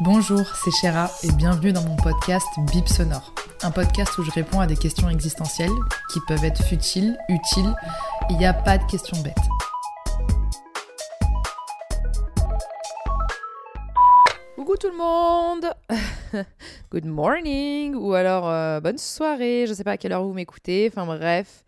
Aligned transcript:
Bonjour, 0.00 0.54
c'est 0.62 0.70
Chéra 0.72 1.10
et 1.22 1.32
bienvenue 1.32 1.72
dans 1.72 1.82
mon 1.82 1.96
podcast 1.96 2.46
Bip 2.70 2.86
Sonore. 2.86 3.32
Un 3.62 3.70
podcast 3.70 4.18
où 4.18 4.22
je 4.22 4.30
réponds 4.30 4.60
à 4.60 4.66
des 4.66 4.76
questions 4.76 5.08
existentielles 5.08 5.72
qui 6.12 6.20
peuvent 6.28 6.44
être 6.44 6.62
futiles, 6.62 7.16
utiles. 7.30 7.74
Il 8.28 8.36
n'y 8.36 8.44
a 8.44 8.52
pas 8.52 8.76
de 8.76 8.84
questions 8.84 9.16
bêtes. 9.22 9.34
Coucou 14.56 14.76
tout 14.76 14.90
le 14.90 14.98
monde 14.98 15.72
Good 16.90 17.06
morning 17.06 17.94
Ou 17.94 18.12
alors 18.12 18.50
euh, 18.50 18.80
bonne 18.80 18.98
soirée, 18.98 19.64
je 19.66 19.72
sais 19.72 19.84
pas 19.84 19.92
à 19.92 19.96
quelle 19.96 20.12
heure 20.12 20.24
vous 20.24 20.34
m'écoutez, 20.34 20.90
enfin 20.92 21.06
bref. 21.06 21.64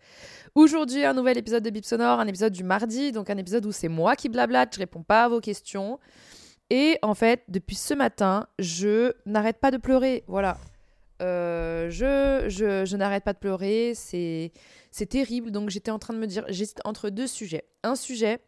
Aujourd'hui, 0.53 1.03
un 1.03 1.15
nouvel 1.15 1.39
épisode 1.39 1.63
de 1.63 1.69
Bip 1.71 1.85
Sonore, 1.85 2.19
un 2.19 2.27
épisode 2.27 2.53
du 2.53 2.63
mardi, 2.63 3.11
donc 3.11 3.31
un 3.31 3.37
épisode 3.37 3.65
où 3.65 3.71
c'est 3.71 3.87
moi 3.87 4.15
qui 4.15 4.29
blablate, 4.29 4.75
je 4.75 4.79
réponds 4.79 5.01
pas 5.01 5.23
à 5.23 5.29
vos 5.29 5.39
questions. 5.39 5.97
Et 6.69 6.99
en 7.01 7.15
fait, 7.15 7.43
depuis 7.47 7.75
ce 7.75 7.93
matin, 7.93 8.47
je 8.59 9.13
n'arrête 9.25 9.57
pas 9.57 9.71
de 9.71 9.77
pleurer. 9.77 10.23
Voilà. 10.27 10.57
Euh, 11.21 11.89
je 11.89 12.45
je, 12.47 12.85
je 12.85 12.97
n'arrête 12.97 13.23
pas 13.23 13.33
de 13.33 13.39
pleurer. 13.39 13.93
C'est 13.95 14.51
terrible. 15.09 15.51
Donc 15.51 15.69
j'étais 15.69 15.91
en 15.91 15.99
train 15.99 16.13
de 16.13 16.19
me 16.19 16.27
dire, 16.27 16.45
j'hésite 16.47 16.79
entre 16.85 17.09
deux 17.09 17.27
sujets. 17.27 17.65
Un 17.83 17.95
sujet 17.95 18.39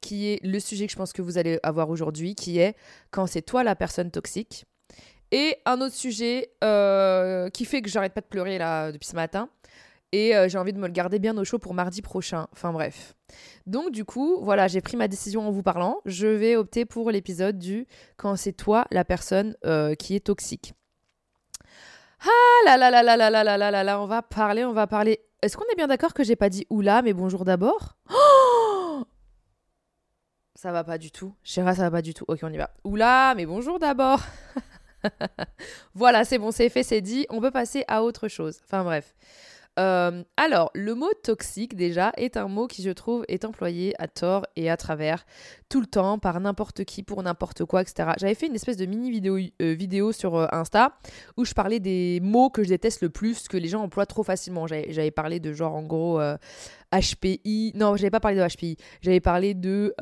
qui 0.00 0.28
est 0.28 0.44
le 0.44 0.60
sujet 0.60 0.86
que 0.86 0.92
je 0.92 0.96
pense 0.96 1.12
que 1.12 1.22
vous 1.22 1.38
allez 1.38 1.58
avoir 1.62 1.90
aujourd'hui, 1.90 2.34
qui 2.34 2.58
est 2.58 2.76
quand 3.10 3.26
c'est 3.26 3.42
toi 3.42 3.64
la 3.64 3.76
personne 3.76 4.10
toxique. 4.10 4.64
Et 5.30 5.56
un 5.66 5.80
autre 5.80 5.94
sujet 5.94 6.52
euh, 6.64 7.50
qui 7.50 7.64
fait 7.64 7.82
que 7.82 7.90
j'arrête 7.90 8.14
pas 8.14 8.22
de 8.22 8.26
pleurer 8.26 8.58
là 8.58 8.92
depuis 8.92 9.06
ce 9.06 9.14
matin. 9.14 9.50
Et 10.12 10.34
euh, 10.34 10.48
j'ai 10.48 10.58
envie 10.58 10.72
de 10.72 10.78
me 10.78 10.86
le 10.86 10.92
garder 10.92 11.18
bien 11.18 11.36
au 11.36 11.44
chaud 11.44 11.58
pour 11.58 11.74
mardi 11.74 12.00
prochain. 12.00 12.46
Enfin 12.52 12.72
bref. 12.72 13.14
Donc 13.66 13.90
du 13.90 14.04
coup, 14.04 14.38
voilà, 14.42 14.66
j'ai 14.68 14.80
pris 14.80 14.96
ma 14.96 15.06
décision 15.06 15.46
en 15.46 15.50
vous 15.50 15.62
parlant. 15.62 16.00
Je 16.06 16.26
vais 16.26 16.56
opter 16.56 16.86
pour 16.86 17.10
l'épisode 17.10 17.58
du 17.58 17.86
quand 18.16 18.36
c'est 18.36 18.52
toi 18.52 18.86
la 18.90 19.04
personne 19.04 19.56
euh, 19.66 19.94
qui 19.94 20.14
est 20.14 20.20
toxique. 20.20 20.72
Ah 22.22 22.64
là 22.64 22.76
là 22.76 22.90
là 22.90 23.02
là 23.02 23.16
là 23.16 23.30
là 23.30 23.44
là 23.44 23.58
là 23.58 23.70
là 23.70 23.84
là, 23.84 24.00
on 24.00 24.06
va 24.06 24.22
parler, 24.22 24.64
on 24.64 24.72
va 24.72 24.86
parler. 24.86 25.20
Est-ce 25.42 25.56
qu'on 25.56 25.64
est 25.70 25.76
bien 25.76 25.86
d'accord 25.86 26.14
que 26.14 26.24
j'ai 26.24 26.36
pas 26.36 26.48
dit 26.48 26.66
oula, 26.70 27.02
mais 27.02 27.12
bonjour 27.12 27.44
d'abord? 27.44 27.96
Oh 28.10 29.04
Ça 30.56 30.72
va 30.72 30.82
pas 30.82 30.98
du 30.98 31.12
tout. 31.12 31.34
Chéra, 31.44 31.74
ça 31.74 31.82
va 31.82 31.90
pas 31.90 32.02
du 32.02 32.14
tout. 32.14 32.24
Ok, 32.26 32.40
on 32.42 32.52
y 32.52 32.56
va. 32.56 32.70
Oula, 32.82 33.34
mais 33.36 33.46
bonjour 33.46 33.78
d'abord. 33.78 34.20
voilà, 35.94 36.24
c'est 36.24 36.38
bon, 36.38 36.50
c'est 36.50 36.70
fait, 36.70 36.82
c'est 36.82 37.02
dit. 37.02 37.26
On 37.28 37.40
peut 37.40 37.52
passer 37.52 37.84
à 37.86 38.02
autre 38.02 38.26
chose. 38.26 38.58
Enfin 38.64 38.82
bref. 38.82 39.14
Euh, 39.78 40.24
alors, 40.36 40.70
le 40.74 40.94
mot 40.94 41.10
toxique, 41.22 41.76
déjà, 41.76 42.12
est 42.16 42.36
un 42.36 42.48
mot 42.48 42.66
qui, 42.66 42.82
je 42.82 42.90
trouve, 42.90 43.24
est 43.28 43.44
employé 43.44 43.94
à 43.98 44.08
tort 44.08 44.44
et 44.56 44.68
à 44.70 44.76
travers 44.76 45.24
tout 45.68 45.80
le 45.80 45.86
temps 45.86 46.18
par 46.18 46.40
n'importe 46.40 46.84
qui, 46.84 47.02
pour 47.04 47.22
n'importe 47.22 47.64
quoi, 47.64 47.82
etc. 47.82 48.10
J'avais 48.18 48.34
fait 48.34 48.46
une 48.46 48.56
espèce 48.56 48.76
de 48.76 48.86
mini 48.86 49.10
vidéo, 49.10 49.38
euh, 49.62 49.74
vidéo 49.74 50.12
sur 50.12 50.36
euh, 50.36 50.46
Insta 50.50 50.98
où 51.36 51.44
je 51.44 51.54
parlais 51.54 51.78
des 51.78 52.18
mots 52.22 52.50
que 52.50 52.64
je 52.64 52.68
déteste 52.68 53.02
le 53.02 53.10
plus, 53.10 53.46
que 53.46 53.56
les 53.56 53.68
gens 53.68 53.82
emploient 53.82 54.06
trop 54.06 54.24
facilement. 54.24 54.66
J'avais 54.66 55.12
parlé 55.12 55.38
de 55.38 55.52
genre, 55.52 55.74
en 55.74 55.82
gros, 55.82 56.20
HPI. 56.92 57.72
Non, 57.76 57.96
j'avais 57.96 58.10
pas 58.10 58.20
parlé 58.20 58.38
de 58.38 58.46
HPI. 58.46 58.76
J'avais 59.00 59.20
parlé 59.20 59.54
de. 59.54 59.94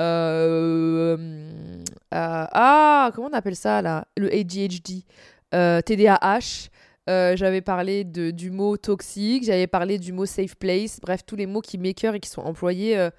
ah, 2.11 3.11
comment 3.15 3.29
on 3.31 3.37
appelle 3.37 3.57
ça, 3.57 3.83
là? 3.83 4.07
Le 4.17 4.33
ADHD. 4.33 5.05
TDAH. 5.53 6.71
Euh, 7.09 7.37
j'avais 7.37 7.61
parlé 7.61 8.03
de, 8.03 8.33
du 8.33 8.51
mot 8.51 8.77
toxique, 8.77 9.45
j'avais 9.45 9.69
parlé 9.69 9.99
du 9.99 10.13
mot 10.13 10.27
safe 10.27 10.57
place, 10.57 10.99
bref, 11.01 11.21
tous 11.25 11.37
les 11.37 11.47
mots 11.47 11.61
qui 11.61 11.79
m'écœurent 11.79 12.17
et 12.17 12.21
qui 12.21 12.29
sont 12.29 12.43
employés 12.43 12.99
euh, 12.99 13.11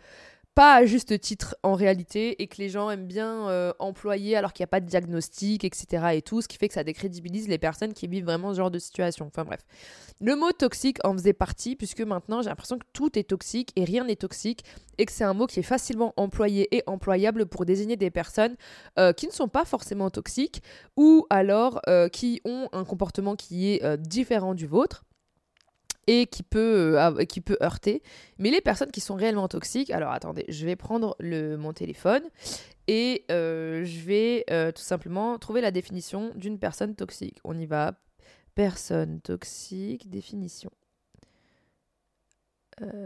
pas 0.58 0.74
à 0.74 0.86
juste 0.88 1.20
titre 1.20 1.56
en 1.62 1.76
réalité 1.76 2.42
et 2.42 2.48
que 2.48 2.58
les 2.58 2.68
gens 2.68 2.90
aiment 2.90 3.06
bien 3.06 3.48
euh, 3.48 3.74
employer 3.78 4.36
alors 4.36 4.54
qu'il 4.54 4.64
n'y 4.64 4.70
a 4.70 4.72
pas 4.72 4.80
de 4.80 4.88
diagnostic, 4.88 5.64
etc. 5.64 6.14
et 6.14 6.24
tout, 6.24 6.42
ce 6.42 6.48
qui 6.48 6.58
fait 6.58 6.68
que 6.68 6.74
ça 6.74 6.84
décrédibilise 6.84 7.48
les 7.48 7.60
personnes 7.60 7.94
qui 7.94 8.08
vivent 8.08 8.26
vraiment 8.26 8.54
ce 8.54 8.58
genre 8.58 8.72
de 8.72 8.80
situation. 8.80 9.28
Enfin 9.28 9.46
bref. 9.46 9.60
Le 10.20 10.36
mot 10.36 10.52
toxique 10.52 10.98
en 11.04 11.14
faisait 11.14 11.34
partie 11.34 11.76
puisque 11.76 12.02
maintenant 12.02 12.42
j'ai 12.42 12.50
l'impression 12.50 12.80
que 12.80 12.88
tout 12.92 13.20
est 13.20 13.30
toxique 13.30 13.72
et 13.76 13.84
rien 13.84 14.06
n'est 14.06 14.16
toxique 14.16 14.64
et 14.98 15.06
que 15.06 15.12
c'est 15.12 15.24
un 15.24 15.36
mot 15.36 15.46
qui 15.46 15.60
est 15.60 15.64
facilement 15.64 16.16
employé 16.18 16.76
et 16.76 16.82
employable 16.88 17.46
pour 17.46 17.64
désigner 17.64 17.96
des 17.96 18.10
personnes 18.10 18.56
euh, 18.98 19.14
qui 19.14 19.28
ne 19.28 19.32
sont 19.32 19.50
pas 19.50 19.64
forcément 19.64 20.10
toxiques 20.10 20.64
ou 20.96 21.28
alors 21.30 21.82
euh, 21.88 22.10
qui 22.10 22.42
ont 22.46 22.68
un 22.74 22.84
comportement 22.84 23.36
qui 23.36 23.70
est 23.70 23.98
différent 23.98 24.56
du 24.56 24.66
vôtre 24.66 25.04
et 26.08 26.26
qui 26.26 26.44
peut, 26.44 27.00
euh, 27.00 27.26
qui 27.26 27.42
peut 27.42 27.58
heurter. 27.62 28.02
Mais 28.40 28.50
les 28.50 28.62
personnes 28.62 28.92
qui 28.92 29.02
sont 29.02 29.16
réellement 29.16 29.48
toxiques, 29.48 29.92
alors 29.92 30.12
attendez, 30.12 30.46
je 30.48 30.66
vais 30.66 30.76
prendre 30.76 31.16
le, 31.20 31.58
mon 31.58 31.74
téléphone 31.74 32.24
et 32.88 33.26
euh, 33.30 33.84
je 33.84 34.00
vais 34.00 34.46
euh, 34.50 34.72
tout 34.72 34.82
simplement 34.82 35.38
trouver 35.38 35.62
la 35.62 35.72
définition 35.72 36.32
d'une 36.36 36.58
personne 36.58 36.96
toxique. 36.96 37.40
On 37.44 37.58
y 37.60 37.66
va. 37.66 37.94
Personne 38.56 39.22
toxique, 39.22 40.10
définition. 40.10 40.72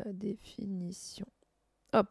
Définition. 0.05 1.25
Hop. 1.93 2.09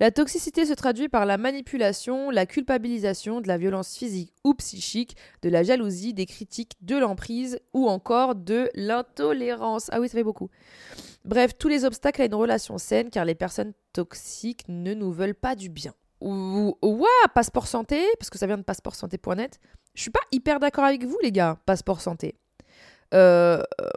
La 0.00 0.10
toxicité 0.10 0.66
se 0.66 0.72
traduit 0.72 1.08
par 1.08 1.24
la 1.26 1.38
manipulation, 1.38 2.30
la 2.30 2.46
culpabilisation, 2.46 3.40
de 3.40 3.48
la 3.48 3.58
violence 3.58 3.96
physique 3.96 4.32
ou 4.44 4.54
psychique, 4.54 5.16
de 5.42 5.48
la 5.48 5.62
jalousie, 5.62 6.14
des 6.14 6.26
critiques, 6.26 6.72
de 6.80 6.96
l'emprise 6.96 7.58
ou 7.72 7.88
encore 7.88 8.34
de 8.34 8.68
l'intolérance. 8.74 9.88
Ah 9.92 10.00
oui, 10.00 10.08
ça 10.08 10.14
fait 10.18 10.24
beaucoup. 10.24 10.50
Bref, 11.24 11.52
tous 11.56 11.68
les 11.68 11.84
obstacles 11.84 12.22
à 12.22 12.24
une 12.26 12.34
relation 12.34 12.76
saine 12.78 13.10
car 13.10 13.24
les 13.24 13.34
personnes 13.34 13.72
toxiques 13.92 14.64
ne 14.68 14.94
nous 14.94 15.12
veulent 15.12 15.34
pas 15.34 15.54
du 15.54 15.68
bien. 15.68 15.94
Ou, 16.20 16.76
ou- 16.82 16.96
ouah, 17.00 17.28
passeport 17.34 17.66
santé, 17.66 18.02
parce 18.18 18.30
que 18.30 18.38
ça 18.38 18.46
vient 18.46 18.58
de 18.58 18.62
passeportsanté.net. 18.62 19.58
Je 19.94 20.02
suis 20.02 20.10
pas 20.10 20.20
hyper 20.32 20.58
d'accord 20.58 20.84
avec 20.84 21.04
vous, 21.04 21.18
les 21.22 21.32
gars, 21.32 21.58
passeport 21.66 22.00
santé. 22.00 22.36
Euh, 23.12 23.62
euh, 23.80 23.88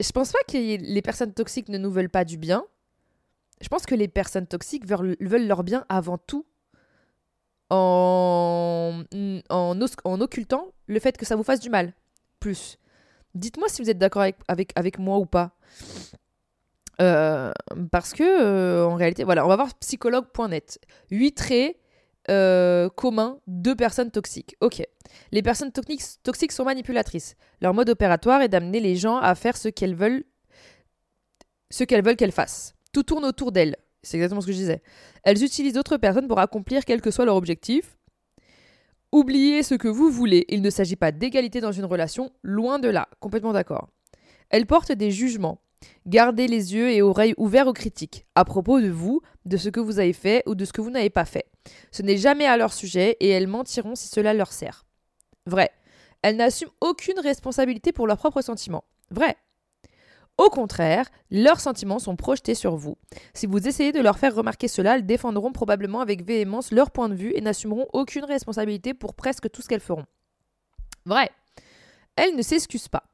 je 0.00 0.10
pense 0.12 0.32
pas 0.32 0.38
que 0.48 0.56
les 0.56 1.02
personnes 1.02 1.32
toxiques 1.34 1.68
ne 1.68 1.78
nous 1.78 1.90
veulent 1.90 2.08
pas 2.08 2.24
du 2.24 2.38
bien. 2.38 2.64
Je 3.60 3.68
pense 3.68 3.86
que 3.86 3.94
les 3.94 4.08
personnes 4.08 4.46
toxiques 4.46 4.86
veulent, 4.86 5.16
leur 5.20 5.64
bien 5.64 5.84
avant 5.88 6.18
tout 6.18 6.46
en, 7.70 9.04
occultant 10.20 10.72
le 10.86 11.00
fait 11.00 11.16
que 11.16 11.26
ça 11.26 11.36
vous 11.36 11.42
fasse 11.42 11.60
du 11.60 11.70
mal. 11.70 11.92
Plus. 12.40 12.78
Dites-moi 13.34 13.68
si 13.68 13.82
vous 13.82 13.90
êtes 13.90 13.98
d'accord 13.98 14.22
avec, 14.22 14.36
avec, 14.48 14.72
avec 14.76 14.98
moi 14.98 15.18
ou 15.18 15.26
pas. 15.26 15.56
Euh, 17.00 17.52
parce 17.92 18.12
que, 18.12 18.22
euh, 18.22 18.86
en 18.86 18.96
réalité, 18.96 19.24
voilà, 19.24 19.44
on 19.44 19.48
va 19.48 19.56
voir 19.56 19.74
psychologue.net. 19.78 20.80
8 21.10 21.32
traits 21.32 21.76
euh, 22.30 22.88
communs 22.90 23.38
de 23.46 23.72
personnes 23.72 24.10
toxiques. 24.10 24.56
Ok. 24.60 24.82
Les 25.32 25.42
personnes 25.42 25.72
toxiques, 25.72 26.22
toxiques 26.22 26.52
sont 26.52 26.64
manipulatrices. 26.64 27.36
Leur 27.60 27.72
mode 27.74 27.88
opératoire 27.88 28.42
est 28.42 28.48
d'amener 28.48 28.80
les 28.80 28.96
gens 28.96 29.16
à 29.16 29.34
faire 29.34 29.56
ce 29.56 29.68
qu'elles 29.68 29.94
veulent, 29.94 30.24
ce 31.70 31.84
qu'elles 31.84 32.04
veulent 32.04 32.16
qu'elles 32.16 32.32
fassent. 32.32 32.74
Tout 32.98 33.04
tourne 33.04 33.26
autour 33.26 33.52
d'elles. 33.52 33.76
C'est 34.02 34.16
exactement 34.16 34.40
ce 34.40 34.46
que 34.46 34.52
je 34.52 34.58
disais. 34.58 34.82
Elles 35.22 35.44
utilisent 35.44 35.74
d'autres 35.74 35.98
personnes 35.98 36.26
pour 36.26 36.40
accomplir 36.40 36.84
quel 36.84 37.00
que 37.00 37.12
soit 37.12 37.26
leur 37.26 37.36
objectif. 37.36 37.96
Oubliez 39.12 39.62
ce 39.62 39.76
que 39.76 39.86
vous 39.86 40.10
voulez. 40.10 40.44
Il 40.48 40.62
ne 40.62 40.68
s'agit 40.68 40.96
pas 40.96 41.12
d'égalité 41.12 41.60
dans 41.60 41.70
une 41.70 41.84
relation, 41.84 42.32
loin 42.42 42.80
de 42.80 42.88
là. 42.88 43.08
Complètement 43.20 43.52
d'accord. 43.52 43.88
Elles 44.50 44.66
portent 44.66 44.90
des 44.90 45.12
jugements. 45.12 45.60
Gardez 46.06 46.48
les 46.48 46.74
yeux 46.74 46.90
et 46.90 47.00
oreilles 47.00 47.34
ouverts 47.36 47.68
aux 47.68 47.72
critiques, 47.72 48.26
à 48.34 48.44
propos 48.44 48.80
de 48.80 48.90
vous, 48.90 49.20
de 49.44 49.56
ce 49.56 49.68
que 49.68 49.78
vous 49.78 50.00
avez 50.00 50.12
fait 50.12 50.42
ou 50.46 50.56
de 50.56 50.64
ce 50.64 50.72
que 50.72 50.80
vous 50.80 50.90
n'avez 50.90 51.08
pas 51.08 51.24
fait. 51.24 51.44
Ce 51.92 52.02
n'est 52.02 52.16
jamais 52.16 52.46
à 52.46 52.56
leur 52.56 52.72
sujet 52.72 53.16
et 53.20 53.28
elles 53.28 53.46
mentiront 53.46 53.94
si 53.94 54.08
cela 54.08 54.34
leur 54.34 54.50
sert. 54.50 54.86
Vrai. 55.46 55.70
Elles 56.22 56.34
n'assument 56.34 56.72
aucune 56.80 57.20
responsabilité 57.20 57.92
pour 57.92 58.08
leurs 58.08 58.18
propres 58.18 58.42
sentiments. 58.42 58.82
Vrai. 59.12 59.36
Au 60.38 60.50
contraire, 60.50 61.06
leurs 61.32 61.58
sentiments 61.58 61.98
sont 61.98 62.14
projetés 62.14 62.54
sur 62.54 62.76
vous. 62.76 62.96
Si 63.34 63.46
vous 63.46 63.66
essayez 63.66 63.90
de 63.90 64.00
leur 64.00 64.18
faire 64.18 64.34
remarquer 64.34 64.68
cela, 64.68 64.94
elles 64.94 65.04
défendront 65.04 65.50
probablement 65.50 66.00
avec 66.00 66.24
véhémence 66.24 66.70
leur 66.70 66.92
point 66.92 67.08
de 67.08 67.14
vue 67.14 67.32
et 67.34 67.40
n'assumeront 67.40 67.88
aucune 67.92 68.24
responsabilité 68.24 68.94
pour 68.94 69.14
presque 69.14 69.50
tout 69.50 69.62
ce 69.62 69.68
qu'elles 69.68 69.80
feront. 69.80 70.06
Vrai. 71.04 71.28
Elles 72.14 72.36
ne 72.36 72.42
s'excusent 72.42 72.88
pas. 72.88 73.04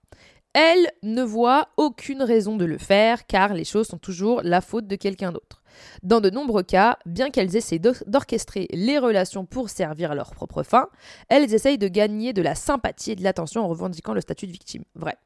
Elle 0.52 0.86
ne 1.02 1.22
voit 1.22 1.68
aucune 1.78 2.22
raison 2.22 2.56
de 2.56 2.64
le 2.66 2.78
faire 2.78 3.26
car 3.26 3.54
les 3.54 3.64
choses 3.64 3.88
sont 3.88 3.98
toujours 3.98 4.42
la 4.44 4.60
faute 4.60 4.86
de 4.86 4.94
quelqu'un 4.94 5.32
d'autre. 5.32 5.62
Dans 6.02 6.20
de 6.20 6.30
nombreux 6.30 6.62
cas, 6.62 6.98
bien 7.06 7.30
qu'elles 7.30 7.56
essaient 7.56 7.80
d'orchestrer 7.80 8.68
les 8.70 8.98
relations 8.98 9.46
pour 9.46 9.70
servir 9.70 10.14
leur 10.14 10.32
propre 10.32 10.62
fin, 10.62 10.88
elles 11.28 11.54
essayent 11.54 11.78
de 11.78 11.88
gagner 11.88 12.32
de 12.32 12.42
la 12.42 12.54
sympathie 12.54 13.12
et 13.12 13.16
de 13.16 13.24
l'attention 13.24 13.62
en 13.62 13.68
revendiquant 13.68 14.14
le 14.14 14.20
statut 14.20 14.46
de 14.46 14.52
victime. 14.52 14.84
Vrai. 14.94 15.16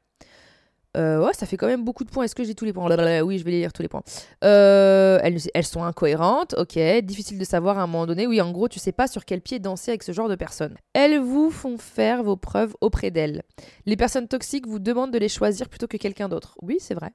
Euh, 0.97 1.29
ça 1.33 1.45
fait 1.45 1.57
quand 1.57 1.67
même 1.67 1.83
beaucoup 1.83 2.03
de 2.03 2.09
points. 2.09 2.23
Est-ce 2.23 2.35
que 2.35 2.43
j'ai 2.43 2.55
tous 2.55 2.65
les 2.65 2.73
points 2.73 2.87
Oui, 3.21 3.37
je 3.37 3.43
vais 3.43 3.51
lire 3.51 3.73
tous 3.73 3.81
les 3.81 3.87
points. 3.87 4.03
Euh, 4.43 5.19
elles, 5.21 5.65
sont 5.65 5.83
incohérentes, 5.83 6.55
ok. 6.57 6.79
Difficile 7.03 7.37
de 7.37 7.43
savoir 7.43 7.77
à 7.77 7.83
un 7.83 7.87
moment 7.87 8.07
donné. 8.07 8.27
Oui, 8.27 8.41
en 8.41 8.51
gros, 8.51 8.67
tu 8.67 8.79
sais 8.79 8.91
pas 8.91 9.07
sur 9.07 9.25
quel 9.25 9.41
pied 9.41 9.59
danser 9.59 9.91
avec 9.91 10.03
ce 10.03 10.11
genre 10.11 10.29
de 10.29 10.35
personnes. 10.35 10.75
Elles 10.93 11.19
vous 11.19 11.51
font 11.51 11.77
faire 11.77 12.23
vos 12.23 12.37
preuves 12.37 12.75
auprès 12.81 13.11
d'elles. 13.11 13.43
Les 13.85 13.95
personnes 13.95 14.27
toxiques 14.27 14.67
vous 14.67 14.79
demandent 14.79 15.11
de 15.11 15.19
les 15.19 15.29
choisir 15.29 15.69
plutôt 15.69 15.87
que 15.87 15.97
quelqu'un 15.97 16.29
d'autre. 16.29 16.57
Oui, 16.61 16.77
c'est 16.79 16.95
vrai. 16.95 17.11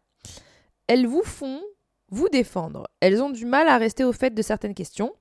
Elles 0.86 1.06
vous 1.06 1.22
font 1.24 1.60
vous 2.10 2.28
défendre. 2.28 2.86
Elles 3.00 3.22
ont 3.22 3.30
du 3.30 3.44
mal 3.44 3.66
à 3.66 3.76
rester 3.78 4.04
au 4.04 4.12
fait 4.12 4.32
de 4.32 4.42
certaines 4.42 4.74
questions, 4.74 5.12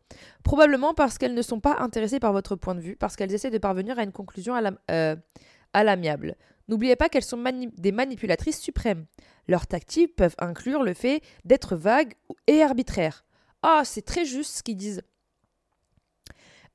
probablement 0.44 0.94
parce 0.94 1.18
qu'elles 1.18 1.34
ne 1.34 1.42
sont 1.42 1.60
pas 1.60 1.78
intéressées 1.80 2.20
par 2.20 2.34
votre 2.34 2.56
point 2.56 2.76
de 2.76 2.82
vue, 2.82 2.96
parce 2.96 3.16
qu'elles 3.16 3.34
essaient 3.34 3.50
de 3.50 3.58
parvenir 3.58 3.98
à 3.98 4.04
une 4.04 4.12
conclusion 4.12 4.54
à 4.54 5.84
l'amiable. 5.84 6.36
N'oubliez 6.68 6.96
pas 6.96 7.10
qu'elles 7.10 7.24
sont 7.24 7.44
des 7.78 7.92
manipulatrices 7.92 8.60
suprêmes. 8.60 9.06
Leurs 9.48 9.68
tactiques 9.68 10.16
peuvent 10.16 10.36
inclure 10.40 10.84
le 10.84 10.94
fait 10.94 11.22
d'être 11.44 11.76
vagues 11.76 12.14
et 12.48 12.64
arbitraires. 12.64 13.26
Ah, 13.62 13.84
c'est 13.86 14.02
très 14.02 14.26
juste 14.26 14.58
ce 14.58 14.64
qu'ils 14.64 14.78
disent. 14.78 15.02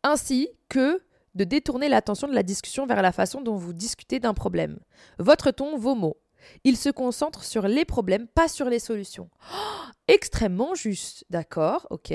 Ainsi 0.03 0.49
que 0.69 1.03
de 1.35 1.45
détourner 1.45 1.89
l'attention 1.89 2.29
de 2.29 2.35
la 2.35 2.43
discussion 2.43 2.87
vers 2.87 3.03
la 3.03 3.13
façon 3.13 3.41
dont 3.41 3.57
vous 3.57 3.73
discutez 3.73 4.21
d'un 4.21 4.35
problème. 4.35 4.79
Votre 5.19 5.51
ton, 5.51 5.77
vos 5.77 5.95
mots. 5.95 6.19
Il 6.65 6.77
se 6.77 6.89
concentre 6.89 7.45
sur 7.45 7.67
les 7.69 7.85
problèmes, 7.85 8.27
pas 8.27 8.49
sur 8.49 8.69
les 8.69 8.79
solutions. 8.79 9.29
Oh, 9.53 9.91
extrêmement 10.07 10.75
juste, 10.75 11.25
d'accord, 11.31 11.87
ok. 11.91 12.13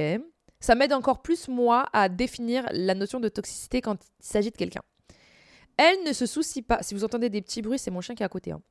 Ça 0.59 0.75
m'aide 0.75 0.93
encore 0.93 1.21
plus, 1.21 1.47
moi, 1.47 1.87
à 1.93 2.09
définir 2.09 2.65
la 2.71 2.95
notion 2.95 3.19
de 3.19 3.29
toxicité 3.29 3.81
quand 3.81 3.97
il 4.19 4.25
s'agit 4.25 4.51
de 4.51 4.57
quelqu'un. 4.57 4.81
Elle 5.77 6.03
ne 6.05 6.13
se 6.13 6.25
soucie 6.25 6.61
pas, 6.61 6.81
si 6.81 6.93
vous 6.93 7.03
entendez 7.03 7.29
des 7.29 7.41
petits 7.41 7.61
bruits, 7.61 7.79
c'est 7.79 7.91
mon 7.91 8.01
chien 8.01 8.15
qui 8.15 8.23
est 8.23 8.25
à 8.25 8.29
côté. 8.29 8.51
Hein. 8.51 8.61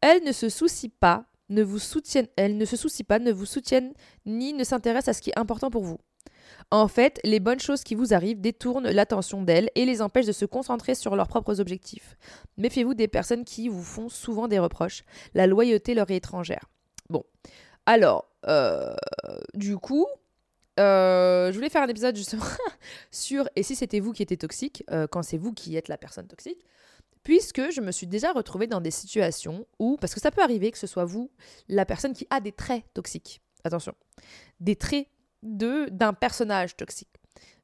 Elle 0.00 0.24
ne 0.24 0.32
se 0.32 0.48
soucie 0.48 0.88
pas, 0.88 1.26
ne 1.48 1.62
vous 1.62 1.78
soutienne, 1.78 2.26
elle 2.36 2.56
ne 2.56 2.64
se 2.64 2.76
soucie 2.76 3.04
pas, 3.04 3.18
ne 3.18 3.32
vous 3.32 3.46
soutienne, 3.46 3.92
ni 4.26 4.52
ne 4.52 4.64
s'intéresse 4.64 5.08
à 5.08 5.12
ce 5.12 5.22
qui 5.22 5.30
est 5.30 5.38
important 5.38 5.70
pour 5.70 5.84
vous. 5.84 5.98
En 6.70 6.88
fait, 6.88 7.20
les 7.24 7.40
bonnes 7.40 7.60
choses 7.60 7.82
qui 7.82 7.94
vous 7.94 8.14
arrivent 8.14 8.40
détournent 8.40 8.88
l'attention 8.88 9.42
d'elles 9.42 9.70
et 9.74 9.84
les 9.84 10.02
empêchent 10.02 10.26
de 10.26 10.32
se 10.32 10.44
concentrer 10.44 10.94
sur 10.94 11.16
leurs 11.16 11.28
propres 11.28 11.60
objectifs. 11.60 12.16
Méfiez-vous 12.56 12.94
des 12.94 13.08
personnes 13.08 13.44
qui 13.44 13.68
vous 13.68 13.82
font 13.82 14.08
souvent 14.08 14.48
des 14.48 14.58
reproches. 14.58 15.02
La 15.34 15.46
loyauté 15.46 15.94
leur 15.94 16.10
est 16.10 16.16
étrangère. 16.16 16.66
Bon, 17.08 17.24
alors, 17.86 18.26
euh, 18.46 18.94
du 19.54 19.76
coup, 19.78 20.06
euh, 20.80 21.52
je 21.52 21.56
voulais 21.56 21.68
faire 21.68 21.82
un 21.82 21.88
épisode 21.88 22.16
justement 22.16 22.44
sur 23.10 23.48
et 23.54 23.62
si 23.62 23.76
c'était 23.76 24.00
vous 24.00 24.12
qui 24.12 24.22
étiez 24.22 24.36
toxique, 24.36 24.82
euh, 24.90 25.06
quand 25.06 25.22
c'est 25.22 25.38
vous 25.38 25.52
qui 25.52 25.76
êtes 25.76 25.88
la 25.88 25.98
personne 25.98 26.26
toxique, 26.26 26.64
puisque 27.22 27.70
je 27.70 27.80
me 27.80 27.92
suis 27.92 28.06
déjà 28.06 28.32
retrouvée 28.32 28.66
dans 28.66 28.80
des 28.80 28.90
situations 28.90 29.66
où, 29.78 29.96
parce 30.00 30.14
que 30.14 30.20
ça 30.20 30.30
peut 30.30 30.42
arriver 30.42 30.70
que 30.70 30.78
ce 30.78 30.86
soit 30.86 31.04
vous, 31.04 31.30
la 31.68 31.84
personne 31.84 32.14
qui 32.14 32.26
a 32.30 32.40
des 32.40 32.52
traits 32.52 32.84
toxiques. 32.94 33.42
Attention, 33.62 33.92
des 34.58 34.76
traits 34.76 35.06
de 35.42 35.86
d'un 35.90 36.14
personnage 36.14 36.76
toxique. 36.76 37.08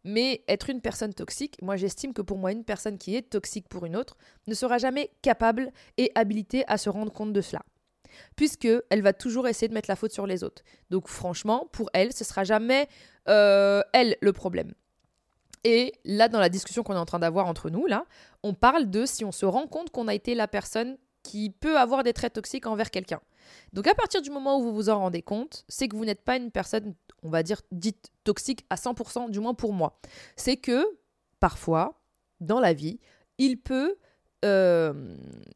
Mais 0.04 0.44
être 0.46 0.70
une 0.70 0.80
personne 0.80 1.12
toxique, 1.14 1.56
moi 1.62 1.76
j'estime 1.76 2.12
que 2.12 2.22
pour 2.22 2.38
moi 2.38 2.52
une 2.52 2.64
personne 2.64 2.96
qui 2.96 3.16
est 3.16 3.22
toxique 3.22 3.68
pour 3.68 3.86
une 3.86 3.96
autre 3.96 4.16
ne 4.46 4.54
sera 4.54 4.78
jamais 4.78 5.10
capable 5.20 5.72
et 5.96 6.12
habilitée 6.14 6.64
à 6.68 6.78
se 6.78 6.88
rendre 6.88 7.12
compte 7.12 7.32
de 7.32 7.40
cela 7.40 7.62
puisque 8.36 8.68
elle 8.90 9.02
va 9.02 9.12
toujours 9.12 9.48
essayer 9.48 9.68
de 9.68 9.74
mettre 9.74 9.90
la 9.90 9.96
faute 9.96 10.12
sur 10.12 10.26
les 10.26 10.44
autres. 10.44 10.62
Donc 10.90 11.08
franchement, 11.08 11.68
pour 11.72 11.90
elle, 11.92 12.12
ce 12.12 12.24
sera 12.24 12.44
jamais 12.44 12.88
euh, 13.28 13.82
elle 13.92 14.16
le 14.20 14.32
problème. 14.32 14.72
Et 15.64 15.94
là, 16.04 16.28
dans 16.28 16.38
la 16.38 16.48
discussion 16.48 16.82
qu'on 16.82 16.94
est 16.94 16.98
en 16.98 17.06
train 17.06 17.18
d'avoir 17.18 17.46
entre 17.46 17.70
nous, 17.70 17.86
là, 17.86 18.04
on 18.42 18.54
parle 18.54 18.88
de 18.88 19.04
si 19.04 19.24
on 19.24 19.32
se 19.32 19.44
rend 19.44 19.66
compte 19.66 19.90
qu'on 19.90 20.06
a 20.06 20.14
été 20.14 20.34
la 20.34 20.46
personne 20.46 20.96
qui 21.22 21.50
peut 21.50 21.76
avoir 21.76 22.04
des 22.04 22.12
traits 22.12 22.34
toxiques 22.34 22.66
envers 22.66 22.90
quelqu'un. 22.90 23.20
Donc 23.72 23.86
à 23.88 23.94
partir 23.94 24.22
du 24.22 24.30
moment 24.30 24.58
où 24.58 24.62
vous 24.62 24.74
vous 24.74 24.88
en 24.90 24.98
rendez 25.00 25.22
compte, 25.22 25.64
c'est 25.68 25.88
que 25.88 25.96
vous 25.96 26.04
n'êtes 26.04 26.22
pas 26.22 26.36
une 26.36 26.52
personne, 26.52 26.94
on 27.22 27.30
va 27.30 27.42
dire, 27.42 27.62
dite 27.72 28.10
toxique 28.22 28.64
à 28.70 28.76
100%, 28.76 29.30
du 29.30 29.40
moins 29.40 29.54
pour 29.54 29.72
moi. 29.72 29.98
C'est 30.36 30.56
que, 30.56 30.86
parfois, 31.40 32.00
dans 32.40 32.60
la 32.60 32.72
vie, 32.72 33.00
il 33.38 33.60
peut 33.60 33.96
euh, 34.46 34.92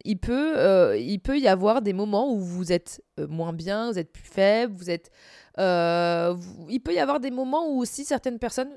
il, 0.04 0.18
peut, 0.18 0.58
euh, 0.58 0.98
il 0.98 1.20
y 1.38 1.48
avoir 1.48 1.82
des 1.82 1.92
moments 1.92 2.32
où 2.32 2.40
vous 2.40 2.72
êtes 2.72 3.02
euh, 3.18 3.26
moins 3.28 3.52
bien, 3.52 3.90
vous 3.90 3.98
êtes 3.98 4.12
plus 4.12 4.24
faible, 4.24 4.74
vous 4.74 4.90
êtes... 4.90 5.10
il 5.58 6.80
peut 6.80 6.94
y 6.94 6.98
avoir 6.98 7.20
des 7.20 7.30
moments 7.30 7.68
où 7.68 7.80
aussi 7.80 8.04
certaines 8.04 8.38
personnes 8.38 8.72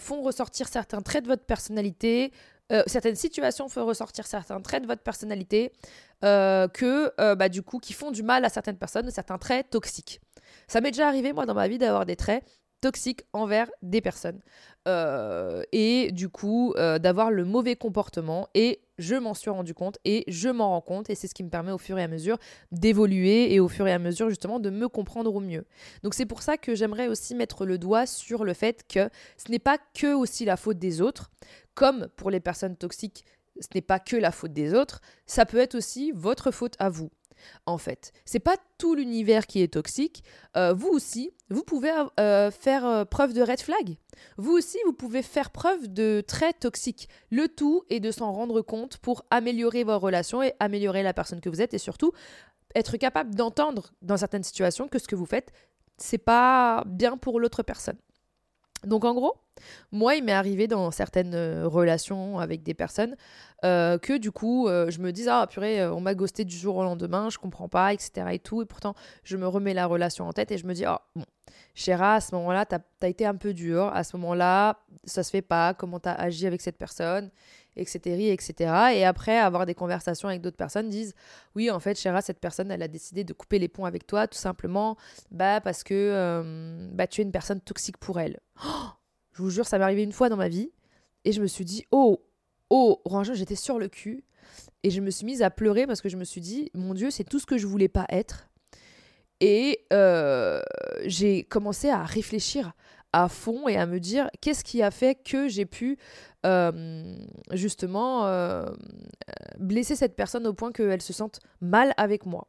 font 0.00 0.20
ressortir 0.22 0.66
certains 0.66 1.00
traits 1.00 1.24
de 1.24 1.28
votre 1.28 1.44
personnalité, 1.44 2.32
certaines 2.86 3.14
situations 3.14 3.68
font 3.68 3.86
ressortir 3.86 4.26
certains 4.26 4.60
traits 4.60 4.82
de 4.82 4.88
votre 4.88 5.02
personnalité, 5.02 5.72
que 6.22 7.34
bah, 7.34 7.48
du 7.48 7.62
coup, 7.62 7.78
qui 7.78 7.92
font 7.92 8.10
du 8.10 8.22
mal 8.22 8.44
à 8.44 8.48
certaines 8.48 8.78
personnes, 8.78 9.10
certains 9.10 9.38
traits 9.38 9.70
toxiques. 9.70 10.20
Ça 10.66 10.80
m'est 10.80 10.90
déjà 10.90 11.06
arrivé, 11.06 11.32
moi, 11.32 11.46
dans 11.46 11.54
ma 11.54 11.68
vie, 11.68 11.78
d'avoir 11.78 12.04
des 12.04 12.16
traits 12.16 12.42
toxiques 12.86 13.24
envers 13.32 13.68
des 13.82 14.00
personnes. 14.00 14.40
et 15.72 16.10
du 16.12 16.28
coup, 16.28 16.74
d'avoir 16.76 17.30
le 17.32 17.44
mauvais 17.44 17.74
comportement. 17.74 18.48
Et 18.54 18.80
je 18.98 19.14
m'en 19.14 19.34
suis 19.34 19.50
rendu 19.50 19.74
compte 19.74 19.98
et 20.04 20.24
je 20.28 20.48
m'en 20.48 20.70
rends 20.70 20.80
compte 20.80 21.10
et 21.10 21.14
c'est 21.14 21.26
ce 21.26 21.34
qui 21.34 21.44
me 21.44 21.50
permet 21.50 21.72
au 21.72 21.78
fur 21.78 21.98
et 21.98 22.02
à 22.02 22.08
mesure 22.08 22.38
d'évoluer 22.72 23.52
et 23.52 23.60
au 23.60 23.68
fur 23.68 23.86
et 23.86 23.92
à 23.92 23.98
mesure 23.98 24.30
justement 24.30 24.58
de 24.58 24.70
me 24.70 24.88
comprendre 24.88 25.34
au 25.34 25.40
mieux. 25.40 25.64
Donc 26.02 26.14
c'est 26.14 26.26
pour 26.26 26.42
ça 26.42 26.56
que 26.56 26.74
j'aimerais 26.74 27.08
aussi 27.08 27.34
mettre 27.34 27.66
le 27.66 27.78
doigt 27.78 28.06
sur 28.06 28.44
le 28.44 28.54
fait 28.54 28.84
que 28.88 29.10
ce 29.36 29.50
n'est 29.50 29.58
pas 29.58 29.78
que 29.94 30.14
aussi 30.14 30.44
la 30.44 30.56
faute 30.56 30.78
des 30.78 31.00
autres, 31.00 31.30
comme 31.74 32.08
pour 32.16 32.30
les 32.30 32.40
personnes 32.40 32.76
toxiques, 32.76 33.24
ce 33.60 33.68
n'est 33.74 33.82
pas 33.82 33.98
que 33.98 34.16
la 34.16 34.30
faute 34.30 34.52
des 34.52 34.74
autres, 34.74 35.00
ça 35.26 35.44
peut 35.46 35.58
être 35.58 35.74
aussi 35.74 36.12
votre 36.14 36.50
faute 36.50 36.76
à 36.78 36.88
vous 36.88 37.10
en 37.66 37.78
fait. 37.78 38.12
C'est 38.24 38.40
pas 38.40 38.56
tout 38.78 38.94
l'univers 38.94 39.46
qui 39.46 39.62
est 39.62 39.72
toxique. 39.72 40.22
Euh, 40.56 40.72
vous 40.72 40.88
aussi, 40.88 41.32
vous 41.50 41.62
pouvez 41.62 41.92
euh, 42.20 42.50
faire 42.50 42.86
euh, 42.86 43.04
preuve 43.04 43.32
de 43.32 43.42
red 43.42 43.60
flag. 43.60 43.96
Vous 44.36 44.52
aussi, 44.52 44.78
vous 44.86 44.92
pouvez 44.92 45.22
faire 45.22 45.50
preuve 45.50 45.88
de 45.88 46.22
traits 46.26 46.60
toxiques. 46.60 47.08
Le 47.30 47.48
tout 47.48 47.84
est 47.90 48.00
de 48.00 48.10
s'en 48.10 48.32
rendre 48.32 48.62
compte 48.62 48.98
pour 48.98 49.24
améliorer 49.30 49.84
vos 49.84 49.98
relations 49.98 50.42
et 50.42 50.54
améliorer 50.60 51.02
la 51.02 51.14
personne 51.14 51.40
que 51.40 51.48
vous 51.48 51.60
êtes 51.60 51.74
et 51.74 51.78
surtout 51.78 52.12
être 52.74 52.96
capable 52.96 53.34
d'entendre 53.34 53.92
dans 54.02 54.16
certaines 54.16 54.44
situations 54.44 54.88
que 54.88 54.98
ce 54.98 55.08
que 55.08 55.16
vous 55.16 55.26
faites, 55.26 55.52
c'est 55.96 56.18
pas 56.18 56.84
bien 56.86 57.16
pour 57.16 57.40
l'autre 57.40 57.62
personne. 57.62 57.96
Donc 58.84 59.04
en 59.04 59.14
gros, 59.14 59.34
moi, 59.92 60.14
il 60.14 60.24
m'est 60.24 60.32
arrivé 60.32 60.66
dans 60.66 60.90
certaines 60.90 61.34
euh, 61.34 61.66
relations 61.66 62.38
avec 62.38 62.62
des 62.62 62.74
personnes 62.74 63.16
euh, 63.64 63.98
que 63.98 64.18
du 64.18 64.30
coup, 64.30 64.68
euh, 64.68 64.90
je 64.90 65.00
me 65.00 65.12
dis 65.12 65.28
ah 65.28 65.46
purée, 65.48 65.86
on 65.86 66.00
m'a 66.00 66.14
ghosté 66.14 66.44
du 66.44 66.56
jour 66.56 66.76
au 66.76 66.84
lendemain, 66.84 67.30
je 67.30 67.38
comprends 67.38 67.68
pas, 67.68 67.92
etc. 67.92 68.26
et 68.32 68.38
tout. 68.38 68.62
Et 68.62 68.66
pourtant, 68.66 68.94
je 69.24 69.36
me 69.36 69.46
remets 69.46 69.74
la 69.74 69.86
relation 69.86 70.26
en 70.28 70.32
tête 70.32 70.50
et 70.52 70.58
je 70.58 70.66
me 70.66 70.74
dis 70.74 70.84
ah 70.84 71.02
bon, 71.14 71.24
Chéra, 71.74 72.14
à 72.14 72.20
ce 72.20 72.34
moment-là, 72.34 72.66
t'as 72.66 72.78
as 73.02 73.08
été 73.08 73.26
un 73.26 73.34
peu 73.36 73.54
dur. 73.54 73.90
À 73.94 74.04
ce 74.04 74.16
moment-là, 74.16 74.80
ça 75.04 75.22
se 75.22 75.30
fait 75.30 75.42
pas. 75.42 75.74
Comment 75.74 76.00
t'as 76.00 76.14
agi 76.14 76.46
avec 76.46 76.60
cette 76.60 76.78
personne 76.78 77.30
etc., 77.78 78.32
etc. 78.32 78.72
Et 78.94 79.04
après, 79.04 79.36
avoir 79.36 79.66
des 79.66 79.74
conversations 79.74 80.28
avec 80.28 80.40
d'autres 80.40 80.56
personnes, 80.56 80.88
disent 80.88 81.14
Oui, 81.54 81.70
en 81.70 81.78
fait, 81.78 81.98
Chéra, 81.98 82.22
cette 82.22 82.40
personne, 82.40 82.70
elle 82.70 82.82
a 82.82 82.88
décidé 82.88 83.22
de 83.22 83.34
couper 83.34 83.58
les 83.58 83.68
ponts 83.68 83.84
avec 83.84 84.06
toi, 84.06 84.26
tout 84.26 84.38
simplement 84.38 84.96
bah, 85.30 85.60
parce 85.60 85.84
que 85.84 86.90
bah, 86.92 87.06
tu 87.06 87.20
es 87.20 87.24
une 87.24 87.32
personne 87.32 87.60
toxique 87.60 87.98
pour 87.98 88.18
elle. 88.18 88.40
Oh 88.64 88.95
je 89.36 89.42
vous 89.42 89.50
jure, 89.50 89.66
ça 89.66 89.76
m'est 89.78 89.84
arrivé 89.84 90.02
une 90.02 90.12
fois 90.12 90.30
dans 90.30 90.36
ma 90.36 90.48
vie. 90.48 90.70
Et 91.26 91.32
je 91.32 91.42
me 91.42 91.46
suis 91.46 91.66
dit 91.66 91.84
Oh, 91.90 92.24
oh, 92.70 93.02
Orange, 93.04 93.34
j'étais 93.34 93.54
sur 93.54 93.78
le 93.78 93.88
cul. 93.88 94.24
Et 94.82 94.90
je 94.90 95.00
me 95.00 95.10
suis 95.10 95.26
mise 95.26 95.42
à 95.42 95.50
pleurer 95.50 95.86
parce 95.86 96.00
que 96.00 96.08
je 96.08 96.16
me 96.16 96.24
suis 96.24 96.40
dit 96.40 96.70
Mon 96.72 96.94
Dieu, 96.94 97.10
c'est 97.10 97.24
tout 97.24 97.38
ce 97.38 97.44
que 97.44 97.58
je 97.58 97.66
voulais 97.66 97.88
pas 97.88 98.06
être. 98.08 98.48
Et 99.40 99.84
euh, 99.92 100.62
j'ai 101.04 101.44
commencé 101.44 101.90
à 101.90 102.02
réfléchir 102.02 102.72
à 103.12 103.28
fond 103.28 103.68
et 103.68 103.76
à 103.76 103.84
me 103.84 104.00
dire 104.00 104.30
qu'est-ce 104.40 104.64
qui 104.64 104.82
a 104.82 104.90
fait 104.90 105.14
que 105.14 105.48
j'ai 105.48 105.66
pu 105.66 105.98
euh, 106.46 107.14
justement 107.52 108.26
euh, 108.26 108.64
blesser 109.58 109.96
cette 109.96 110.16
personne 110.16 110.46
au 110.46 110.54
point 110.54 110.72
qu'elle 110.72 111.02
se 111.02 111.12
sente 111.12 111.40
mal 111.60 111.92
avec 111.98 112.24
moi? 112.24 112.48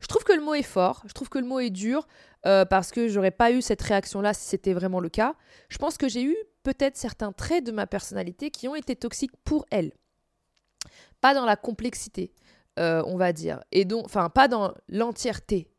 Je 0.00 0.06
trouve 0.06 0.24
que 0.24 0.32
le 0.32 0.40
mot 0.40 0.54
est 0.54 0.62
fort, 0.62 1.02
je 1.06 1.12
trouve 1.12 1.28
que 1.28 1.38
le 1.38 1.46
mot 1.46 1.60
est 1.60 1.70
dur 1.70 2.06
euh, 2.46 2.64
parce 2.64 2.90
que 2.90 3.08
j'aurais 3.08 3.30
pas 3.30 3.52
eu 3.52 3.62
cette 3.62 3.82
réaction-là 3.82 4.34
si 4.34 4.46
c'était 4.46 4.74
vraiment 4.74 5.00
le 5.00 5.08
cas. 5.08 5.34
Je 5.68 5.78
pense 5.78 5.96
que 5.96 6.08
j'ai 6.08 6.22
eu 6.22 6.36
peut-être 6.62 6.96
certains 6.96 7.32
traits 7.32 7.64
de 7.64 7.72
ma 7.72 7.86
personnalité 7.86 8.50
qui 8.50 8.68
ont 8.68 8.74
été 8.74 8.96
toxiques 8.96 9.36
pour 9.44 9.66
elle. 9.70 9.92
Pas 11.20 11.34
dans 11.34 11.44
la 11.44 11.56
complexité, 11.56 12.34
on 12.76 13.16
va 13.16 13.32
dire. 13.32 13.62
Et 13.72 13.84
donc, 13.84 14.04
enfin, 14.04 14.28
pas 14.28 14.48
dans 14.48 14.74
l'entièreté, 14.88 15.70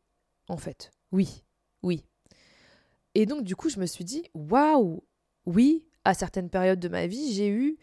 en 0.48 0.56
fait. 0.56 0.90
Oui, 1.12 1.44
oui. 1.82 2.04
Et 3.14 3.26
donc, 3.26 3.44
du 3.44 3.56
coup, 3.56 3.68
je 3.68 3.78
me 3.78 3.86
suis 3.86 4.04
dit, 4.04 4.24
waouh, 4.34 5.02
oui, 5.46 5.86
à 6.04 6.14
certaines 6.14 6.50
périodes 6.50 6.80
de 6.80 6.88
ma 6.88 7.06
vie, 7.06 7.32
j'ai 7.32 7.48
eu 7.48 7.78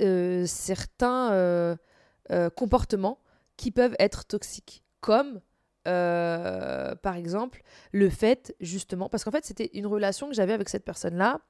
euh, 0.00 0.46
certains 0.46 1.32
euh, 1.32 1.76
euh, 2.30 2.50
comportements 2.50 3.20
qui 3.56 3.70
peuvent 3.70 3.96
être 3.98 4.24
toxiques. 4.24 4.82
comme 5.00 5.40
euh, 5.88 6.94
par 6.96 7.16
exemple 7.16 7.62
le 7.92 8.10
fait 8.10 8.54
justement, 8.60 9.08
parce 9.08 9.24
qu'en 9.24 9.30
fait 9.30 9.44
c'était 9.44 9.70
une 9.74 9.86
relation 9.86 10.28
que 10.28 10.34
j'avais 10.34 10.52
avec 10.52 10.68
cette 10.68 10.84
personne-là, 10.84 11.40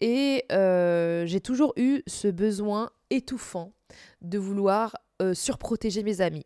et 0.00 0.44
euh, 0.52 1.24
j'ai 1.26 1.40
toujours 1.40 1.72
eu 1.76 2.02
ce 2.06 2.28
besoin 2.28 2.90
étouffant 3.10 3.72
de 4.20 4.38
vouloir 4.38 4.96
euh, 5.22 5.34
surprotéger 5.34 6.02
mes 6.02 6.20
amis. 6.20 6.44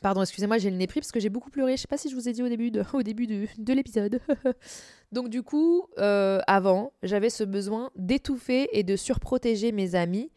Pardon, 0.00 0.22
excusez-moi, 0.22 0.58
j'ai 0.58 0.70
le 0.70 0.76
nez 0.76 0.86
pris 0.86 1.00
parce 1.00 1.12
que 1.12 1.20
j'ai 1.20 1.28
beaucoup 1.28 1.50
pleuré. 1.50 1.76
Je 1.76 1.82
sais 1.82 1.88
pas 1.88 1.98
si 1.98 2.08
je 2.08 2.14
vous 2.14 2.28
ai 2.28 2.32
dit 2.32 2.42
au 2.42 2.48
début 2.48 2.70
de, 2.70 2.82
au 2.92 3.02
début 3.02 3.26
de, 3.26 3.72
l'épisode. 3.72 4.20
Donc 5.12 5.28
du 5.28 5.42
coup, 5.42 5.86
avant, 5.98 6.92
j'avais 7.02 7.30
ce 7.30 7.44
besoin 7.44 7.90
d'étouffer 7.96 8.68
et 8.72 8.82
de 8.82 8.96
surprotéger 8.96 9.70
mes 9.72 9.94
amis 9.94 10.30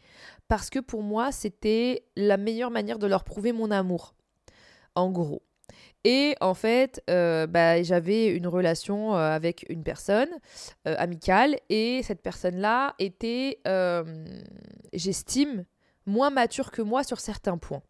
parce 0.47 0.69
que 0.69 0.79
pour 0.79 1.01
moi, 1.01 1.31
c'était 1.31 2.05
la 2.15 2.37
meilleure 2.37 2.71
manière 2.71 2.99
de 2.99 3.07
leur 3.07 3.23
prouver 3.23 3.53
mon 3.53 3.71
amour. 3.71 4.15
En 4.95 5.11
gros. 5.11 5.41
Et 6.03 6.35
en 6.39 6.53
fait, 6.53 7.01
euh, 7.09 7.47
bah, 7.47 7.81
j'avais 7.81 8.27
une 8.27 8.47
relation 8.47 9.15
euh, 9.15 9.31
avec 9.31 9.65
une 9.69 9.83
personne 9.83 10.29
amicale 10.85 11.57
et 11.69 12.03
cette 12.03 12.21
personne-là 12.21 12.93
était, 12.99 13.59
j'estime, 14.93 15.65
moins 16.05 16.29
mature 16.29 16.71
que 16.71 16.81
moi 16.81 17.03
sur 17.03 17.19
certains 17.19 17.57
points. 17.57 17.81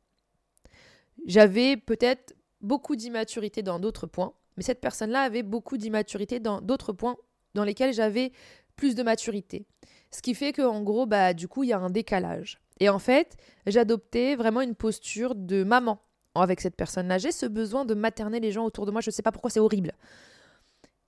J'avais 1.26 1.76
peut-être 1.76 2.36
beaucoup 2.62 2.96
d'immaturité 2.96 3.64
dans 3.64 3.80
d'autres 3.80 4.08
points, 4.08 4.34
mais 4.58 4.64
cette 4.64 4.82
personne-là 4.82 5.22
avait 5.22 5.44
beaucoup 5.44 5.78
d'immaturité 5.78 6.40
dans 6.40 6.62
d'autres 6.62 6.94
points 6.94 7.18
dans 7.54 7.64
lesquels 7.64 7.94
j'avais 7.94 8.32
plus 8.76 8.96
de 8.96 9.04
maturité. 9.04 9.66
Ce 10.12 10.22
qui 10.22 10.36
fait 10.36 10.54
qu'en 10.54 10.82
gros, 10.82 11.06
bah, 11.06 11.34
du 11.34 11.48
coup, 11.48 11.64
il 11.64 11.70
y 11.70 11.74
a 11.74 11.80
un 11.80 11.90
décalage. 11.90 12.60
Et 12.80 12.90
en 12.90 13.00
fait, 13.00 13.38
j'adoptais 13.66 14.36
vraiment 14.36 14.62
une 14.62 14.76
posture 14.76 15.36
de 15.36 15.64
maman 15.64 16.00
avec 16.42 16.62
cette 16.62 16.76
personne-là. 16.76 17.18
J'ai 17.18 17.32
ce 17.32 17.46
besoin 17.46 17.86
de 17.86 17.94
materner 17.94 18.40
les 18.40 18.52
gens 18.52 18.66
autour 18.66 18.86
de 18.86 18.92
moi. 18.92 19.02
Je 19.02 19.10
ne 19.10 19.14
sais 19.14 19.24
pas 19.24 19.32
pourquoi 19.32 19.50
c'est 19.50 19.60
horrible. 19.60 19.94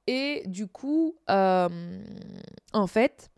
Et 0.07 0.43
du 0.45 0.67
coup, 0.67 1.15
euh, 1.29 1.99
en 2.73 2.87
fait, 2.87 3.29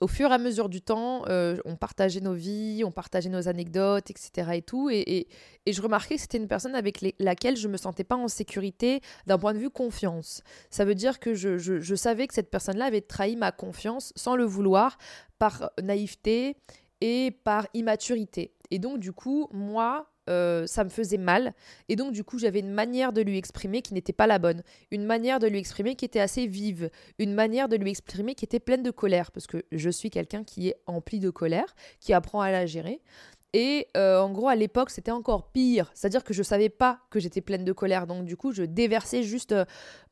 au 0.00 0.06
fur 0.06 0.30
et 0.30 0.34
à 0.34 0.38
mesure 0.38 0.68
du 0.68 0.80
temps, 0.80 1.24
euh, 1.28 1.56
on 1.64 1.76
partageait 1.76 2.20
nos 2.20 2.32
vies, 2.32 2.82
on 2.84 2.90
partageait 2.90 3.28
nos 3.28 3.48
anecdotes, 3.48 4.10
etc. 4.10 4.52
et 4.54 4.62
tout. 4.62 4.88
Et, 4.90 5.28
je 5.66 5.82
remarquais 5.82 6.16
que 6.16 6.20
c'était 6.20 6.38
une 6.38 6.48
personne 6.48 6.74
avec 6.74 7.04
laquelle 7.18 7.56
je 7.56 7.68
ne 7.68 7.72
me 7.72 7.76
sentais 7.76 8.02
pas 8.02 8.16
en 8.16 8.26
sécurité 8.26 9.02
d'un 9.26 9.38
point 9.38 9.52
de 9.52 9.58
vue 9.58 9.70
confiance. 9.70 10.42
Ça 10.70 10.84
veut 10.84 10.94
dire 10.94 11.20
que 11.20 11.34
je, 11.34 11.94
savais 11.94 12.26
que 12.26 12.34
cette 12.34 12.50
personne-là 12.50 12.86
avait 12.86 13.02
trahi 13.02 13.36
ma 13.36 13.52
confiance 13.52 14.12
sans 14.16 14.36
le 14.36 14.44
vouloir, 14.44 14.96
par 15.38 15.70
naïveté 15.82 16.56
et 17.00 17.30
par 17.44 17.66
immaturité. 17.74 18.52
Et 18.70 18.78
donc, 18.78 18.98
du 18.98 19.12
coup, 19.12 19.48
moi, 19.52 20.10
euh, 20.30 20.66
ça 20.66 20.84
me 20.84 20.88
faisait 20.88 21.18
mal. 21.18 21.52
Et 21.88 21.96
donc, 21.96 22.12
du 22.12 22.24
coup, 22.24 22.38
j'avais 22.38 22.60
une 22.60 22.70
manière 22.70 23.12
de 23.12 23.20
lui 23.20 23.36
exprimer 23.36 23.82
qui 23.82 23.94
n'était 23.94 24.12
pas 24.12 24.26
la 24.26 24.38
bonne. 24.38 24.62
Une 24.90 25.04
manière 25.04 25.38
de 25.38 25.46
lui 25.46 25.58
exprimer 25.58 25.96
qui 25.96 26.04
était 26.04 26.20
assez 26.20 26.46
vive. 26.46 26.90
Une 27.18 27.34
manière 27.34 27.68
de 27.68 27.76
lui 27.76 27.90
exprimer 27.90 28.34
qui 28.34 28.44
était 28.44 28.60
pleine 28.60 28.82
de 28.82 28.90
colère. 28.90 29.32
Parce 29.32 29.46
que 29.46 29.64
je 29.72 29.90
suis 29.90 30.10
quelqu'un 30.10 30.44
qui 30.44 30.68
est 30.68 30.76
empli 30.86 31.18
de 31.18 31.30
colère, 31.30 31.74
qui 32.00 32.12
apprend 32.12 32.40
à 32.40 32.50
la 32.50 32.66
gérer. 32.66 33.00
Et 33.52 33.88
euh, 33.96 34.20
en 34.20 34.30
gros, 34.30 34.48
à 34.48 34.54
l'époque, 34.54 34.90
c'était 34.90 35.10
encore 35.10 35.50
pire. 35.50 35.90
C'est-à-dire 35.94 36.22
que 36.22 36.32
je 36.32 36.40
ne 36.40 36.44
savais 36.44 36.68
pas 36.68 37.00
que 37.10 37.18
j'étais 37.18 37.40
pleine 37.40 37.64
de 37.64 37.72
colère. 37.72 38.06
Donc, 38.06 38.24
du 38.24 38.36
coup, 38.36 38.52
je 38.52 38.62
déversais 38.62 39.22
juste 39.22 39.54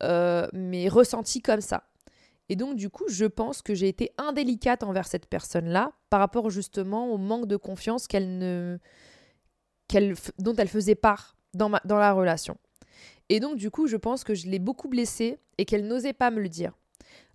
euh, 0.02 0.48
mes 0.52 0.88
ressentis 0.88 1.40
comme 1.40 1.60
ça. 1.60 1.84
Et 2.48 2.56
donc, 2.56 2.76
du 2.76 2.90
coup, 2.90 3.04
je 3.08 3.26
pense 3.26 3.62
que 3.62 3.75
j'ai 3.75 3.88
été 3.88 4.10
indélicate 4.16 4.82
envers 4.82 5.06
cette 5.06 5.26
personne-là 5.26 5.92
par 6.10 6.20
rapport 6.20 6.50
justement 6.50 7.12
au 7.12 7.18
manque 7.18 7.46
de 7.46 7.56
confiance 7.56 8.06
qu'elle 8.06 8.38
ne 8.38 8.78
dont 10.38 10.54
elle 10.57 10.68
faisait 10.68 10.95
part 10.95 11.37
dans, 11.54 11.71
dans 11.85 11.99
la 11.99 12.12
relation. 12.12 12.57
Et 13.28 13.40
donc, 13.40 13.57
du 13.57 13.71
coup, 13.71 13.87
je 13.87 13.97
pense 13.97 14.25
que 14.25 14.35
je 14.35 14.47
l'ai 14.47 14.59
beaucoup 14.59 14.88
blessée 14.88 15.38
et 15.59 15.64
qu'elle 15.64 15.87
n'osait 15.87 16.12
pas 16.12 16.30
me 16.30 16.40
le 16.40 16.49
dire. 16.49 16.73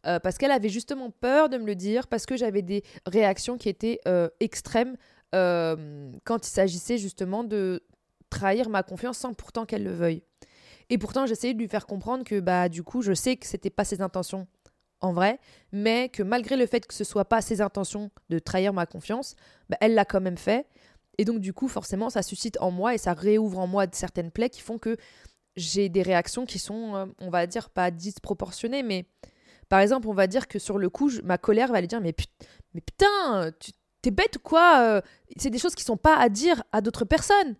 Euh, 0.05 0.19
parce 0.19 0.37
qu'elle 0.37 0.51
avait 0.51 0.69
justement 0.69 1.11
peur 1.11 1.49
de 1.49 1.57
me 1.57 1.65
le 1.65 1.75
dire, 1.75 2.07
parce 2.07 2.25
que 2.25 2.35
j'avais 2.35 2.61
des 2.61 2.83
réactions 3.05 3.57
qui 3.57 3.69
étaient 3.69 3.99
euh, 4.07 4.29
extrêmes 4.39 4.97
euh, 5.33 6.11
quand 6.25 6.45
il 6.45 6.49
s'agissait 6.49 6.97
justement 6.97 7.43
de 7.43 7.83
trahir 8.29 8.69
ma 8.69 8.83
confiance 8.83 9.17
sans 9.19 9.33
pourtant 9.33 9.65
qu'elle 9.65 9.83
le 9.83 9.93
veuille. 9.93 10.23
Et 10.89 10.97
pourtant, 10.97 11.25
j'essayais 11.25 11.53
de 11.53 11.59
lui 11.59 11.69
faire 11.69 11.85
comprendre 11.85 12.23
que, 12.23 12.39
bah, 12.39 12.67
du 12.67 12.83
coup, 12.83 13.01
je 13.01 13.13
sais 13.13 13.37
que 13.37 13.47
c'était 13.47 13.69
pas 13.69 13.85
ses 13.85 14.01
intentions 14.01 14.47
en 14.99 15.13
vrai, 15.13 15.39
mais 15.71 16.09
que 16.09 16.23
malgré 16.23 16.55
le 16.57 16.65
fait 16.65 16.85
que 16.85 16.93
ce 16.93 17.03
soit 17.03 17.25
pas 17.25 17.41
ses 17.41 17.61
intentions 17.61 18.09
de 18.29 18.39
trahir 18.39 18.73
ma 18.73 18.85
confiance, 18.85 19.35
bah, 19.69 19.77
elle 19.79 19.93
l'a 19.93 20.05
quand 20.05 20.21
même 20.21 20.37
fait. 20.37 20.65
Et 21.17 21.25
donc, 21.25 21.39
du 21.39 21.53
coup, 21.53 21.67
forcément, 21.67 22.09
ça 22.09 22.23
suscite 22.23 22.57
en 22.59 22.71
moi 22.71 22.95
et 22.95 22.97
ça 22.97 23.13
réouvre 23.13 23.59
en 23.59 23.67
moi 23.67 23.85
certaines 23.91 24.31
plaies 24.31 24.49
qui 24.49 24.61
font 24.61 24.77
que 24.77 24.97
j'ai 25.55 25.89
des 25.89 26.01
réactions 26.01 26.45
qui 26.45 26.59
sont, 26.59 26.95
euh, 26.95 27.05
on 27.19 27.29
va 27.29 27.45
dire, 27.45 27.69
pas 27.69 27.91
disproportionnées, 27.91 28.83
mais 28.83 29.05
par 29.69 29.79
exemple, 29.79 30.07
on 30.07 30.13
va 30.13 30.27
dire 30.27 30.47
que 30.47 30.59
sur 30.59 30.77
le 30.77 30.89
coup, 30.89 31.11
ma 31.23 31.37
colère 31.37 31.71
va 31.71 31.77
aller 31.77 31.87
dire 31.87 32.01
Mais, 32.01 32.15
mais 32.73 32.81
putain, 32.81 33.51
tu 33.59 33.71
t'es 34.01 34.11
bête 34.11 34.35
ou 34.35 34.39
quoi 34.39 34.81
euh, 34.81 35.01
C'est 35.37 35.49
des 35.49 35.57
choses 35.57 35.75
qui 35.75 35.83
sont 35.83 35.97
pas 35.97 36.15
à 36.17 36.29
dire 36.29 36.63
à 36.71 36.81
d'autres 36.81 37.05
personnes. 37.05 37.55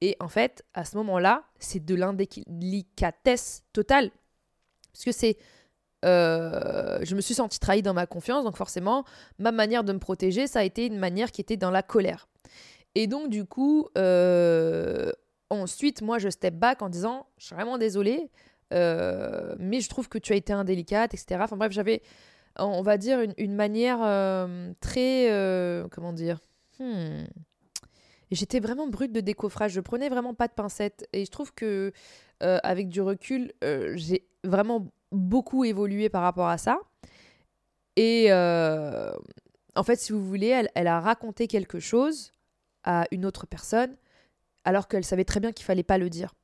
Et 0.00 0.16
en 0.20 0.28
fait, 0.28 0.64
à 0.74 0.84
ce 0.84 0.96
moment-là, 0.98 1.44
c'est 1.58 1.84
de 1.84 1.94
l'indélicatesse 1.94 3.64
totale. 3.72 4.10
Parce 4.92 5.04
que 5.04 5.12
c'est. 5.12 5.38
Euh, 6.04 6.98
je 7.02 7.14
me 7.14 7.20
suis 7.20 7.34
sentie 7.34 7.60
trahie 7.60 7.82
dans 7.82 7.94
ma 7.94 8.06
confiance, 8.06 8.44
donc 8.44 8.56
forcément, 8.56 9.04
ma 9.38 9.52
manière 9.52 9.84
de 9.84 9.92
me 9.92 9.98
protéger, 9.98 10.46
ça 10.46 10.60
a 10.60 10.64
été 10.64 10.86
une 10.86 10.98
manière 10.98 11.30
qui 11.30 11.40
était 11.40 11.56
dans 11.56 11.70
la 11.70 11.82
colère. 11.82 12.28
Et 12.94 13.06
donc, 13.06 13.30
du 13.30 13.44
coup, 13.44 13.88
euh, 13.96 15.12
ensuite, 15.50 16.02
moi, 16.02 16.18
je 16.18 16.28
step 16.28 16.54
back 16.54 16.82
en 16.82 16.88
disant 16.88 17.26
Je 17.38 17.46
suis 17.46 17.54
vraiment 17.54 17.78
désolée, 17.78 18.30
euh, 18.72 19.54
mais 19.58 19.80
je 19.80 19.88
trouve 19.88 20.08
que 20.08 20.18
tu 20.18 20.32
as 20.32 20.36
été 20.36 20.52
indélicate, 20.52 21.14
etc. 21.14 21.40
Enfin 21.44 21.56
bref, 21.56 21.72
j'avais, 21.72 22.02
on 22.58 22.82
va 22.82 22.98
dire, 22.98 23.20
une, 23.38 23.54
manière 23.54 23.98
très. 24.80 25.28
comment 25.90 26.12
dire 26.12 26.40
hmm. 26.80 27.24
J'étais 28.30 28.60
vraiment 28.60 28.88
brute 28.88 29.12
de 29.12 29.20
décoffrage. 29.20 29.72
Je 29.72 29.80
prenais 29.80 30.08
vraiment 30.08 30.34
pas 30.34 30.48
de 30.48 30.54
pincettes. 30.54 31.06
Et 31.12 31.24
je 31.24 31.30
trouve 31.30 31.54
que, 31.54 31.92
avec 32.40 32.88
du 32.88 33.00
recul, 33.00 33.52
j'ai 33.94 34.26
vraiment 34.44 34.88
beaucoup 35.12 35.64
évolué 35.64 36.08
par 36.08 36.22
rapport 36.22 36.48
à 36.48 36.58
ça. 36.58 36.78
Et 37.96 38.32
en 39.74 39.82
fait, 39.84 39.96
si 39.96 40.12
vous 40.12 40.24
voulez, 40.24 40.66
elle, 40.74 40.86
a 40.86 41.00
raconté 41.00 41.46
quelque 41.46 41.80
chose 41.80 42.32
à 42.84 43.06
une 43.10 43.24
autre 43.24 43.46
personne, 43.46 43.96
alors 44.64 44.88
qu'elle 44.88 45.04
savait 45.04 45.24
très 45.24 45.40
bien 45.40 45.52
qu'il 45.52 45.64
fallait 45.64 45.82
pas 45.82 45.98
le 45.98 46.10
dire. 46.10 46.34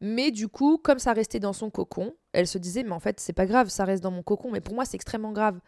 Mais 0.00 0.30
du 0.30 0.48
coup, 0.48 0.78
comme 0.78 0.98
ça 0.98 1.12
restait 1.12 1.40
dans 1.40 1.52
son 1.52 1.70
cocon, 1.70 2.14
elle 2.32 2.46
se 2.46 2.58
disait, 2.58 2.82
mais 2.82 2.92
en 2.92 3.00
fait, 3.00 3.20
c'est 3.20 3.32
pas 3.32 3.46
grave, 3.46 3.68
ça 3.68 3.84
reste 3.84 4.02
dans 4.02 4.10
mon 4.10 4.22
cocon. 4.22 4.50
Mais 4.50 4.60
pour 4.60 4.74
moi, 4.74 4.84
c'est 4.84 4.96
extrêmement 4.96 5.32
grave. 5.32 5.58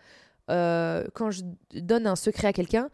Euh, 0.50 1.04
quand 1.14 1.30
je 1.30 1.42
donne 1.72 2.06
un 2.06 2.16
secret 2.16 2.48
à 2.48 2.52
quelqu'un, 2.52 2.90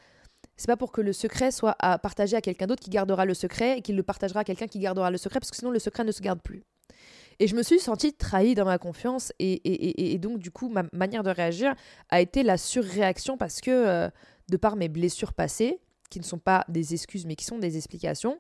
c'est 0.57 0.67
pas 0.67 0.77
pour 0.77 0.93
que 0.93 1.01
le 1.01 1.13
secret 1.13 1.51
soit 1.51 1.75
à 1.81 1.99
partager 1.99 2.37
à 2.37 2.41
quelqu'un 2.41 2.67
d'autre 2.67 2.83
qui 2.83 2.91
gardera 2.91 3.25
le 3.25 3.35
secret 3.35 3.79
et 3.79 3.83
qui 3.83 3.93
le 3.93 4.03
partagera 4.03 4.41
à 4.41 4.45
quelqu'un 4.45 4.69
qui 4.69 4.79
gardera 4.79 5.11
le 5.11 5.19
secret, 5.19 5.41
parce 5.41 5.51
que 5.51 5.57
sinon 5.57 5.71
le 5.71 5.79
secret 5.79 6.05
ne 6.05 6.13
se 6.13 6.23
garde 6.23 6.41
plus. 6.41 6.63
Et 7.41 7.47
je 7.47 7.57
me 7.57 7.63
suis 7.63 7.79
sentie 7.79 8.13
trahie 8.13 8.55
dans 8.55 8.65
ma 8.65 8.79
confiance, 8.79 9.33
et, 9.39 10.19
donc 10.19 10.39
du 10.39 10.51
coup, 10.51 10.69
ma 10.69 10.85
manière 10.93 11.23
de 11.23 11.31
réagir 11.31 11.75
a 12.11 12.21
été 12.21 12.43
la 12.43 12.57
surréaction 12.57 13.37
parce 13.37 13.61
que, 13.61 13.71
euh, 13.71 14.11
de 14.49 14.57
par 14.57 14.77
mes 14.77 14.89
blessures 14.89 15.33
passées, 15.33 15.81
qui 16.11 16.21
ne 16.21 16.25
sont 16.25 16.39
pas 16.39 16.65
des 16.69 16.95
excuses 16.95 17.27
mais 17.27 17.35
qui 17.35 17.45
sont 17.45 17.59
des 17.59 17.77
explications, 17.77 18.39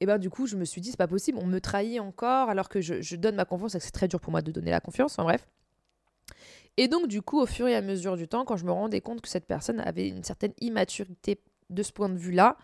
et 0.00 0.06
ben 0.06 0.18
du 0.18 0.30
coup 0.30 0.46
je 0.46 0.56
me 0.56 0.64
suis 0.64 0.80
dit 0.80 0.90
c'est 0.90 0.96
pas 0.96 1.06
possible, 1.06 1.38
on 1.40 1.46
me 1.46 1.60
trahit 1.60 2.00
encore 2.00 2.48
alors 2.48 2.68
que 2.68 2.80
je, 2.80 3.16
donne 3.16 3.36
ma 3.36 3.44
confiance 3.44 3.74
et 3.74 3.78
que 3.78 3.84
c'est 3.84 3.92
très 3.92 4.08
dur 4.08 4.18
pour 4.18 4.32
moi 4.32 4.42
de 4.42 4.50
donner 4.50 4.70
la 4.70 4.80
confiance, 4.80 5.18
en 5.18 5.24
bref. 5.24 5.46
Et 6.76 6.88
donc 6.88 7.06
du 7.06 7.22
coup 7.22 7.38
au 7.38 7.46
fur 7.46 7.68
et 7.68 7.76
à 7.76 7.82
mesure 7.82 8.16
du 8.16 8.26
temps, 8.26 8.44
quand 8.44 8.56
je 8.56 8.64
me 8.64 8.72
rendais 8.72 9.00
compte 9.00 9.20
que 9.20 9.28
cette 9.28 9.46
personne 9.46 9.78
avait 9.80 10.08
une 10.08 10.24
certaine 10.24 10.54
immaturité 10.60 11.40
de 11.70 11.82
ce 11.82 11.92
point 11.92 12.08
de 12.08 12.18
vue-là, 12.18 12.56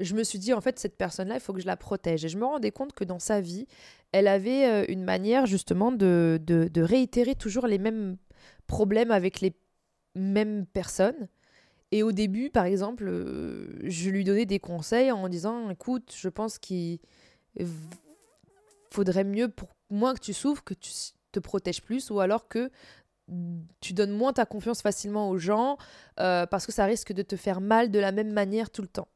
je 0.00 0.14
me 0.14 0.24
suis 0.24 0.38
dit 0.38 0.52
en 0.52 0.60
fait 0.60 0.78
cette 0.78 0.96
personne-là 0.96 1.34
il 1.34 1.40
faut 1.40 1.52
que 1.52 1.60
je 1.60 1.66
la 1.66 1.76
protège. 1.76 2.24
Et 2.24 2.28
je 2.28 2.38
me 2.38 2.44
rendais 2.44 2.70
compte 2.70 2.92
que 2.92 3.04
dans 3.04 3.18
sa 3.18 3.40
vie, 3.40 3.66
elle 4.12 4.26
avait 4.26 4.66
euh, 4.66 4.84
une 4.88 5.04
manière 5.04 5.46
justement 5.46 5.92
de, 5.92 6.40
réitérer 6.76 7.34
toujours 7.34 7.66
les 7.66 7.78
mêmes 7.78 8.16
problèmes 8.66 9.10
avec 9.10 9.40
les 9.40 9.54
mêmes 10.14 10.66
personnes 10.66 11.28
et 11.92 12.02
au 12.02 12.12
début, 12.12 12.50
par 12.50 12.64
exemple, 12.64 13.04
euh, 13.08 13.66
je 13.82 14.10
lui 14.10 14.24
donnais 14.24 14.46
des 14.46 14.60
conseils 14.60 15.10
en 15.10 15.28
disant 15.28 15.70
écoute, 15.70 16.14
je 16.16 16.28
pense 16.28 16.58
qu'il 16.58 17.00
faudrait 18.92 19.24
mieux 19.24 19.48
pour 19.48 19.70
moins 19.90 20.14
que 20.14 20.20
tu 20.20 20.32
souffres, 20.32 20.62
que 20.62 20.74
tu 20.74 20.92
te 21.32 21.40
protèges 21.40 21.82
plus, 21.82 22.10
ou 22.10 22.20
alors 22.20 22.48
que 22.48 22.70
tu 23.80 23.92
donnes 23.92 24.12
moins 24.12 24.32
ta 24.32 24.44
confiance 24.44 24.82
facilement 24.82 25.30
aux 25.30 25.38
gens, 25.38 25.78
euh, 26.18 26.46
parce 26.46 26.66
que 26.66 26.72
ça 26.72 26.84
risque 26.84 27.12
de 27.12 27.22
te 27.22 27.36
faire 27.36 27.60
mal 27.60 27.90
de 27.90 27.98
la 27.98 28.12
même 28.12 28.32
manière 28.32 28.70
tout 28.70 28.82
le 28.82 28.88
temps. 28.88 29.08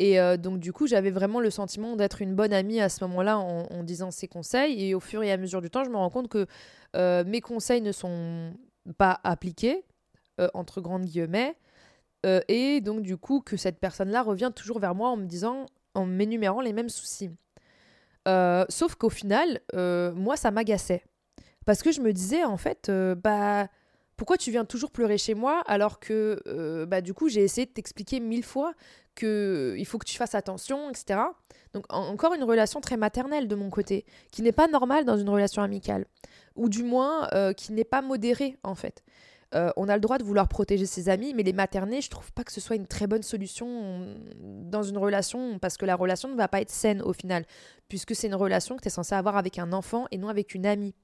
Et 0.00 0.18
euh, 0.18 0.36
donc 0.36 0.58
du 0.60 0.72
coup, 0.72 0.86
j'avais 0.86 1.10
vraiment 1.10 1.40
le 1.40 1.50
sentiment 1.50 1.94
d'être 1.94 2.22
une 2.22 2.34
bonne 2.34 2.52
amie 2.52 2.80
à 2.80 2.88
ce 2.88 3.04
moment-là 3.04 3.38
en, 3.38 3.82
disant 3.82 4.10
ces 4.10 4.28
conseils. 4.28 4.84
Et 4.84 4.94
au 4.94 5.00
fur 5.00 5.22
et 5.22 5.30
à 5.30 5.36
mesure 5.36 5.60
du 5.60 5.70
temps, 5.70 5.84
je 5.84 5.90
me 5.90 5.96
rends 5.96 6.10
compte 6.10 6.28
que 6.28 6.46
mes 7.24 7.40
conseils 7.40 7.82
ne 7.82 7.92
sont 7.92 8.52
pas 8.96 9.20
appliqués, 9.24 9.84
entre 10.54 10.80
grandes 10.80 11.04
guillemets. 11.04 11.54
Euh, 12.26 12.40
et 12.48 12.82
donc 12.82 13.00
du 13.02 13.16
coup 13.16 13.40
que 13.40 13.56
cette 13.56 13.78
personne-là 13.78 14.22
revient 14.22 14.50
toujours 14.54 14.78
vers 14.78 14.94
moi 14.94 15.08
en 15.08 15.16
me 15.16 15.24
disant 15.24 15.64
en 15.94 16.04
m'énumérant 16.04 16.60
les 16.60 16.72
mêmes 16.72 16.88
soucis. 16.88 17.30
Euh, 18.28 18.64
sauf 18.68 18.94
qu'au 18.94 19.08
final, 19.08 19.60
euh, 19.74 20.12
moi, 20.12 20.36
ça 20.36 20.50
m'agaçait. 20.50 21.02
Parce 21.66 21.82
que 21.82 21.90
je 21.92 22.00
me 22.00 22.12
disais, 22.12 22.44
en 22.44 22.56
fait, 22.56 22.88
euh, 22.88 23.14
bah, 23.14 23.68
pourquoi 24.20 24.36
tu 24.36 24.50
viens 24.50 24.66
toujours 24.66 24.90
pleurer 24.90 25.16
chez 25.16 25.32
moi 25.32 25.62
alors 25.66 25.98
que, 25.98 26.84
bah, 26.86 27.00
du 27.00 27.14
coup, 27.14 27.30
j'ai 27.30 27.42
essayé 27.42 27.64
de 27.66 27.70
t'expliquer 27.70 28.20
mille 28.20 28.44
fois 28.44 28.74
que 29.14 29.74
il 29.78 29.86
faut 29.86 29.96
que 29.96 30.04
tu 30.04 30.18
fasses 30.18 30.34
attention, 30.34 30.90
etc. 30.90 31.20
Donc, 31.72 31.86
encore 31.88 32.34
une 32.34 32.44
relation 32.44 32.82
très 32.82 32.98
maternelle 32.98 33.48
de 33.48 33.54
mon 33.54 33.70
côté, 33.70 34.04
qui 34.30 34.42
n'est 34.42 34.52
pas 34.52 34.68
normale 34.68 35.06
dans 35.06 35.16
une 35.16 35.30
relation 35.30 35.62
amicale. 35.62 36.04
Ou 36.54 36.68
du 36.68 36.82
moins, 36.82 37.30
qui 37.56 37.72
n'est 37.72 37.82
pas 37.82 38.02
modérée, 38.02 38.58
en 38.62 38.74
fait. 38.74 39.02
Euh, 39.54 39.70
on 39.76 39.88
a 39.88 39.94
le 39.94 40.00
droit 40.00 40.18
de 40.18 40.24
vouloir 40.24 40.48
protéger 40.48 40.86
ses 40.86 41.08
amis, 41.08 41.34
mais 41.34 41.42
les 41.42 41.52
materner, 41.52 42.00
je 42.00 42.10
trouve 42.10 42.30
pas 42.32 42.44
que 42.44 42.52
ce 42.52 42.60
soit 42.60 42.76
une 42.76 42.86
très 42.86 43.06
bonne 43.06 43.22
solution 43.22 44.16
dans 44.36 44.82
une 44.82 44.98
relation, 44.98 45.58
parce 45.58 45.76
que 45.76 45.86
la 45.86 45.96
relation 45.96 46.28
ne 46.28 46.36
va 46.36 46.46
pas 46.46 46.60
être 46.60 46.70
saine 46.70 47.02
au 47.02 47.12
final, 47.12 47.44
puisque 47.88 48.14
c'est 48.14 48.28
une 48.28 48.34
relation 48.34 48.76
que 48.76 48.82
tu 48.82 48.88
es 48.88 48.92
censé 48.92 49.14
avoir 49.14 49.36
avec 49.36 49.58
un 49.58 49.72
enfant 49.72 50.06
et 50.10 50.18
non 50.18 50.28
avec 50.28 50.54
une 50.54 50.66
amie. 50.66 50.94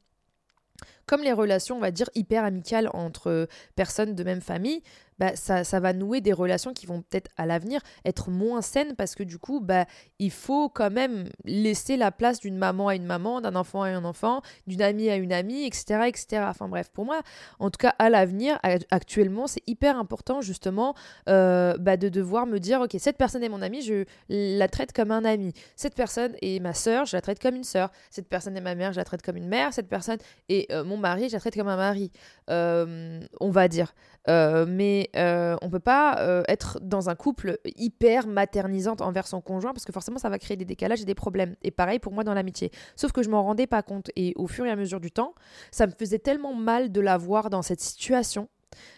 Comme 1.06 1.22
les 1.22 1.32
relations, 1.32 1.76
on 1.76 1.80
va 1.80 1.90
dire, 1.90 2.10
hyper 2.14 2.44
amicales 2.44 2.90
entre 2.92 3.48
personnes 3.74 4.14
de 4.14 4.24
même 4.24 4.40
famille, 4.40 4.82
bah, 5.18 5.34
ça, 5.34 5.64
ça, 5.64 5.80
va 5.80 5.92
nouer 5.92 6.20
des 6.20 6.32
relations 6.32 6.72
qui 6.72 6.86
vont 6.86 7.02
peut-être 7.02 7.30
à 7.36 7.46
l'avenir 7.46 7.80
être 8.04 8.30
moins 8.30 8.62
saines 8.62 8.94
parce 8.96 9.14
que 9.14 9.22
du 9.22 9.38
coup, 9.38 9.60
bah, 9.60 9.86
il 10.18 10.30
faut 10.30 10.68
quand 10.68 10.90
même 10.90 11.28
laisser 11.44 11.96
la 11.96 12.10
place 12.10 12.40
d'une 12.40 12.56
maman 12.56 12.88
à 12.88 12.94
une 12.94 13.06
maman, 13.06 13.40
d'un 13.40 13.56
enfant 13.56 13.82
à 13.82 13.88
un 13.88 14.04
enfant, 14.04 14.42
d'une 14.66 14.82
amie 14.82 15.08
à 15.10 15.16
une 15.16 15.32
amie, 15.32 15.64
etc., 15.64 16.04
etc. 16.06 16.44
Enfin 16.48 16.68
bref, 16.68 16.90
pour 16.92 17.04
moi, 17.04 17.22
en 17.58 17.70
tout 17.70 17.78
cas 17.78 17.94
à 17.98 18.10
l'avenir, 18.10 18.58
actuellement, 18.90 19.46
c'est 19.46 19.62
hyper 19.66 19.98
important 19.98 20.40
justement 20.40 20.94
euh, 21.28 21.76
bah, 21.78 21.96
de 21.96 22.08
devoir 22.08 22.46
me 22.46 22.58
dire, 22.58 22.80
ok, 22.80 22.96
cette 22.98 23.16
personne 23.16 23.42
est 23.42 23.48
mon 23.48 23.62
amie, 23.62 23.82
je 23.82 24.04
la 24.28 24.68
traite 24.68 24.92
comme 24.92 25.10
un 25.10 25.24
ami. 25.24 25.52
Cette 25.76 25.94
personne 25.94 26.34
est 26.42 26.60
ma 26.60 26.74
sœur, 26.74 27.06
je 27.06 27.16
la 27.16 27.20
traite 27.20 27.40
comme 27.40 27.54
une 27.54 27.64
sœur. 27.64 27.90
Cette 28.10 28.28
personne 28.28 28.56
est 28.56 28.60
ma 28.60 28.74
mère, 28.74 28.92
je 28.92 28.98
la 28.98 29.04
traite 29.04 29.22
comme 29.22 29.36
une 29.36 29.48
mère. 29.48 29.72
Cette 29.72 29.88
personne 29.88 30.18
est 30.48 30.70
euh, 30.72 30.84
mon 30.84 30.96
mari, 30.96 31.28
je 31.28 31.34
la 31.34 31.40
traite 31.40 31.56
comme 31.56 31.68
un 31.68 31.76
mari. 31.76 32.10
Euh, 32.50 33.20
on 33.40 33.50
va 33.50 33.68
dire. 33.68 33.94
mais 34.28 35.05
on 35.14 35.18
euh, 35.18 35.56
on 35.62 35.70
peut 35.70 35.80
pas 35.80 36.18
euh, 36.20 36.42
être 36.48 36.78
dans 36.80 37.10
un 37.10 37.14
couple 37.14 37.58
hyper 37.76 38.26
maternisante 38.26 39.00
envers 39.00 39.26
son 39.26 39.40
conjoint 39.40 39.72
parce 39.72 39.84
que 39.84 39.92
forcément 39.92 40.18
ça 40.18 40.28
va 40.28 40.38
créer 40.38 40.56
des 40.56 40.64
décalages 40.64 41.02
et 41.02 41.04
des 41.04 41.14
problèmes. 41.14 41.56
Et 41.62 41.70
pareil 41.70 41.98
pour 41.98 42.12
moi 42.12 42.24
dans 42.24 42.34
l'amitié. 42.34 42.70
Sauf 42.94 43.12
que 43.12 43.22
je 43.22 43.30
m'en 43.30 43.42
rendais 43.42 43.66
pas 43.66 43.82
compte 43.82 44.10
et 44.16 44.32
au 44.36 44.46
fur 44.46 44.64
et 44.64 44.70
à 44.70 44.76
mesure 44.76 45.00
du 45.00 45.10
temps, 45.10 45.34
ça 45.70 45.86
me 45.86 45.92
faisait 45.92 46.18
tellement 46.18 46.54
mal 46.54 46.92
de 46.92 47.00
la 47.00 47.16
voir 47.18 47.50
dans 47.50 47.62
cette 47.62 47.80
situation 47.80 48.48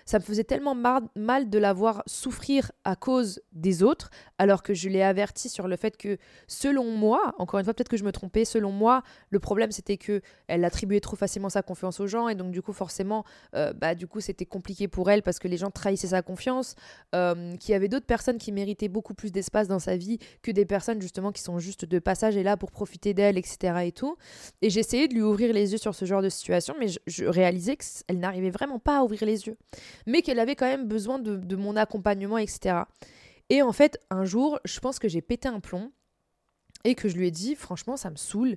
ça 0.09 0.19
me 0.19 0.25
faisait 0.25 0.45
tellement 0.45 0.75
mal 0.75 1.51
de 1.51 1.59
la 1.59 1.75
voir 1.75 2.03
souffrir 2.07 2.73
à 2.85 2.97
cause 2.97 3.43
des 3.53 3.83
autres, 3.83 4.09
alors 4.39 4.63
que 4.63 4.73
je 4.73 4.89
l'ai 4.89 5.03
averti 5.03 5.51
sur 5.51 5.69
le 5.69 5.77
fait 5.77 5.99
que, 5.99 6.17
selon 6.47 6.91
moi, 6.91 7.35
encore 7.37 7.61
une 7.61 7.65
fois, 7.67 7.75
peut-être 7.75 7.91
que 7.91 7.99
je 7.99 8.05
me 8.05 8.11
trompais, 8.11 8.47
selon 8.47 8.73
moi, 8.73 9.03
le 9.29 9.39
problème 9.39 9.71
c'était 9.71 9.99
que 9.99 10.23
elle 10.47 10.65
attribuait 10.65 11.01
trop 11.01 11.15
facilement 11.15 11.51
sa 11.51 11.61
confiance 11.61 12.01
aux 12.01 12.07
gens, 12.07 12.29
et 12.29 12.35
donc 12.35 12.53
du 12.53 12.63
coup, 12.63 12.73
forcément, 12.73 13.25
euh, 13.55 13.75
bah, 13.75 13.95
du 13.95 14.07
coup, 14.07 14.23
c'était 14.23 14.47
compliqué 14.47 14.89
pour 14.89 15.11
elle 15.11 15.23
parce 15.23 15.39
que 15.39 15.47
les 15.47 15.59
gens 15.59 15.71
trahissaient 15.71 16.09
sa 16.09 16.23
confiance, 16.23 16.75
euh, 17.15 17.55
qu'il 17.57 17.73
y 17.73 17.75
avait 17.75 17.89
d'autres 17.89 18.07
personnes 18.07 18.39
qui 18.39 18.51
méritaient 18.51 18.89
beaucoup 18.89 19.13
plus 19.13 19.31
d'espace 19.31 19.69
dans 19.69 19.79
sa 19.79 19.99
vie 19.99 20.17
que 20.41 20.51
des 20.51 20.65
personnes 20.65 21.03
justement 21.03 21.33
qui 21.33 21.43
sont 21.43 21.59
juste 21.59 21.85
de 21.85 21.99
passage 21.99 22.35
et 22.39 22.43
là 22.43 22.57
pour 22.57 22.71
profiter 22.71 23.13
d'elle, 23.13 23.37
etc. 23.37 23.75
et 23.85 23.93
tout. 23.93 24.17
Et 24.63 24.71
j'essayais 24.71 25.07
de 25.07 25.13
lui 25.13 25.23
ouvrir 25.23 25.53
les 25.53 25.73
yeux 25.73 25.79
sur 25.79 25.95
ce 25.95 26.07
genre 26.07 26.23
de 26.23 26.31
situation, 26.31 26.75
mais 26.81 26.89
je, 26.89 26.99
je 27.07 27.27
réalisais 27.27 27.77
qu'elle 27.77 28.19
n'arrivait 28.19 28.49
vraiment 28.49 28.79
pas 28.79 29.01
à 29.01 29.03
ouvrir 29.03 29.27
les 29.27 29.47
yeux 29.47 29.59
mais 30.09 30.23
qu'elle 30.23 30.41
avait 30.41 30.57
quand 30.57 30.67
même 30.67 30.89
besoin 30.89 31.19
de, 31.19 31.57
mon 31.57 31.77
accompagnement, 31.77 32.39
etc. 32.39 32.81
Et 33.51 33.63
en 33.63 33.73
fait, 33.73 34.01
un 34.11 34.25
jour, 34.25 34.59
je 34.65 34.81
pense 34.81 34.99
que 34.99 35.07
j'ai 35.07 35.21
pété 35.21 35.49
un 35.49 35.61
plomb 35.61 35.93
et 36.85 36.95
que 36.95 37.09
je 37.09 37.17
lui 37.17 37.29
ai 37.29 37.31
dit, 37.31 37.55
franchement, 37.55 37.97
ça 37.97 38.11
me 38.11 38.17
saoule. 38.17 38.57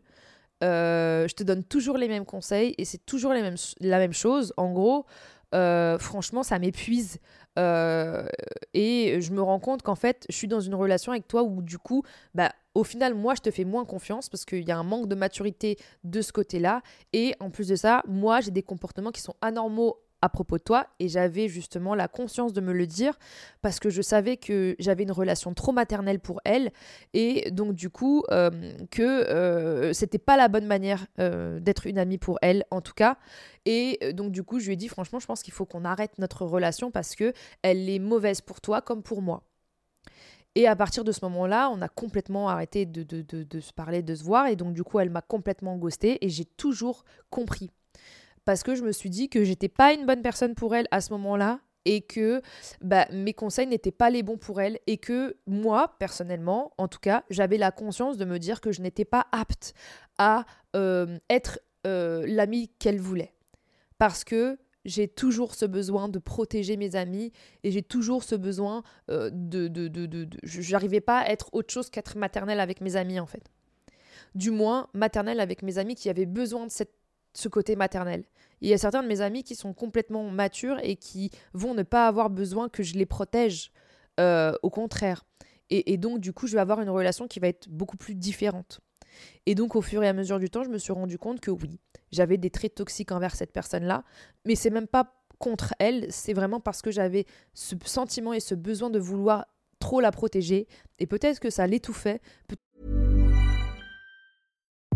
Euh, 0.63 1.27
je 1.27 1.33
te 1.35 1.43
donne 1.43 1.63
toujours 1.63 1.97
les 1.97 2.07
mêmes 2.07 2.25
conseils 2.25 2.73
et 2.77 2.85
c'est 2.85 3.05
toujours 3.05 3.33
la 3.33 3.99
même 3.99 4.13
chose. 4.13 4.53
En 4.55 4.71
gros, 4.71 5.05
euh, 5.53 5.97
franchement, 5.97 6.43
ça 6.43 6.57
m'épuise. 6.57 7.19
Euh, 7.59 8.25
et 8.73 9.19
je 9.19 9.33
me 9.33 9.41
rends 9.41 9.59
compte 9.59 9.81
qu'en 9.81 9.95
fait, 9.95 10.25
je 10.29 10.35
suis 10.35 10.47
dans 10.47 10.61
une 10.61 10.75
relation 10.75 11.11
avec 11.11 11.27
toi 11.27 11.43
où 11.43 11.61
du 11.61 11.77
coup, 11.77 12.03
bah, 12.33 12.53
au 12.75 12.85
final, 12.85 13.13
moi, 13.13 13.35
je 13.35 13.41
te 13.41 13.51
fais 13.51 13.65
moins 13.65 13.83
confiance 13.83 14.29
parce 14.29 14.45
qu'il 14.45 14.65
y 14.65 14.71
a 14.71 14.77
un 14.77 14.83
manque 14.83 15.09
de 15.09 15.15
maturité 15.15 15.77
de 16.05 16.21
ce 16.21 16.31
côté-là. 16.31 16.81
Et 17.11 17.35
en 17.41 17.49
plus 17.49 17.67
de 17.67 17.75
ça, 17.75 18.03
moi, 18.07 18.39
j'ai 18.39 18.51
des 18.51 18.63
comportements 18.63 19.11
qui 19.11 19.21
sont 19.21 19.35
anormaux 19.41 19.97
à 20.21 20.29
propos 20.29 20.57
de 20.57 20.63
toi 20.63 20.87
et 20.99 21.09
j'avais 21.09 21.47
justement 21.47 21.95
la 21.95 22.07
conscience 22.07 22.53
de 22.53 22.61
me 22.61 22.73
le 22.73 22.87
dire 22.87 23.17
parce 23.61 23.79
que 23.79 23.89
je 23.89 24.01
savais 24.01 24.37
que 24.37 24.75
j'avais 24.79 25.03
une 25.03 25.11
relation 25.11 25.53
trop 25.53 25.71
maternelle 25.71 26.19
pour 26.19 26.41
elle 26.45 26.71
et 27.13 27.49
donc 27.51 27.73
du 27.73 27.89
coup 27.89 28.23
euh, 28.31 28.49
que 28.91 29.01
euh, 29.01 29.93
c'était 29.93 30.17
pas 30.17 30.37
la 30.37 30.47
bonne 30.47 30.67
manière 30.67 31.05
euh, 31.19 31.59
d'être 31.59 31.87
une 31.87 31.97
amie 31.97 32.17
pour 32.17 32.37
elle 32.41 32.65
en 32.71 32.81
tout 32.81 32.93
cas 32.93 33.17
et 33.65 34.13
donc 34.13 34.31
du 34.31 34.43
coup 34.43 34.59
je 34.59 34.67
lui 34.67 34.73
ai 34.73 34.77
dit 34.77 34.87
franchement 34.87 35.19
je 35.19 35.25
pense 35.25 35.43
qu'il 35.43 35.53
faut 35.53 35.65
qu'on 35.65 35.85
arrête 35.85 36.17
notre 36.19 36.45
relation 36.45 36.91
parce 36.91 37.15
que 37.15 37.33
elle 37.61 37.89
est 37.89 37.99
mauvaise 37.99 38.41
pour 38.41 38.61
toi 38.61 38.81
comme 38.81 39.03
pour 39.03 39.21
moi 39.21 39.43
et 40.55 40.67
à 40.67 40.75
partir 40.75 41.05
de 41.05 41.13
ce 41.13 41.23
moment-là, 41.23 41.69
on 41.69 41.81
a 41.81 41.87
complètement 41.87 42.49
arrêté 42.49 42.85
de, 42.85 43.03
de, 43.03 43.59
se 43.61 43.71
parler, 43.71 44.01
de 44.01 44.13
se 44.13 44.23
voir. 44.23 44.47
Et 44.47 44.57
donc, 44.57 44.73
du 44.73 44.83
coup, 44.83 44.99
elle 44.99 45.09
m'a 45.09 45.21
complètement 45.21 45.77
ghosté. 45.77 46.23
Et 46.25 46.29
j'ai 46.29 46.43
toujours 46.43 47.05
compris 47.29 47.71
parce 48.45 48.63
que 48.63 48.75
je 48.75 48.83
me 48.83 48.91
suis 48.91 49.09
dit 49.09 49.29
que 49.29 49.43
j'étais 49.43 49.69
pas 49.69 49.93
une 49.93 50.05
bonne 50.05 50.21
personne 50.21 50.55
pour 50.55 50.75
elle 50.75 50.87
à 50.91 51.01
ce 51.01 51.11
moment-là 51.13 51.59
et 51.85 52.01
que 52.01 52.41
bah, 52.81 53.07
mes 53.11 53.33
conseils 53.33 53.67
n'étaient 53.67 53.91
pas 53.91 54.09
les 54.09 54.23
bons 54.23 54.37
pour 54.37 54.61
elle 54.61 54.79
et 54.87 54.97
que 54.97 55.37
moi, 55.47 55.95
personnellement, 55.99 56.73
en 56.77 56.87
tout 56.87 56.99
cas, 56.99 57.23
j'avais 57.29 57.57
la 57.57 57.71
conscience 57.71 58.17
de 58.17 58.25
me 58.25 58.39
dire 58.39 58.61
que 58.61 58.71
je 58.71 58.81
n'étais 58.81 59.05
pas 59.05 59.27
apte 59.31 59.73
à 60.17 60.45
euh, 60.75 61.17
être 61.29 61.59
euh, 61.87 62.25
l'amie 62.27 62.69
qu'elle 62.79 62.99
voulait. 62.99 63.33
Parce 63.97 64.23
que 64.23 64.57
j'ai 64.85 65.07
toujours 65.07 65.53
ce 65.53 65.65
besoin 65.65 66.09
de 66.09 66.19
protéger 66.19 66.75
mes 66.77 66.95
amis 66.95 67.31
et 67.63 67.71
j'ai 67.71 67.83
toujours 67.83 68.23
ce 68.23 68.35
besoin 68.35 68.83
euh, 69.09 69.29
de... 69.31 69.67
de, 69.67 69.87
de, 69.87 70.05
de, 70.05 70.27
J'arrivais 70.43 71.01
pas 71.01 71.19
à 71.19 71.29
être 71.29 71.49
autre 71.53 71.71
chose 71.71 71.89
qu'être 71.89 72.17
maternelle 72.17 72.59
avec 72.59 72.81
mes 72.81 72.95
amis, 72.95 73.19
en 73.19 73.27
fait. 73.27 73.51
Du 74.33 74.49
moins, 74.49 74.87
maternelle 74.93 75.39
avec 75.39 75.61
mes 75.61 75.77
amis 75.77 75.95
qui 75.95 76.09
avaient 76.09 76.25
besoin 76.25 76.65
de 76.65 76.71
cette 76.71 76.93
ce 77.33 77.47
côté 77.47 77.75
maternel. 77.75 78.23
Il 78.61 78.69
y 78.69 78.73
a 78.73 78.77
certains 78.77 79.01
de 79.01 79.07
mes 79.07 79.21
amis 79.21 79.43
qui 79.43 79.55
sont 79.55 79.73
complètement 79.73 80.29
matures 80.29 80.79
et 80.83 80.95
qui 80.95 81.31
vont 81.53 81.73
ne 81.73 81.83
pas 81.83 82.07
avoir 82.07 82.29
besoin 82.29 82.69
que 82.69 82.83
je 82.83 82.93
les 82.95 83.05
protège. 83.05 83.71
Euh, 84.19 84.53
au 84.61 84.69
contraire. 84.69 85.23
Et, 85.73 85.97
donc, 85.97 86.19
du 86.19 86.33
coup, 86.33 86.47
je 86.47 86.53
vais 86.53 86.59
avoir 86.59 86.81
une 86.81 86.89
relation 86.89 87.29
qui 87.29 87.39
va 87.39 87.47
être 87.47 87.69
beaucoup 87.69 87.95
plus 87.95 88.13
différente. 88.13 88.81
Et 89.45 89.55
donc, 89.55 89.77
au 89.77 89.81
fur 89.81 90.03
et 90.03 90.07
à 90.09 90.11
mesure 90.11 90.37
du 90.37 90.49
temps, 90.49 90.65
je 90.65 90.69
me 90.69 90.77
suis 90.77 90.91
rendu 90.91 91.17
compte 91.17 91.39
que 91.39 91.49
oui, 91.49 91.79
j'avais 92.11 92.35
des 92.35 92.49
traits 92.49 92.75
toxiques 92.75 93.13
envers 93.13 93.33
cette 93.33 93.53
personne-là, 93.53 94.03
mais 94.45 94.55
c'est 94.55 94.69
même 94.69 94.87
pas 94.87 95.13
contre 95.39 95.73
elle, 95.79 96.07
c'est 96.11 96.33
vraiment 96.33 96.59
parce 96.59 96.81
que 96.81 96.91
j'avais 96.91 97.25
ce 97.53 97.75
sentiment 97.85 98.33
et 98.33 98.41
ce 98.41 98.53
besoin 98.53 98.89
de 98.89 98.99
vouloir 98.99 99.47
trop 99.79 100.01
la 100.01 100.11
protéger. 100.11 100.67
Et 100.99 101.07
peut-être 101.07 101.39
que 101.39 101.49
ça 101.49 101.67
l'étouffait. 101.67 102.19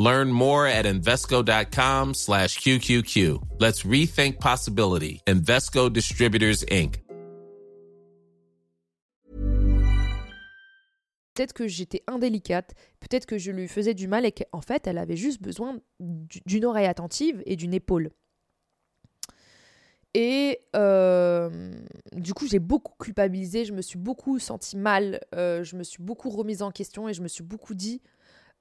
Learn 0.00 0.30
more 0.30 0.66
at 0.68 0.86
Invesco.com 0.86 2.14
slash 2.14 2.60
QQQ. 2.60 3.40
Let's 3.58 3.84
rethink 3.84 4.38
possibility. 4.38 5.20
Invesco 5.26 5.90
Distributors, 5.90 6.64
Inc. 6.70 7.02
Peut-être 11.34 11.52
que 11.52 11.66
j'étais 11.66 12.02
indélicate, 12.06 12.74
peut-être 13.00 13.26
que 13.26 13.38
je 13.38 13.50
lui 13.50 13.68
faisais 13.68 13.94
du 13.94 14.08
mal 14.08 14.24
et 14.24 14.32
qu'en 14.32 14.60
fait, 14.60 14.86
elle 14.86 14.98
avait 14.98 15.16
juste 15.16 15.40
besoin 15.40 15.80
d'une 16.00 16.64
oreille 16.64 16.86
attentive 16.86 17.42
et 17.46 17.54
d'une 17.56 17.74
épaule. 17.74 18.10
Et 20.14 20.60
euh, 20.74 21.72
du 22.12 22.34
coup, 22.34 22.46
j'ai 22.48 22.58
beaucoup 22.58 22.92
culpabilisé, 22.98 23.64
je 23.64 23.72
me 23.72 23.82
suis 23.82 23.98
beaucoup 23.98 24.38
senti 24.38 24.76
mal, 24.76 25.20
euh, 25.34 25.62
je 25.62 25.76
me 25.76 25.82
suis 25.82 26.02
beaucoup 26.02 26.30
remise 26.30 26.62
en 26.62 26.70
question 26.70 27.08
et 27.08 27.14
je 27.14 27.22
me 27.22 27.28
suis 27.28 27.44
beaucoup 27.44 27.74
dit 27.74 28.00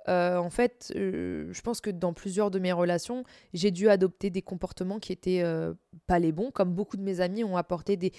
euh, 0.10 0.38
en 0.38 0.50
fait, 0.50 0.94
euh, 0.96 1.50
je 1.52 1.62
pense 1.62 1.82
que 1.82 1.90
dans 1.90 2.14
plusieurs 2.14 2.50
de 2.52 2.60
mes 2.60 2.72
relations, 2.72 3.24
j'ai 3.54 3.72
dû 3.72 3.90
adopter 3.90 4.30
des 4.30 4.42
comportements 4.42 5.00
qui 5.00 5.12
étaient 5.12 5.42
euh, 5.44 5.74
pas 6.08 6.20
les 6.20 6.32
bons, 6.32 6.52
comme 6.52 6.74
beaucoup 6.74 6.98
de 6.98 7.02
mes 7.02 7.20
amis 7.20 7.44
ont 7.44 7.58
apporté 7.58 7.98
des, 7.98 8.12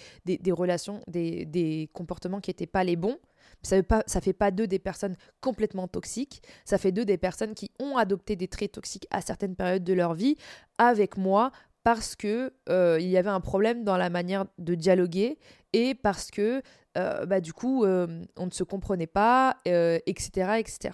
relations, 0.53 1.01
des, 1.07 1.90
comportements 1.94 2.40
qui 2.40 2.51
étaient 2.51 2.66
pas 2.66 2.85
les 2.85 2.96
bons. 2.96 3.18
Ça 3.62 3.77
ne 3.77 4.20
fait 4.20 4.33
pas 4.33 4.51
d'eux 4.51 4.66
des 4.66 4.79
personnes 4.79 5.16
complètement 5.40 5.88
toxiques. 5.88 6.42
Ça 6.64 6.79
fait 6.79 6.92
d'eux 6.92 7.07
des 7.07 7.18
personnes 7.18 7.55
qui 7.55 7.70
ont 7.81 7.96
adopté 7.96 8.37
des 8.37 8.48
traits 8.48 8.72
toxiques 8.72 9.07
à 9.11 9.20
certaines 9.20 9.57
périodes 9.57 9.85
de 9.85 9.94
leur 9.94 10.14
vie 10.14 10.37
avec 10.77 11.16
moi 11.16 11.51
parce 11.83 12.14
que 12.14 12.53
il 12.68 13.09
y 13.09 13.16
avait 13.16 13.31
un 13.31 13.40
problème 13.40 13.83
dans 13.83 13.96
la 13.96 14.11
manière 14.11 14.44
de 14.59 14.74
dialoguer 14.74 15.38
et 15.72 15.94
parce 15.94 16.31
que 16.31 16.62
bah, 16.94 17.40
du 17.40 17.53
coup 17.53 17.85
on 17.85 18.46
ne 18.46 18.51
se 18.51 18.62
comprenait 18.62 19.07
pas, 19.07 19.57
etc., 19.64 20.59
etc. 20.59 20.90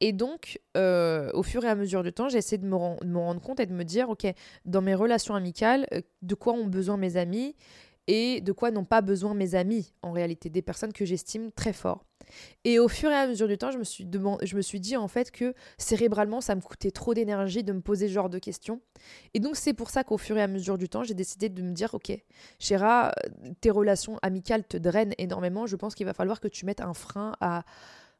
Et 0.00 0.12
donc, 0.12 0.60
au 0.74 1.42
fur 1.42 1.64
et 1.64 1.68
à 1.68 1.74
mesure 1.74 2.02
du 2.02 2.12
temps, 2.12 2.28
j'ai 2.28 2.38
essayé 2.38 2.58
de 2.58 2.66
me, 2.66 2.76
rendre 2.76 3.40
compte 3.40 3.60
et 3.60 3.66
de 3.66 3.74
me 3.74 3.84
dire, 3.84 4.10
ok, 4.10 4.26
dans 4.64 4.80
mes 4.80 4.94
relations 4.94 5.34
amicales, 5.34 5.86
de 6.22 6.34
quoi 6.34 6.52
ont 6.52 6.66
besoin 6.66 6.96
mes 6.96 7.16
amis 7.16 7.56
et 8.08 8.40
de 8.40 8.52
quoi 8.52 8.70
n'ont 8.70 8.86
pas 8.86 9.02
besoin 9.02 9.34
mes 9.34 9.54
amis, 9.54 9.92
en 10.02 10.12
réalité, 10.12 10.48
des 10.48 10.62
personnes 10.62 10.94
que 10.94 11.04
j'estime 11.04 11.52
très 11.52 11.74
fort. 11.74 12.04
Et 12.64 12.78
au 12.78 12.88
fur 12.88 13.10
et 13.10 13.14
à 13.14 13.26
mesure 13.26 13.48
du 13.48 13.58
temps, 13.58 13.70
je 13.70 13.78
me 13.78 13.84
suis, 13.84 14.06
je 14.42 14.56
me 14.56 14.62
suis 14.62 14.80
dit 14.80 14.96
en 14.96 15.08
fait 15.08 15.30
que 15.30 15.54
cérébralement, 15.76 16.40
ça 16.40 16.54
me 16.54 16.60
coûtait 16.60 16.90
trop 16.90 17.14
d'énergie 17.14 17.62
de 17.62 17.72
me 17.72 17.80
poser 17.80 18.08
ce 18.08 18.12
genre 18.12 18.30
de 18.30 18.38
questions. 18.38 18.80
Et 19.34 19.40
donc, 19.40 19.56
c'est 19.56 19.74
pour 19.74 19.90
ça 19.90 20.04
qu'au 20.04 20.18
fur 20.18 20.36
et 20.38 20.42
à 20.42 20.48
mesure 20.48 20.78
du 20.78 20.88
temps, 20.88 21.04
j'ai 21.04 21.14
décidé 21.14 21.48
de 21.48 21.62
me 21.62 21.72
dire 21.72 21.94
Ok, 21.94 22.12
Chéra, 22.58 23.14
tes 23.60 23.70
relations 23.70 24.18
amicales 24.22 24.64
te 24.64 24.76
drainent 24.76 25.14
énormément. 25.18 25.66
Je 25.66 25.76
pense 25.76 25.94
qu'il 25.94 26.06
va 26.06 26.14
falloir 26.14 26.40
que 26.40 26.48
tu 26.48 26.64
mettes 26.66 26.80
un 26.80 26.94
frein 26.94 27.34
à. 27.40 27.64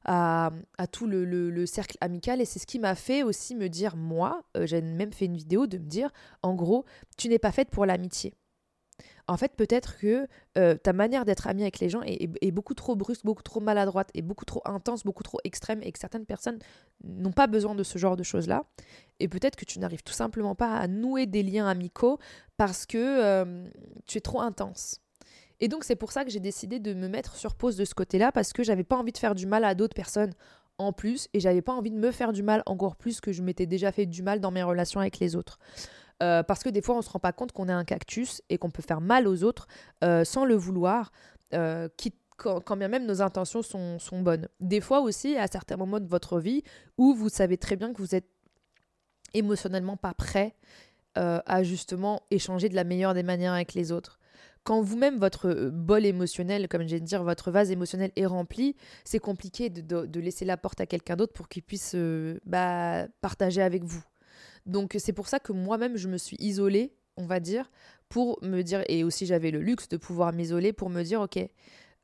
À, 0.05 0.51
tout 0.91 1.07
le, 1.07 1.67
cercle 1.67 1.99
amical 2.01 2.41
et 2.41 2.47
c'est 2.47 2.59
ce 2.59 2.67
qui 2.67 2.79
m'a 2.79 2.95
fait 2.95 3.23
aussi 3.23 3.55
me 3.55 3.69
dire 3.69 3.95
moi 3.95 4.43
euh, 4.57 4.65
j'ai 4.65 4.81
même 4.81 5.13
fait 5.13 5.27
une 5.27 5.37
vidéo 5.37 5.67
de 5.67 5.77
me 5.77 5.85
dire 5.85 6.11
en 6.41 6.55
gros 6.55 6.87
tu 7.19 7.29
n'es 7.29 7.39
pas 7.39 7.53
faite 7.53 7.69
pour 7.69 7.85
l'amitié 7.85 8.33
en 9.29 9.37
fait, 9.37 9.55
peut-être 9.55 9.99
que 9.99 10.27
euh, 10.57 10.75
ta 10.77 10.95
manière 10.95 11.27
d'être 11.27 11.47
ami 11.47 11.61
avec 11.61 11.81
les 11.81 11.91
gens 11.91 12.01
est, 12.03 12.51
beaucoup 12.51 12.73
trop 12.73 12.97
brusque, 12.97 13.27
beaucoup 13.27 13.43
trop 13.43 13.61
maladroite 13.61 14.09
et 14.15 14.23
beaucoup 14.23 14.47
trop 14.47 14.63
intense, 14.65 15.05
beaucoup 15.05 15.23
trop 15.23 15.39
extrême 15.45 15.81
et 15.83 15.93
que 15.93 15.99
certaines 15.99 16.25
personnes 16.25 16.59
n'ont 17.05 17.33
pas 17.33 17.47
besoin 17.47 17.75
de 17.75 17.83
ce 17.83 17.99
genre 17.99 18.17
de 18.17 18.23
choses-là. 18.23 18.65
Et 19.21 19.29
peut-être 19.29 19.57
que 19.57 19.67
tu 19.67 19.81
n'arrives 19.81 20.03
tout 20.03 20.15
simplement 20.15 20.55
pas 20.55 20.75
à 20.75 20.89
nouer 20.89 21.27
des 21.27 21.43
liens 21.43 21.69
amicaux 21.69 22.19
parce 22.57 22.87
que 22.87 22.97
euh, 22.97 23.69
tu 24.07 24.17
es 24.17 24.23
trop 24.23 24.41
intense. 24.41 25.03
Et 25.61 25.69
donc, 25.69 25.85
c'est 25.85 25.97
pour 25.97 26.13
ça 26.13 26.25
que 26.25 26.31
j'ai 26.31 26.41
décidé 26.41 26.79
de 26.79 26.95
me 26.95 27.09
mettre 27.09 27.37
sur 27.37 27.55
pause 27.55 27.77
de 27.77 27.85
ce 27.85 27.95
côté-là 27.95 28.33
parce 28.33 28.53
que 28.53 28.63
j'avais 28.63 28.85
pas 28.85 28.97
envie 28.97 29.13
de 29.13 29.19
faire 29.19 29.35
du 29.35 29.47
mal 29.47 29.65
à 29.65 29.75
d'autres 29.75 29.95
personnes 29.95 30.33
en 30.79 30.93
plus 30.93 31.29
et 31.35 31.41
j'avais 31.41 31.63
pas 31.63 31.73
envie 31.73 31.91
de 31.91 31.99
me 31.99 32.13
faire 32.13 32.33
du 32.33 32.43
mal 32.43 32.63
encore 32.67 32.97
plus 32.97 33.21
que 33.21 33.33
je 33.33 33.43
m'étais 33.43 33.67
déjà 33.67 33.91
fait 33.91 34.07
du 34.07 34.23
mal 34.23 34.41
dans 34.41 34.53
mes 34.53 34.63
relations 34.63 35.01
avec 35.01 35.19
les 35.19 35.35
autres. 35.35 35.59
Euh, 36.23 36.43
parce 36.43 36.63
que 36.63 36.69
des 36.69 36.83
fois, 36.83 36.97
on 36.97 37.03
se 37.03 37.11
rend 37.11 37.21
pas 37.21 37.33
compte 37.33 37.53
qu'on 37.53 37.69
est 37.69 37.73
un 37.73 37.85
cactus 37.85 38.43
et 38.49 38.59
qu'on 38.59 38.71
peut 38.71 38.83
faire 38.83 39.01
mal 39.01 39.29
aux 39.29 39.45
autres 39.45 39.67
euh, 40.03 40.25
sans 40.25 40.45
le 40.45 40.55
vouloir, 40.55 41.13
euh, 41.55 41.89
quand, 42.37 42.77
bien 42.77 42.89
même 42.89 43.07
nos 43.07 43.21
intentions 43.23 43.63
sont, 43.63 43.99
sont, 43.99 44.23
bonnes. 44.23 44.49
Des 44.61 44.81
fois 44.81 45.01
aussi, 45.01 45.37
à 45.37 45.47
certains 45.49 45.77
moments 45.77 46.01
de 46.01 46.07
votre 46.07 46.39
vie, 46.39 46.63
où 46.97 47.15
vous 47.15 47.29
savez 47.29 47.57
très 47.57 47.77
bien 47.77 47.93
que 47.93 47.99
vous 47.99 48.15
êtes 48.15 48.29
émotionnellement 49.35 49.97
pas 49.97 50.15
prêt 50.15 50.55
à 51.17 51.65
justement 51.65 52.23
échanger 52.31 52.69
de 52.69 52.77
la 52.77 52.85
meilleure 52.85 53.13
des 53.13 53.25
manières 53.25 53.53
avec 53.53 53.75
les 53.75 53.91
autres. 53.91 54.18
Quand 54.69 54.83
vous-même, 54.83 55.17
votre 55.17 55.71
bol 55.73 56.05
émotionnel, 56.05 56.69
comme 56.69 56.85
de 56.85 56.99
dire, 56.99 57.25
votre 57.25 57.51
vase 57.51 57.71
émotionnel 57.71 58.13
est 58.17 58.27
rempli, 58.27 58.77
c'est 59.03 59.19
compliqué 59.19 59.71
de, 59.71 60.21
laisser 60.21 60.45
la 60.45 60.59
porte 60.59 60.79
à 60.83 60.85
quelqu'un 60.85 61.17
d'autre 61.17 61.33
pour 61.33 61.49
qu'il 61.49 61.63
puisse 61.63 61.97
bah, 62.45 63.09
partager 63.23 63.63
avec 63.63 63.83
vous. 63.83 64.05
Donc 64.67 64.95
c'est 64.99 65.15
pour 65.15 65.27
ça 65.27 65.41
que 65.41 65.53
moi-même, 65.53 65.97
je 65.97 66.07
me 66.07 66.19
suis 66.19 66.37
isolée, 66.39 66.93
on 67.17 67.25
va 67.25 67.41
dire, 67.41 67.71
pour 68.11 68.39
me 68.43 68.61
dire, 68.61 68.85
et 68.89 69.05
aussi 69.05 69.25
j'avais 69.25 69.51
le 69.51 69.61
luxe 69.61 69.89
de 69.89 69.97
pouvoir 69.97 70.35
m'isoler 70.35 70.75
pour 70.75 70.91
me 70.91 71.03
dire, 71.03 71.23
ok, 71.23 71.39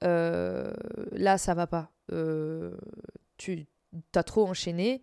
euh, 0.03 0.73
là, 1.13 1.37
ça 1.37 1.53
va 1.53 1.67
pas. 1.67 1.91
Euh, 2.13 2.77
tu 3.37 3.67
as 4.15 4.23
trop 4.23 4.47
enchaîné. 4.47 5.03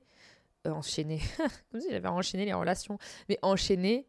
Euh, 0.67 0.71
enchaîné. 0.71 1.19
Comme 1.71 1.82
si 1.82 1.89
j'avais 1.91 2.08
enchaîné 2.08 2.45
les 2.45 2.54
relations. 2.54 2.97
Mais 3.30 3.39
enchaîné. 3.41 4.08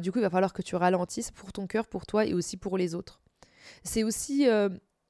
Du 0.00 0.12
coup, 0.12 0.18
il 0.18 0.22
va 0.22 0.30
falloir 0.30 0.52
que 0.52 0.62
tu 0.62 0.76
ralentisses 0.76 1.30
pour 1.30 1.52
ton 1.52 1.66
cœur, 1.66 1.86
pour 1.86 2.06
toi 2.06 2.24
et 2.24 2.34
aussi 2.34 2.56
pour 2.56 2.78
les 2.78 2.94
autres. 2.94 3.20
C'est 3.82 4.04
aussi 4.04 4.46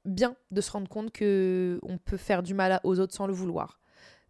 bien 0.04 0.36
de 0.50 0.60
se 0.60 0.70
rendre 0.70 0.88
compte 0.88 1.10
que 1.10 1.78
on 1.82 1.98
peut 1.98 2.16
faire 2.16 2.42
du 2.42 2.54
mal 2.54 2.80
aux 2.84 3.00
autres 3.00 3.14
sans 3.14 3.26
le 3.26 3.32
vouloir. 3.32 3.80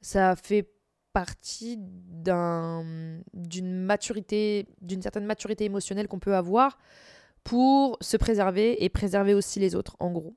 Ça 0.01 0.37
fait 0.37 0.71
partie 1.13 1.79
d'une 1.79 3.23
maturité, 3.85 4.67
d'une 4.83 5.01
certaine 5.01 5.25
maturité 5.25 5.65
émotionnelle 5.65 6.09
qu'on 6.09 6.19
peut 6.19 6.35
avoir 6.35 6.77
pour 7.45 7.97
se 8.01 8.17
préserver 8.17 8.85
et 8.85 8.89
préserver 8.89 9.33
aussi 9.33 9.61
les 9.61 9.75
autres, 9.75 9.97
en 10.01 10.11
gros. 10.11 10.37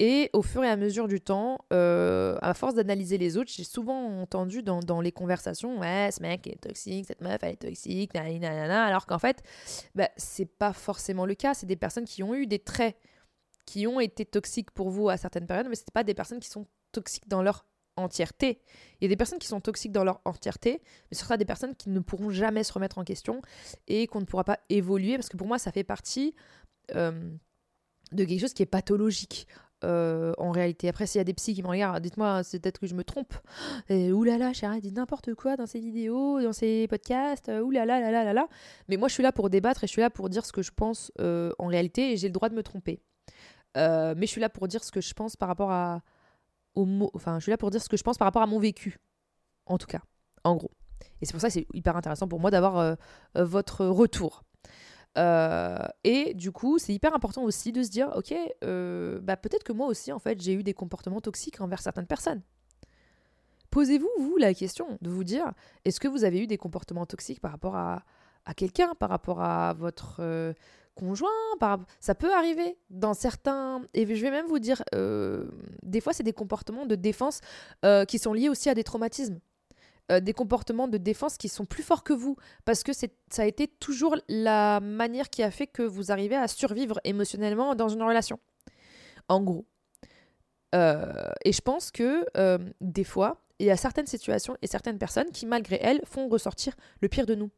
Et 0.00 0.28
au 0.32 0.42
fur 0.42 0.64
et 0.64 0.68
à 0.68 0.76
mesure 0.76 1.06
du 1.06 1.20
temps, 1.20 1.64
euh, 1.72 2.36
à 2.42 2.52
force 2.54 2.74
d'analyser 2.74 3.16
les 3.16 3.36
autres, 3.36 3.52
j'ai 3.54 3.62
souvent 3.62 4.20
entendu 4.20 4.62
dans, 4.62 5.00
les 5.00 5.12
conversations 5.12 5.78
Ouais, 5.78 6.10
ce 6.12 6.20
mec 6.20 6.48
est 6.48 6.60
toxique, 6.60 7.06
cette 7.06 7.20
meuf 7.20 7.38
elle 7.42 7.52
est 7.52 7.56
toxique, 7.56 8.12
nanana, 8.14 8.84
alors 8.84 9.06
qu'en 9.06 9.20
fait, 9.20 9.42
bah, 9.94 10.08
c'est 10.16 10.46
pas 10.46 10.72
forcément 10.72 11.26
le 11.26 11.34
cas. 11.34 11.54
C'est 11.54 11.66
des 11.66 11.76
personnes 11.76 12.06
qui 12.06 12.24
ont 12.24 12.34
eu 12.34 12.46
des 12.46 12.58
traits 12.58 12.96
qui 13.66 13.86
ont 13.86 14.00
été 14.00 14.26
toxiques 14.26 14.70
pour 14.72 14.90
vous 14.90 15.08
à 15.08 15.16
certaines 15.16 15.46
périodes, 15.46 15.68
mais 15.68 15.76
ce 15.76 15.84
pas 15.84 16.04
des 16.04 16.14
personnes 16.14 16.40
qui 16.40 16.50
sont 16.50 16.66
toxiques 16.92 17.28
dans 17.28 17.42
leur 17.42 17.64
entièreté. 17.96 18.60
Il 19.00 19.04
y 19.04 19.06
a 19.06 19.08
des 19.08 19.16
personnes 19.16 19.38
qui 19.38 19.46
sont 19.46 19.60
toxiques 19.60 19.92
dans 19.92 20.04
leur 20.04 20.20
entièreté, 20.24 20.82
mais 21.10 21.16
ce 21.16 21.24
sera 21.24 21.36
des 21.36 21.44
personnes 21.44 21.74
qui 21.76 21.90
ne 21.90 22.00
pourront 22.00 22.30
jamais 22.30 22.64
se 22.64 22.72
remettre 22.72 22.98
en 22.98 23.04
question 23.04 23.40
et 23.86 24.06
qu'on 24.06 24.20
ne 24.20 24.24
pourra 24.24 24.44
pas 24.44 24.58
évoluer, 24.68 25.16
parce 25.16 25.28
que 25.28 25.36
pour 25.36 25.46
moi, 25.46 25.58
ça 25.58 25.72
fait 25.72 25.84
partie 25.84 26.34
euh, 26.94 27.30
de 28.12 28.24
quelque 28.24 28.40
chose 28.40 28.54
qui 28.54 28.62
est 28.62 28.66
pathologique. 28.66 29.46
Euh, 29.84 30.32
en 30.38 30.50
réalité. 30.50 30.88
Après, 30.88 31.06
s'il 31.06 31.18
y 31.18 31.20
a 31.20 31.24
des 31.24 31.34
psys 31.34 31.54
qui 31.54 31.62
me 31.62 31.68
regardent, 31.68 32.02
dites-moi, 32.02 32.42
c'est 32.42 32.58
peut-être 32.58 32.78
que 32.78 32.86
je 32.86 32.94
me 32.94 33.04
trompe. 33.04 33.34
Et, 33.88 34.12
oulala, 34.12 34.52
Chérie 34.52 34.80
dit 34.80 34.92
n'importe 34.92 35.34
quoi 35.34 35.56
dans 35.56 35.66
ses 35.66 35.78
vidéos, 35.80 36.40
dans 36.42 36.52
ses 36.52 36.88
podcasts, 36.88 37.48
euh, 37.48 37.60
oulala, 37.60 38.00
là 38.00 38.10
là 38.10 38.24
là 38.24 38.32
là. 38.32 38.48
Mais 38.88 38.96
moi, 38.96 39.08
je 39.08 39.14
suis 39.14 39.22
là 39.22 39.32
pour 39.32 39.50
débattre 39.50 39.84
et 39.84 39.86
je 39.86 39.92
suis 39.92 40.02
là 40.02 40.10
pour 40.10 40.28
dire 40.28 40.44
ce 40.44 40.52
que 40.52 40.62
je 40.62 40.72
pense 40.72 41.12
en 41.18 41.66
réalité 41.66 42.12
et 42.12 42.16
j'ai 42.16 42.28
le 42.28 42.32
droit 42.32 42.48
de 42.48 42.54
me 42.54 42.62
tromper. 42.62 43.00
mais 43.76 44.14
je 44.22 44.26
suis 44.26 44.40
là 44.40 44.48
pour 44.48 44.66
dire 44.68 44.82
ce 44.82 44.90
que 44.90 45.00
je 45.00 45.14
pense 45.14 45.36
par 45.36 45.48
rapport 45.48 45.70
à, 45.70 46.02
Enfin, 46.76 47.38
je 47.38 47.44
suis 47.44 47.50
là 47.50 47.56
pour 47.56 47.70
dire 47.70 47.82
ce 47.82 47.88
que 47.88 47.96
je 47.96 48.02
pense 48.02 48.18
par 48.18 48.26
rapport 48.26 48.42
à 48.42 48.46
mon 48.46 48.58
vécu, 48.58 48.98
en 49.66 49.78
tout 49.78 49.86
cas, 49.86 50.00
en 50.42 50.56
gros. 50.56 50.72
Et 51.20 51.26
c'est 51.26 51.32
pour 51.32 51.40
ça 51.40 51.48
que 51.48 51.54
c'est 51.54 51.66
hyper 51.72 51.96
intéressant 51.96 52.26
pour 52.28 52.40
moi 52.40 52.50
d'avoir 52.50 52.78
euh, 52.78 52.94
euh, 53.36 53.44
votre 53.44 53.86
retour. 53.86 54.44
Euh, 55.16 55.86
et 56.02 56.34
du 56.34 56.50
coup, 56.50 56.78
c'est 56.78 56.92
hyper 56.92 57.14
important 57.14 57.42
aussi 57.44 57.72
de 57.72 57.82
se 57.82 57.90
dire, 57.90 58.10
ok, 58.14 58.34
bah 59.22 59.36
peut-être 59.36 59.64
que 59.64 59.72
moi 59.72 59.86
aussi, 59.86 60.12
en 60.12 60.18
fait, 60.18 60.40
j'ai 60.40 60.52
eu 60.54 60.62
des 60.62 60.74
comportements 60.74 61.20
toxiques 61.20 61.60
envers 61.60 61.80
certaines 61.80 62.06
personnes. 62.06 62.42
Posez-vous, 63.70 64.10
vous, 64.18 64.36
la 64.36 64.54
question 64.54 64.98
de 65.02 65.10
vous 65.10 65.24
dire, 65.24 65.52
est-ce 65.84 65.98
que 65.98 66.08
vous 66.08 66.24
avez 66.24 66.40
eu 66.40 66.46
des 66.46 66.58
comportements 66.58 67.06
toxiques 67.06 67.40
par 67.40 67.50
rapport 67.50 67.76
à, 67.76 68.02
quelqu'un, 68.56 68.94
par 68.94 69.10
rapport 69.10 69.40
à 69.42 69.72
votre 69.74 70.20
conjoint, 70.94 71.28
par... 71.60 71.80
ça 72.00 72.14
peut 72.14 72.32
arriver 72.32 72.78
dans 72.90 73.14
certains... 73.14 73.82
Et 73.94 74.06
je 74.14 74.22
vais 74.22 74.30
même 74.30 74.46
vous 74.46 74.58
dire, 74.58 74.82
euh, 74.94 75.46
des 75.82 76.00
fois 76.00 76.12
c'est 76.12 76.22
des 76.22 76.32
comportements 76.32 76.86
de 76.86 76.94
défense 76.94 77.40
euh, 77.84 78.04
qui 78.04 78.18
sont 78.18 78.32
liés 78.32 78.48
aussi 78.48 78.68
à 78.68 78.74
des 78.74 78.84
traumatismes. 78.84 79.40
Euh, 80.12 80.20
des 80.20 80.34
comportements 80.34 80.86
de 80.86 80.98
défense 80.98 81.38
qui 81.38 81.48
sont 81.48 81.64
plus 81.64 81.82
forts 81.82 82.04
que 82.04 82.12
vous, 82.12 82.36
parce 82.64 82.82
que 82.82 82.92
ça 82.92 83.06
a 83.38 83.46
été 83.46 83.66
toujours 83.66 84.16
la 84.28 84.80
manière 84.80 85.30
qui 85.30 85.42
a 85.42 85.50
fait 85.50 85.66
que 85.66 85.82
vous 85.82 86.12
arrivez 86.12 86.36
à 86.36 86.46
survivre 86.46 87.00
émotionnellement 87.04 87.74
dans 87.74 87.88
une 87.88 88.02
relation. 88.02 88.38
En 89.28 89.40
gros. 89.40 89.64
et 90.74 91.52
je 91.52 91.60
pense 91.62 91.90
que 91.90 92.26
des 92.82 93.04
fois, 93.04 93.40
il 93.58 93.66
y 93.66 93.70
a 93.70 93.76
certaines 93.76 94.06
situations 94.06 94.56
et 94.60 94.66
certaines 94.66 94.98
personnes 94.98 95.30
qui, 95.30 95.46
malgré 95.46 95.78
elles, 95.80 96.02
font 96.04 96.28
ressortir 96.28 96.74
le 97.00 97.08
pire 97.08 97.24
de 97.24 97.34
nous. 97.34 97.50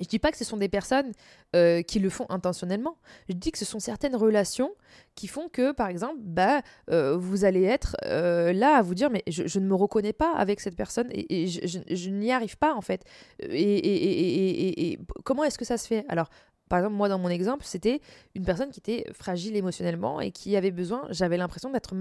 Je 0.00 0.06
dis 0.06 0.18
pas 0.18 0.30
que 0.30 0.36
ce 0.36 0.44
sont 0.44 0.56
des 0.56 0.68
personnes 0.68 1.12
euh, 1.54 1.82
qui 1.82 1.98
le 1.98 2.10
font 2.10 2.26
intentionnellement. 2.28 2.96
Je 3.28 3.34
dis 3.34 3.52
que 3.52 3.58
ce 3.58 3.64
sont 3.64 3.80
certaines 3.80 4.16
relations 4.16 4.72
qui 5.14 5.28
font 5.28 5.48
que, 5.48 5.72
par 5.72 5.88
exemple, 5.88 6.16
bah, 6.18 6.62
euh, 6.90 7.16
vous 7.16 7.44
allez 7.44 7.64
être 7.64 7.96
euh, 8.04 8.52
là 8.52 8.76
à 8.76 8.82
vous 8.82 8.94
dire 8.94 9.10
mais 9.10 9.22
je, 9.28 9.58
ne 9.58 9.66
me 9.66 9.74
reconnais 9.74 10.12
pas 10.12 10.34
avec 10.34 10.60
cette 10.60 10.76
personne 10.76 11.08
et, 11.12 11.46
je, 11.46 12.10
n'y 12.10 12.32
arrive 12.32 12.58
pas 12.58 12.74
en 12.74 12.80
fait. 12.80 13.04
Et 13.40 14.98
comment 15.24 15.44
est-ce 15.44 15.58
que 15.58 15.64
ça 15.64 15.78
se 15.78 15.86
fait? 15.86 16.04
Alors, 16.08 16.28
par 16.68 16.78
exemple, 16.78 16.96
moi 16.96 17.08
dans 17.08 17.18
mon 17.18 17.28
exemple, 17.28 17.64
c'était 17.64 18.00
une 18.34 18.44
personne 18.44 18.70
qui 18.70 18.80
était 18.80 19.04
fragile 19.12 19.56
émotionnellement 19.56 20.20
et 20.20 20.30
qui 20.30 20.56
avait 20.56 20.70
besoin, 20.70 21.06
j'avais 21.10 21.36
l'impression 21.36 21.70
d'être 21.70 21.94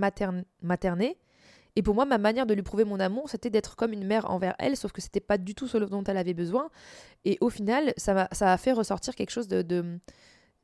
maternée 0.62 1.18
et 1.76 1.82
pour 1.82 1.96
moi, 1.96 2.06
ma 2.06 2.18
manière 2.18 2.46
de 2.46 2.54
lui 2.54 2.62
prouver 2.62 2.84
mon 2.84 3.00
amour, 3.00 3.30
c'était 3.30 3.50
d'être 3.50 3.76
comme 3.76 3.94
une 3.94 4.06
mère 4.06 4.30
envers 4.30 4.56
elle, 4.60 4.78
sauf 4.78 4.92
que 4.92 5.02
c'était 5.02 5.20
pas 5.20 5.38
du 5.38 5.56
tout 5.56 5.68
ce 5.68 5.78
dont 5.78 6.04
elle 6.04 6.18
avait 6.18 6.36
besoin. 6.36 6.70
Et 7.26 7.38
au 7.42 7.50
final, 7.50 7.94
ça 7.98 8.28
a, 8.30 8.58
fait 8.58 8.74
ressortir 8.74 9.16
quelque 9.16 9.32
chose 9.32 9.48
de. 9.48 10.00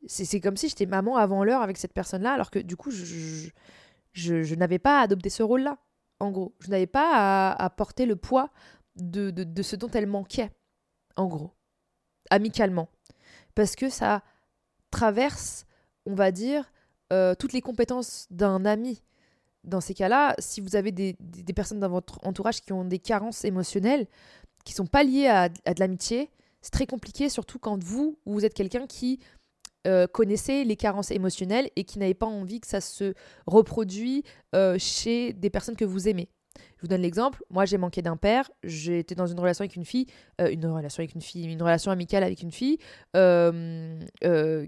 C'est 0.05 0.39
comme 0.39 0.55
si 0.55 0.69
j'étais 0.69 0.85
maman 0.85 1.17
avant 1.17 1.43
l'heure 1.43 1.61
avec 1.61 1.77
cette 1.77 1.93
personne-là, 1.93 2.31
alors 2.31 2.51
que 2.51 2.59
du 2.59 2.75
coup, 2.75 2.91
je, 2.91 4.55
n'avais 4.55 4.79
pas 4.79 4.99
à 4.99 5.03
adopter 5.03 5.29
ce 5.29 5.41
rôle-là, 5.41 5.77
en 6.19 6.31
gros. 6.31 6.55
Je 6.59 6.69
n'avais 6.69 6.87
pas 6.87 7.51
à, 7.51 7.69
porter 7.71 8.05
le 8.05 8.15
poids 8.15 8.51
de, 8.95 9.31
de, 9.31 9.43
de 9.43 9.61
ce 9.63 9.75
dont 9.75 9.89
elle 9.89 10.07
manquait, 10.07 10.51
en 11.15 11.25
gros, 11.25 11.51
amicalement. 12.29 12.89
Parce 13.55 13.75
que 13.75 13.89
ça 13.89 14.21
traverse, 14.91 15.65
on 16.05 16.13
va 16.13 16.31
dire, 16.31 16.71
euh, 17.11 17.33
toutes 17.33 17.53
les 17.53 17.61
compétences 17.61 18.27
d'un 18.29 18.63
ami. 18.65 19.01
Dans 19.63 19.81
ces 19.81 19.93
cas-là, 19.93 20.35
si 20.39 20.61
vous 20.61 20.75
avez 20.75 20.91
des, 20.91 21.15
personnes 21.55 21.79
dans 21.79 21.89
votre 21.89 22.19
entourage 22.25 22.61
qui 22.61 22.73
ont 22.73 22.85
des 22.85 22.99
carences 22.99 23.43
émotionnelles, 23.45 24.07
qui 24.65 24.73
sont 24.73 24.87
pas 24.87 25.03
liées 25.03 25.27
à, 25.27 25.49
de 25.49 25.79
l'amitié, 25.79 26.29
c'est 26.61 26.71
très 26.71 26.85
compliqué, 26.85 27.29
surtout 27.29 27.59
quand 27.59 27.81
vous, 27.83 28.17
vous 28.25 28.45
êtes 28.45 28.53
quelqu'un 28.53 28.87
qui 28.87 29.19
euh, 29.87 30.07
connaissez 30.07 30.65
les 30.65 30.75
carences 30.75 31.11
émotionnelles 31.11 31.69
et 31.77 31.85
qui 31.85 31.99
n'avez 31.99 32.13
pas 32.13 32.25
envie 32.25 32.59
que 32.59 32.67
ça 32.67 32.81
se 32.81 33.13
reproduise 33.47 34.23
euh, 34.53 34.77
chez 34.77 35.31
des 35.31 35.49
personnes 35.49 35.77
que 35.77 35.85
vous 35.85 36.09
aimez. 36.09 36.27
Je 36.75 36.81
vous 36.81 36.87
donne 36.87 37.01
l'exemple. 37.01 37.41
Moi, 37.49 37.63
j'ai 37.63 37.77
manqué 37.77 38.01
d'un 38.01 38.17
père. 38.17 38.51
J'étais 38.63 39.15
dans 39.15 39.27
une 39.27 39.39
relation 39.39 39.61
avec 39.61 39.77
une 39.77 39.85
fille, 39.85 40.07
euh, 40.41 40.51
une 40.51 40.65
relation 40.65 41.01
avec 41.01 41.15
une 41.15 41.21
fille, 41.21 41.45
une 41.45 41.61
relation 41.61 41.91
amicale 41.91 42.23
avec 42.23 42.41
une 42.41 42.51
fille, 42.51 42.77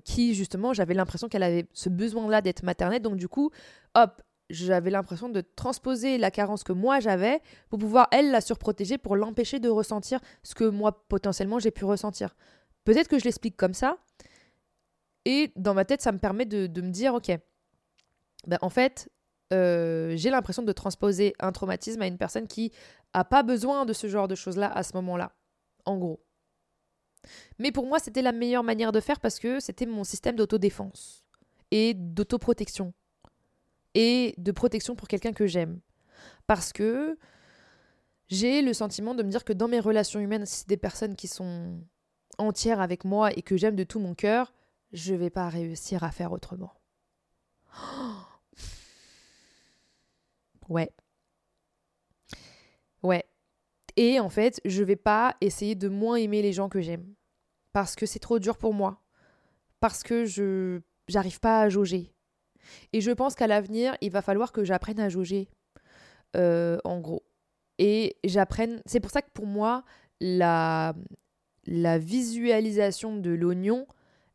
qui 0.05 0.33
justement, 0.33 0.73
j'avais 0.73 0.93
l'impression 0.93 1.27
qu'elle 1.27 1.43
avait 1.43 1.65
ce 1.73 1.89
besoin-là 1.89 2.41
d'être 2.41 2.63
maternelle. 2.63 3.01
Donc 3.01 3.17
du 3.17 3.27
coup, 3.27 3.51
hop, 3.95 4.21
j'avais 4.51 4.89
l'impression 4.89 5.29
de 5.29 5.41
transposer 5.41 6.17
la 6.17 6.31
carence 6.31 6.63
que 6.63 6.73
moi 6.73 6.99
j'avais 6.99 7.41
pour 7.69 7.79
pouvoir 7.79 8.07
elle 8.11 8.31
la 8.31 8.41
surprotéger, 8.41 8.97
pour 8.97 9.15
l'empêcher 9.15 9.59
de 9.59 9.69
ressentir 9.69 10.19
ce 10.43 10.55
que 10.55 10.63
moi 10.63 11.05
potentiellement 11.07 11.59
j'ai 11.59 11.71
pu 11.71 11.85
ressentir. 11.85 12.35
Peut-être 12.83 13.07
que 13.07 13.19
je 13.19 13.25
l'explique 13.25 13.57
comme 13.57 13.73
ça, 13.73 13.97
et 15.25 15.51
dans 15.55 15.73
ma 15.73 15.85
tête, 15.85 16.01
ça 16.01 16.11
me 16.11 16.17
permet 16.17 16.45
de, 16.45 16.81
me 16.81 16.89
dire, 16.89 17.13
ok, 17.13 17.31
ben, 18.47 18.57
en 18.61 18.69
fait, 18.69 19.09
euh, 19.53 20.13
j'ai 20.15 20.29
l'impression 20.29 20.63
de 20.63 20.71
transposer 20.71 21.33
un 21.39 21.51
traumatisme 21.51 22.01
à 22.01 22.07
une 22.07 22.17
personne 22.17 22.47
qui 22.47 22.71
a 23.13 23.23
pas 23.23 23.43
besoin 23.43 23.85
de 23.85 23.93
ce 23.93 24.07
genre 24.07 24.27
de 24.27 24.35
choses-là 24.35 24.71
à 24.71 24.83
ce 24.83 24.93
moment-là, 24.95 25.33
en 25.85 25.97
gros. 25.97 26.23
Mais 27.59 27.71
pour 27.71 27.85
moi, 27.85 27.99
c'était 27.99 28.23
la 28.23 28.31
meilleure 28.31 28.63
manière 28.63 28.91
de 28.91 28.99
faire 28.99 29.19
parce 29.19 29.37
que 29.37 29.59
c'était 29.59 29.85
mon 29.85 30.03
système 30.03 30.35
d'autodéfense 30.35 31.23
et 31.69 31.93
d'autoprotection 31.93 32.93
et 33.95 34.33
de 34.37 34.51
protection 34.51 34.95
pour 34.95 35.07
quelqu'un 35.07 35.33
que 35.33 35.47
j'aime. 35.47 35.79
Parce 36.47 36.73
que 36.73 37.17
j'ai 38.29 38.61
le 38.61 38.73
sentiment 38.73 39.13
de 39.15 39.23
me 39.23 39.29
dire 39.29 39.43
que 39.43 39.53
dans 39.53 39.67
mes 39.67 39.79
relations 39.79 40.19
humaines, 40.19 40.45
si 40.45 40.59
c'est 40.59 40.69
des 40.69 40.77
personnes 40.77 41.15
qui 41.15 41.27
sont 41.27 41.81
entières 42.37 42.79
avec 42.79 43.03
moi 43.05 43.31
et 43.37 43.41
que 43.41 43.57
j'aime 43.57 43.75
de 43.75 43.83
tout 43.83 43.99
mon 43.99 44.15
cœur, 44.15 44.53
je 44.93 45.13
vais 45.13 45.29
pas 45.29 45.49
réussir 45.49 46.03
à 46.03 46.11
faire 46.11 46.31
autrement. 46.31 46.73
Ouais. 50.69 50.89
Ouais. 53.03 53.25
Et 53.97 54.21
en 54.21 54.29
fait, 54.29 54.61
je 54.63 54.83
vais 54.83 54.95
pas 54.95 55.35
essayer 55.41 55.75
de 55.75 55.89
moins 55.89 56.15
aimer 56.15 56.41
les 56.41 56.53
gens 56.53 56.69
que 56.69 56.79
j'aime. 56.79 57.13
Parce 57.73 57.95
que 57.97 58.05
c'est 58.05 58.19
trop 58.19 58.39
dur 58.39 58.57
pour 58.57 58.73
moi. 58.73 59.01
Parce 59.81 60.01
que 60.01 60.23
je 60.23 60.79
j'arrive 61.09 61.41
pas 61.41 61.61
à 61.61 61.69
jauger. 61.69 62.13
Et 62.93 63.01
je 63.01 63.11
pense 63.11 63.35
qu'à 63.35 63.47
l'avenir, 63.47 63.95
il 64.01 64.11
va 64.11 64.21
falloir 64.21 64.51
que 64.51 64.63
j'apprenne 64.63 64.99
à 64.99 65.09
jauger. 65.09 65.49
Euh, 66.35 66.77
en 66.83 66.99
gros. 66.99 67.23
Et 67.77 68.17
j'apprenne. 68.23 68.81
C'est 68.85 68.99
pour 68.99 69.11
ça 69.11 69.21
que 69.21 69.31
pour 69.33 69.47
moi, 69.47 69.83
la, 70.19 70.93
la 71.65 71.97
visualisation 71.97 73.17
de 73.17 73.31
l'oignon, 73.31 73.85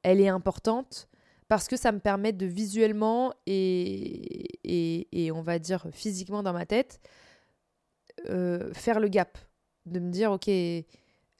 elle 0.02 0.20
est 0.20 0.28
importante 0.28 1.08
parce 1.48 1.68
que 1.68 1.76
ça 1.76 1.92
me 1.92 2.00
permet 2.00 2.32
de 2.32 2.46
visuellement 2.46 3.32
et, 3.46 4.48
et, 4.64 5.30
on 5.30 5.42
va 5.42 5.58
dire 5.58 5.86
physiquement 5.92 6.42
dans 6.42 6.52
ma 6.52 6.66
tête 6.66 7.00
euh, 8.28 8.72
faire 8.74 9.00
le 9.00 9.08
gap. 9.08 9.38
De 9.84 10.00
me 10.00 10.10
dire, 10.10 10.32
ok, 10.32 10.50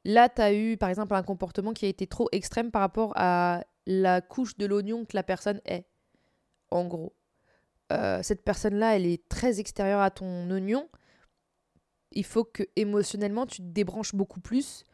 là, 0.04 0.28
tu 0.28 0.40
as 0.40 0.54
eu 0.54 0.76
par 0.76 0.88
exemple 0.88 1.14
un 1.14 1.24
comportement 1.24 1.72
qui 1.72 1.86
a 1.86 1.88
été 1.88 2.06
trop 2.06 2.28
extrême 2.30 2.70
par 2.70 2.80
rapport 2.80 3.12
à 3.16 3.64
la 3.86 4.20
couche 4.20 4.56
de 4.56 4.66
l'oignon 4.66 5.04
que 5.04 5.16
la 5.16 5.24
personne 5.24 5.60
est. 5.64 5.86
En 6.70 6.84
gros. 6.86 7.14
Euh, 7.92 8.22
cette 8.22 8.44
personne-là, 8.44 8.96
elle 8.96 9.06
est 9.06 9.28
très 9.28 9.60
extérieure 9.60 10.00
à 10.00 10.10
ton 10.10 10.50
oignon. 10.50 10.88
Il 12.12 12.24
faut 12.24 12.44
que 12.44 12.64
émotionnellement, 12.76 13.46
tu 13.46 13.58
te 13.58 13.68
débranches 13.68 14.14
beaucoup 14.14 14.40
plus 14.40 14.84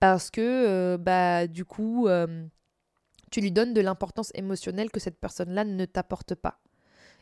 parce 0.00 0.30
que, 0.30 0.40
euh, 0.40 0.98
bah, 0.98 1.46
du 1.46 1.64
coup 1.64 2.08
tu 3.34 3.40
lui 3.40 3.50
donnes 3.50 3.74
de 3.74 3.80
l'importance 3.80 4.30
émotionnelle 4.34 4.92
que 4.92 5.00
cette 5.00 5.18
personne-là 5.18 5.64
ne 5.64 5.84
t'apporte 5.86 6.36
pas. 6.36 6.60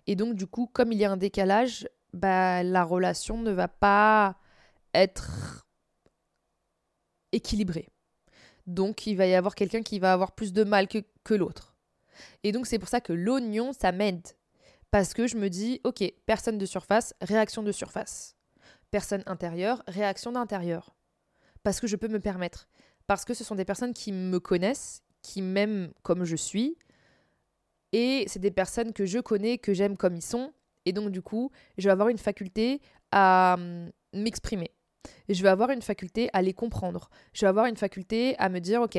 Et 0.06 0.14
donc, 0.14 0.34
du 0.34 0.46
coup, 0.46 0.68
comme 0.70 0.92
il 0.92 0.98
y 0.98 1.06
a 1.06 1.10
un 1.10 1.16
décalage, 1.16 1.88
bah, 2.12 2.62
la 2.62 2.84
relation 2.84 3.38
ne 3.38 3.50
va 3.50 3.66
pas 3.66 4.36
être 4.92 5.66
équilibrée. 7.32 7.88
Donc, 8.66 9.06
il 9.06 9.14
va 9.14 9.26
y 9.26 9.34
avoir 9.34 9.54
quelqu'un 9.54 9.80
qui 9.80 9.98
va 10.00 10.12
avoir 10.12 10.32
plus 10.32 10.52
de 10.52 10.64
mal 10.64 10.86
que 10.86 11.32
l'autre. 11.32 11.71
Et 12.42 12.52
donc, 12.52 12.66
c'est 12.66 12.78
pour 12.78 12.88
ça 12.88 13.00
que 13.00 13.12
l'oignon, 13.12 13.72
ça 13.72 13.92
m'aide. 13.92 14.26
Parce 14.90 15.14
que 15.14 15.26
je 15.26 15.36
me 15.36 15.48
dis, 15.48 15.80
ok, 15.84 16.04
personne 16.26 16.58
de 16.58 16.66
surface, 16.66 17.14
réaction 17.20 17.62
de 17.62 17.72
surface. 17.72 18.36
Personne 18.90 19.22
intérieure, 19.26 19.82
réaction 19.86 20.32
d'intérieur. 20.32 20.94
Parce 21.62 21.80
que 21.80 21.86
je 21.86 21.96
peux 21.96 22.08
me 22.08 22.20
permettre. 22.20 22.68
Parce 23.06 23.24
que 23.24 23.34
ce 23.34 23.44
sont 23.44 23.54
des 23.54 23.64
personnes 23.64 23.94
qui 23.94 24.12
me 24.12 24.38
connaissent, 24.38 25.02
qui 25.22 25.40
m'aiment 25.40 25.92
comme 26.02 26.24
je 26.24 26.36
suis. 26.36 26.76
Et 27.92 28.24
c'est 28.26 28.38
des 28.38 28.50
personnes 28.50 28.92
que 28.92 29.06
je 29.06 29.18
connais, 29.18 29.58
que 29.58 29.72
j'aime 29.72 29.96
comme 29.96 30.16
ils 30.16 30.22
sont. 30.22 30.52
Et 30.84 30.92
donc, 30.92 31.10
du 31.10 31.22
coup, 31.22 31.50
je 31.78 31.88
vais 31.88 31.92
avoir 31.92 32.08
une 32.08 32.18
faculté 32.18 32.80
à 33.12 33.56
hum, 33.58 33.90
Je 35.28 35.42
vais 35.42 35.48
avoir 35.48 35.70
une 35.70 35.82
faculté 35.82 36.30
à 36.32 36.42
les 36.42 36.52
comprendre. 36.52 37.10
Je 37.32 37.42
vais 37.42 37.48
avoir 37.48 37.66
une 37.66 37.76
faculté 37.76 38.36
à 38.38 38.48
me 38.48 38.60
dire, 38.60 38.82
ok, 38.82 38.98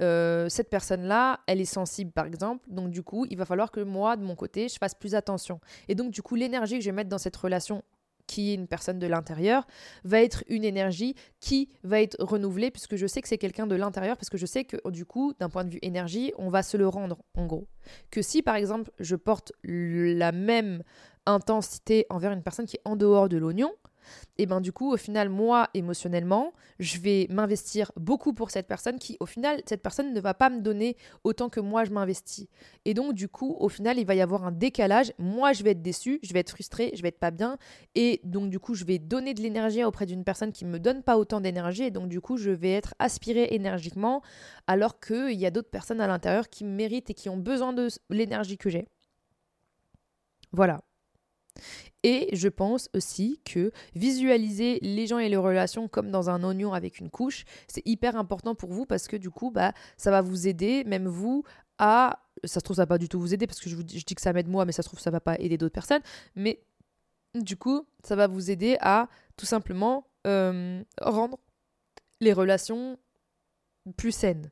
euh, 0.00 0.48
cette 0.48 0.70
personne-là, 0.70 1.40
elle 1.46 1.60
est 1.60 1.64
sensible, 1.64 2.10
par 2.10 2.26
exemple. 2.26 2.64
Donc, 2.68 2.90
du 2.90 3.02
coup, 3.02 3.26
il 3.30 3.36
va 3.36 3.44
falloir 3.44 3.70
que 3.70 3.80
moi, 3.80 4.16
de 4.16 4.22
mon 4.22 4.34
côté, 4.34 4.68
je 4.68 4.76
fasse 4.78 4.94
plus 4.94 5.14
attention. 5.14 5.60
Et 5.88 5.94
donc, 5.94 6.10
du 6.10 6.22
coup, 6.22 6.34
l'énergie 6.34 6.78
que 6.78 6.84
je 6.84 6.90
vais 6.90 6.96
mettre 6.96 7.10
dans 7.10 7.18
cette 7.18 7.36
relation 7.36 7.82
qui 8.26 8.50
est 8.50 8.54
une 8.54 8.66
personne 8.66 8.98
de 8.98 9.06
l'intérieur, 9.06 9.66
va 10.04 10.22
être 10.22 10.44
une 10.48 10.64
énergie 10.64 11.14
qui 11.40 11.68
va 11.82 12.00
être 12.00 12.16
renouvelée 12.18 12.70
puisque 12.70 12.96
je 12.96 13.06
sais 13.06 13.20
que 13.20 13.28
c'est 13.28 13.38
quelqu'un 13.38 13.66
de 13.66 13.74
l'intérieur, 13.74 14.16
parce 14.16 14.30
que 14.30 14.38
je 14.38 14.46
sais 14.46 14.64
que 14.64 14.76
du 14.90 15.04
coup, 15.04 15.34
d'un 15.38 15.48
point 15.48 15.64
de 15.64 15.70
vue 15.70 15.78
énergie, 15.82 16.32
on 16.38 16.48
va 16.48 16.62
se 16.62 16.76
le 16.76 16.88
rendre 16.88 17.18
en 17.34 17.46
gros. 17.46 17.66
Que 18.10 18.22
si 18.22 18.42
par 18.42 18.56
exemple 18.56 18.90
je 18.98 19.16
porte 19.16 19.52
la 19.62 20.32
même 20.32 20.82
intensité 21.26 22.06
envers 22.10 22.32
une 22.32 22.42
personne 22.42 22.66
qui 22.66 22.76
est 22.76 22.82
en 22.84 22.96
dehors 22.96 23.28
de 23.28 23.36
l'oignon, 23.36 23.72
et 24.38 24.46
ben 24.46 24.60
du 24.60 24.72
coup 24.72 24.92
au 24.92 24.96
final 24.96 25.28
moi 25.28 25.68
émotionnellement 25.74 26.52
je 26.78 26.98
vais 26.98 27.26
m'investir 27.30 27.92
beaucoup 27.96 28.32
pour 28.32 28.50
cette 28.50 28.66
personne 28.66 28.98
qui 28.98 29.16
au 29.20 29.26
final 29.26 29.60
cette 29.66 29.82
personne 29.82 30.12
ne 30.12 30.20
va 30.20 30.34
pas 30.34 30.50
me 30.50 30.60
donner 30.60 30.96
autant 31.22 31.48
que 31.48 31.60
moi 31.60 31.84
je 31.84 31.90
m'investis. 31.90 32.48
Et 32.84 32.94
donc 32.94 33.14
du 33.14 33.28
coup 33.28 33.56
au 33.58 33.68
final 33.68 33.98
il 33.98 34.06
va 34.06 34.14
y 34.14 34.20
avoir 34.20 34.44
un 34.44 34.52
décalage. 34.52 35.12
Moi 35.18 35.52
je 35.52 35.62
vais 35.62 35.70
être 35.70 35.82
déçue 35.82 36.20
je 36.22 36.32
vais 36.32 36.40
être 36.40 36.50
frustrée 36.50 36.92
je 36.94 37.02
vais 37.02 37.08
être 37.08 37.18
pas 37.18 37.30
bien. 37.30 37.58
Et 37.94 38.20
donc 38.24 38.50
du 38.50 38.58
coup 38.58 38.74
je 38.74 38.84
vais 38.84 38.98
donner 38.98 39.34
de 39.34 39.40
l'énergie 39.40 39.84
auprès 39.84 40.06
d'une 40.06 40.24
personne 40.24 40.52
qui 40.52 40.64
me 40.64 40.78
donne 40.78 41.02
pas 41.02 41.16
autant 41.18 41.40
d'énergie. 41.40 41.84
Et 41.84 41.90
donc 41.90 42.08
du 42.08 42.20
coup 42.20 42.36
je 42.36 42.50
vais 42.50 42.72
être 42.72 42.94
aspirée 42.98 43.48
énergiquement 43.52 44.22
alors 44.66 45.00
qu'il 45.00 45.38
y 45.38 45.46
a 45.46 45.50
d'autres 45.50 45.70
personnes 45.70 46.00
à 46.00 46.06
l'intérieur 46.06 46.48
qui 46.48 46.64
méritent 46.64 47.10
et 47.10 47.14
qui 47.14 47.28
ont 47.28 47.36
besoin 47.36 47.72
de 47.72 47.88
l'énergie 48.10 48.58
que 48.58 48.70
j'ai. 48.70 48.88
Voilà 50.52 50.80
et 52.04 52.28
je 52.36 52.48
pense 52.48 52.90
aussi 52.94 53.40
que 53.46 53.72
visualiser 53.94 54.78
les 54.82 55.06
gens 55.06 55.18
et 55.18 55.30
les 55.30 55.38
relations 55.38 55.88
comme 55.88 56.10
dans 56.10 56.28
un 56.28 56.44
oignon 56.44 56.74
avec 56.74 57.00
une 57.00 57.10
couche, 57.10 57.44
c'est 57.66 57.82
hyper 57.86 58.14
important 58.16 58.54
pour 58.54 58.70
vous 58.70 58.84
parce 58.84 59.08
que 59.08 59.16
du 59.16 59.30
coup, 59.30 59.50
bah, 59.50 59.72
ça 59.96 60.10
va 60.10 60.20
vous 60.20 60.46
aider, 60.46 60.84
même 60.84 61.08
vous, 61.08 61.44
à... 61.78 62.20
Ça 62.44 62.60
se 62.60 62.64
trouve, 62.64 62.76
ça 62.76 62.82
va 62.82 62.88
pas 62.88 62.98
du 62.98 63.08
tout 63.08 63.18
vous 63.18 63.32
aider 63.32 63.46
parce 63.46 63.58
que 63.58 63.70
je, 63.70 63.76
dis 63.76 64.04
que 64.04 64.20
ça 64.20 64.34
m'aide 64.34 64.48
moi, 64.48 64.66
mais 64.66 64.72
ça 64.72 64.82
se 64.82 64.88
trouve, 64.88 65.00
ça 65.00 65.10
va 65.10 65.20
pas 65.20 65.36
aider 65.38 65.56
d'autres 65.56 65.72
personnes. 65.72 66.02
Mais 66.36 66.62
du 67.34 67.56
coup, 67.56 67.86
ça 68.02 68.16
va 68.16 68.26
vous 68.26 68.50
aider 68.50 68.76
à 68.80 69.08
tout 69.38 69.46
simplement 69.46 70.06
euh, 70.26 70.84
rendre 71.00 71.38
les 72.20 72.34
relations 72.34 72.98
plus 73.96 74.12
saines 74.12 74.50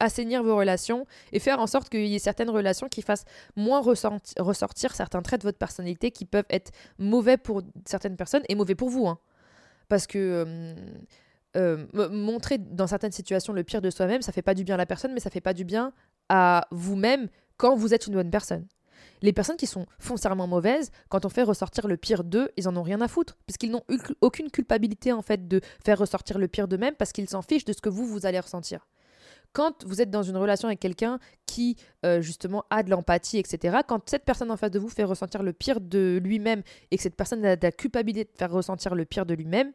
assainir 0.00 0.42
vos 0.42 0.56
relations 0.56 1.06
et 1.32 1.38
faire 1.38 1.60
en 1.60 1.66
sorte 1.66 1.88
qu'il 1.88 2.06
y 2.06 2.16
ait 2.16 2.18
certaines 2.18 2.50
relations 2.50 2.88
qui 2.88 3.02
fassent 3.02 3.24
moins 3.56 3.80
ressortir 3.80 4.94
certains 4.94 5.22
traits 5.22 5.42
de 5.42 5.46
votre 5.46 5.58
personnalité 5.58 6.10
qui 6.10 6.24
peuvent 6.24 6.46
être 6.50 6.72
mauvais 6.98 7.36
pour 7.36 7.62
certaines 7.84 8.16
personnes 8.16 8.42
et 8.48 8.54
mauvais 8.54 8.74
pour 8.74 8.88
vous. 8.88 9.06
Hein. 9.06 9.18
Parce 9.88 10.06
que 10.06 10.18
euh, 10.18 10.74
euh, 11.56 12.08
montrer 12.10 12.58
dans 12.58 12.86
certaines 12.86 13.12
situations 13.12 13.52
le 13.52 13.64
pire 13.64 13.82
de 13.82 13.90
soi-même, 13.90 14.22
ça 14.22 14.32
fait 14.32 14.42
pas 14.42 14.54
du 14.54 14.64
bien 14.64 14.74
à 14.74 14.78
la 14.78 14.86
personne, 14.86 15.12
mais 15.12 15.20
ça 15.20 15.30
fait 15.30 15.40
pas 15.40 15.54
du 15.54 15.64
bien 15.64 15.92
à 16.28 16.66
vous-même 16.70 17.28
quand 17.56 17.74
vous 17.74 17.92
êtes 17.92 18.06
une 18.06 18.14
bonne 18.14 18.30
personne. 18.30 18.66
Les 19.22 19.32
personnes 19.32 19.56
qui 19.56 19.66
sont 19.66 19.86
foncièrement 19.98 20.46
mauvaises, 20.46 20.90
quand 21.08 21.24
on 21.24 21.28
fait 21.28 21.42
ressortir 21.42 21.88
le 21.88 21.96
pire 21.96 22.24
d'eux, 22.24 22.50
ils 22.56 22.68
en 22.68 22.76
ont 22.76 22.82
rien 22.82 23.00
à 23.00 23.08
foutre, 23.08 23.36
puisqu'ils 23.46 23.70
n'ont 23.70 23.84
aucune 24.20 24.50
culpabilité 24.50 25.12
en 25.12 25.22
fait 25.22 25.46
de 25.46 25.60
faire 25.84 25.98
ressortir 25.98 26.38
le 26.38 26.48
pire 26.48 26.68
d'eux-mêmes, 26.68 26.94
parce 26.94 27.12
qu'ils 27.12 27.28
s'en 27.28 27.42
fichent 27.42 27.64
de 27.64 27.72
ce 27.72 27.80
que 27.80 27.88
vous, 27.88 28.06
vous 28.06 28.24
allez 28.26 28.40
ressentir. 28.40 28.86
Quand 29.52 29.84
vous 29.84 30.00
êtes 30.00 30.10
dans 30.10 30.22
une 30.22 30.36
relation 30.36 30.68
avec 30.68 30.80
quelqu'un 30.80 31.18
qui, 31.46 31.76
euh, 32.04 32.20
justement, 32.20 32.64
a 32.70 32.82
de 32.82 32.90
l'empathie, 32.90 33.38
etc., 33.38 33.78
quand 33.86 34.08
cette 34.08 34.24
personne 34.24 34.50
en 34.50 34.56
face 34.56 34.70
de 34.70 34.78
vous 34.78 34.88
fait 34.88 35.04
ressentir 35.04 35.42
le 35.42 35.52
pire 35.52 35.80
de 35.80 36.20
lui-même 36.22 36.62
et 36.90 36.96
que 36.96 37.02
cette 37.02 37.16
personne 37.16 37.44
a 37.44 37.56
de 37.56 37.62
la 37.62 37.72
culpabilité 37.72 38.30
de 38.32 38.38
faire 38.38 38.52
ressentir 38.52 38.94
le 38.94 39.04
pire 39.04 39.26
de 39.26 39.34
lui-même, 39.34 39.72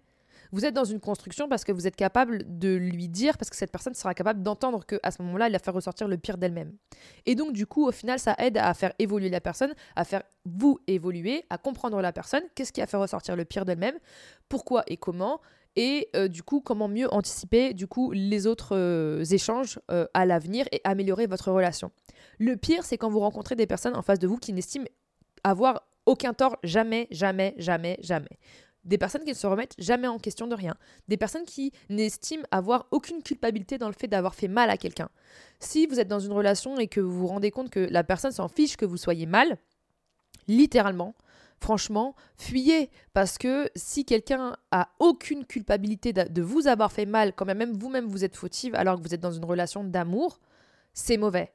Vous 0.52 0.66
êtes 0.66 0.74
dans 0.74 0.86
une 0.86 1.00
construction 1.00 1.50
parce 1.50 1.64
que 1.64 1.72
vous 1.72 1.88
êtes 1.88 1.96
capable 1.96 2.44
de 2.48 2.70
lui 2.76 3.10
dire, 3.10 3.38
parce 3.38 3.50
que 3.50 3.56
cette 3.56 3.72
personne 3.72 3.94
sera 3.94 4.14
capable 4.14 4.44
d'entendre 4.44 4.86
qu'à 4.86 5.12
ce 5.12 5.22
moment-là, 5.24 5.48
elle 5.48 5.56
a 5.56 5.60
fait 5.60 5.72
ressortir 5.72 6.08
le 6.08 6.18
pire 6.18 6.38
d'elle-même. 6.38 6.74
Et 7.26 7.36
donc, 7.36 7.54
du 7.54 7.66
coup, 7.66 7.88
au 7.88 7.92
final, 7.92 8.20
ça 8.20 8.36
aide 8.38 8.58
à 8.58 8.74
faire 8.74 8.94
évoluer 9.00 9.30
la 9.30 9.42
personne, 9.42 9.74
à 9.96 10.04
faire 10.04 10.24
vous 10.46 10.80
évoluer, 10.88 11.44
à 11.50 11.58
comprendre 11.58 12.00
la 12.02 12.14
personne, 12.14 12.44
qu'est-ce 12.54 12.72
qui 12.72 12.82
a 12.82 12.88
fait 12.88 12.98
ressortir 12.98 13.36
le 13.36 13.46
pire 13.46 13.66
d'elle-même, 13.66 13.98
pourquoi 14.48 14.84
et 14.88 14.98
comment, 14.98 15.42
et 15.76 16.10
euh, 16.16 16.28
du 16.28 16.44
coup 16.44 16.62
comment 16.62 16.88
mieux 16.88 17.12
anticiper 17.14 17.74
du 17.74 17.88
coup 17.88 18.12
les 18.12 18.48
autres 18.48 18.76
euh, 18.76 19.24
échanges 19.26 19.80
euh, 19.92 20.06
à 20.14 20.26
l'avenir 20.26 20.66
et 20.72 20.82
améliorer 20.84 21.28
votre 21.28 21.52
relation. 21.52 21.92
Le 22.40 22.56
pire 22.56 22.84
c'est 22.84 22.98
quand 22.98 23.10
vous 23.10 23.20
rencontrez 23.20 23.56
des 23.56 23.68
personnes 23.68 23.96
en 23.96 24.02
face 24.02 24.20
de 24.20 24.28
vous 24.28 24.38
qui 24.38 24.54
n'estiment 24.54 24.88
avoir 25.44 25.82
aucun 26.06 26.34
tort 26.34 26.58
jamais 26.64 27.08
jamais 27.12 27.54
jamais 27.58 27.98
jamais. 28.02 28.40
Des 28.84 29.00
personnes 29.00 29.24
qui 29.24 29.32
ne 29.32 29.36
se 29.36 29.48
remettent 29.48 29.74
jamais 29.80 30.08
en 30.08 30.20
question 30.20 30.46
de 30.46 30.54
rien. 30.54 30.76
Des 31.08 31.18
personnes 31.18 31.46
qui 31.46 31.72
n'estiment 31.90 32.44
avoir 32.52 32.86
aucune 32.92 33.24
culpabilité 33.24 33.80
dans 33.80 33.88
le 33.88 33.96
fait 34.00 34.08
d'avoir 34.08 34.36
fait 34.36 34.48
mal 34.48 34.70
à 34.70 34.78
quelqu'un. 34.78 35.10
Si 35.60 35.88
vous 35.88 36.00
êtes 36.00 36.08
dans 36.08 36.20
une 36.20 36.32
relation 36.32 36.78
et 36.78 36.88
que 36.88 37.02
vous 37.02 37.18
vous 37.18 37.28
rendez 37.28 37.50
compte 37.50 37.72
que 37.72 37.80
la 37.80 38.04
personne 38.04 38.32
s'en 38.32 38.48
fiche 38.48 38.78
que 38.78 38.86
vous 38.86 38.98
soyez 38.98 39.26
mal, 39.26 39.58
littéralement, 40.48 41.16
franchement, 41.60 42.16
fuyez. 42.38 42.90
Parce 43.14 43.38
que 43.38 43.70
si 43.76 44.06
quelqu'un 44.06 44.56
a 44.72 44.90
aucune 45.00 45.46
culpabilité 45.46 46.14
de 46.14 46.42
vous 46.42 46.68
avoir 46.68 46.92
fait 46.92 47.06
mal, 47.06 47.34
quand 47.34 47.46
même 47.46 47.74
vous-même 47.74 48.06
vous 48.06 48.24
êtes 48.24 48.36
fautive 48.36 48.76
alors 48.76 48.98
que 48.98 49.04
vous 49.08 49.14
êtes 49.14 49.22
dans 49.22 49.32
une 49.32 49.46
relation 49.46 49.84
d'amour, 49.84 50.40
c'est 50.94 51.18
mauvais. 51.18 51.52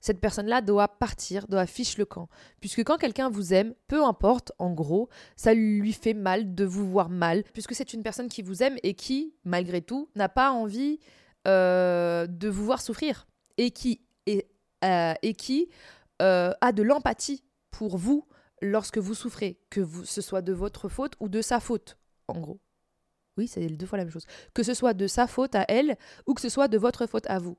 Cette 0.00 0.20
personne-là 0.20 0.60
doit 0.60 0.88
partir, 0.88 1.48
doit 1.48 1.66
fiche 1.66 1.98
le 1.98 2.04
camp. 2.04 2.28
Puisque 2.60 2.84
quand 2.84 2.98
quelqu'un 2.98 3.30
vous 3.30 3.52
aime, 3.52 3.74
peu 3.88 4.04
importe, 4.04 4.52
en 4.58 4.72
gros, 4.72 5.08
ça 5.36 5.54
lui 5.54 5.92
fait 5.92 6.14
mal 6.14 6.54
de 6.54 6.64
vous 6.64 6.88
voir 6.88 7.08
mal, 7.08 7.42
puisque 7.52 7.74
c'est 7.74 7.92
une 7.92 8.02
personne 8.02 8.28
qui 8.28 8.42
vous 8.42 8.62
aime 8.62 8.76
et 8.82 8.94
qui, 8.94 9.34
malgré 9.44 9.82
tout, 9.82 10.08
n'a 10.14 10.28
pas 10.28 10.52
envie 10.52 11.00
euh, 11.48 12.26
de 12.28 12.48
vous 12.48 12.64
voir 12.64 12.80
souffrir. 12.80 13.26
Et 13.56 13.72
qui, 13.72 14.02
euh, 14.84 15.14
et 15.22 15.34
qui 15.34 15.68
euh, 16.22 16.52
a 16.60 16.72
de 16.72 16.82
l'empathie 16.82 17.42
pour 17.72 17.96
vous, 17.96 18.24
lorsque 18.62 18.98
vous 18.98 19.14
souffrez, 19.14 19.58
que 19.70 19.80
vous, 19.80 20.04
ce 20.04 20.20
soit 20.20 20.42
de 20.42 20.52
votre 20.52 20.88
faute 20.88 21.14
ou 21.20 21.28
de 21.28 21.42
sa 21.42 21.60
faute, 21.60 21.96
en 22.28 22.40
gros. 22.40 22.60
Oui, 23.36 23.46
c'est 23.46 23.66
deux 23.68 23.86
fois 23.86 23.98
la 23.98 24.04
même 24.04 24.12
chose. 24.12 24.26
Que 24.52 24.62
ce 24.62 24.74
soit 24.74 24.94
de 24.94 25.06
sa 25.06 25.26
faute 25.26 25.54
à 25.54 25.64
elle 25.68 25.96
ou 26.26 26.34
que 26.34 26.40
ce 26.40 26.48
soit 26.48 26.66
de 26.68 26.76
votre 26.76 27.06
faute 27.06 27.26
à 27.28 27.38
vous. 27.38 27.56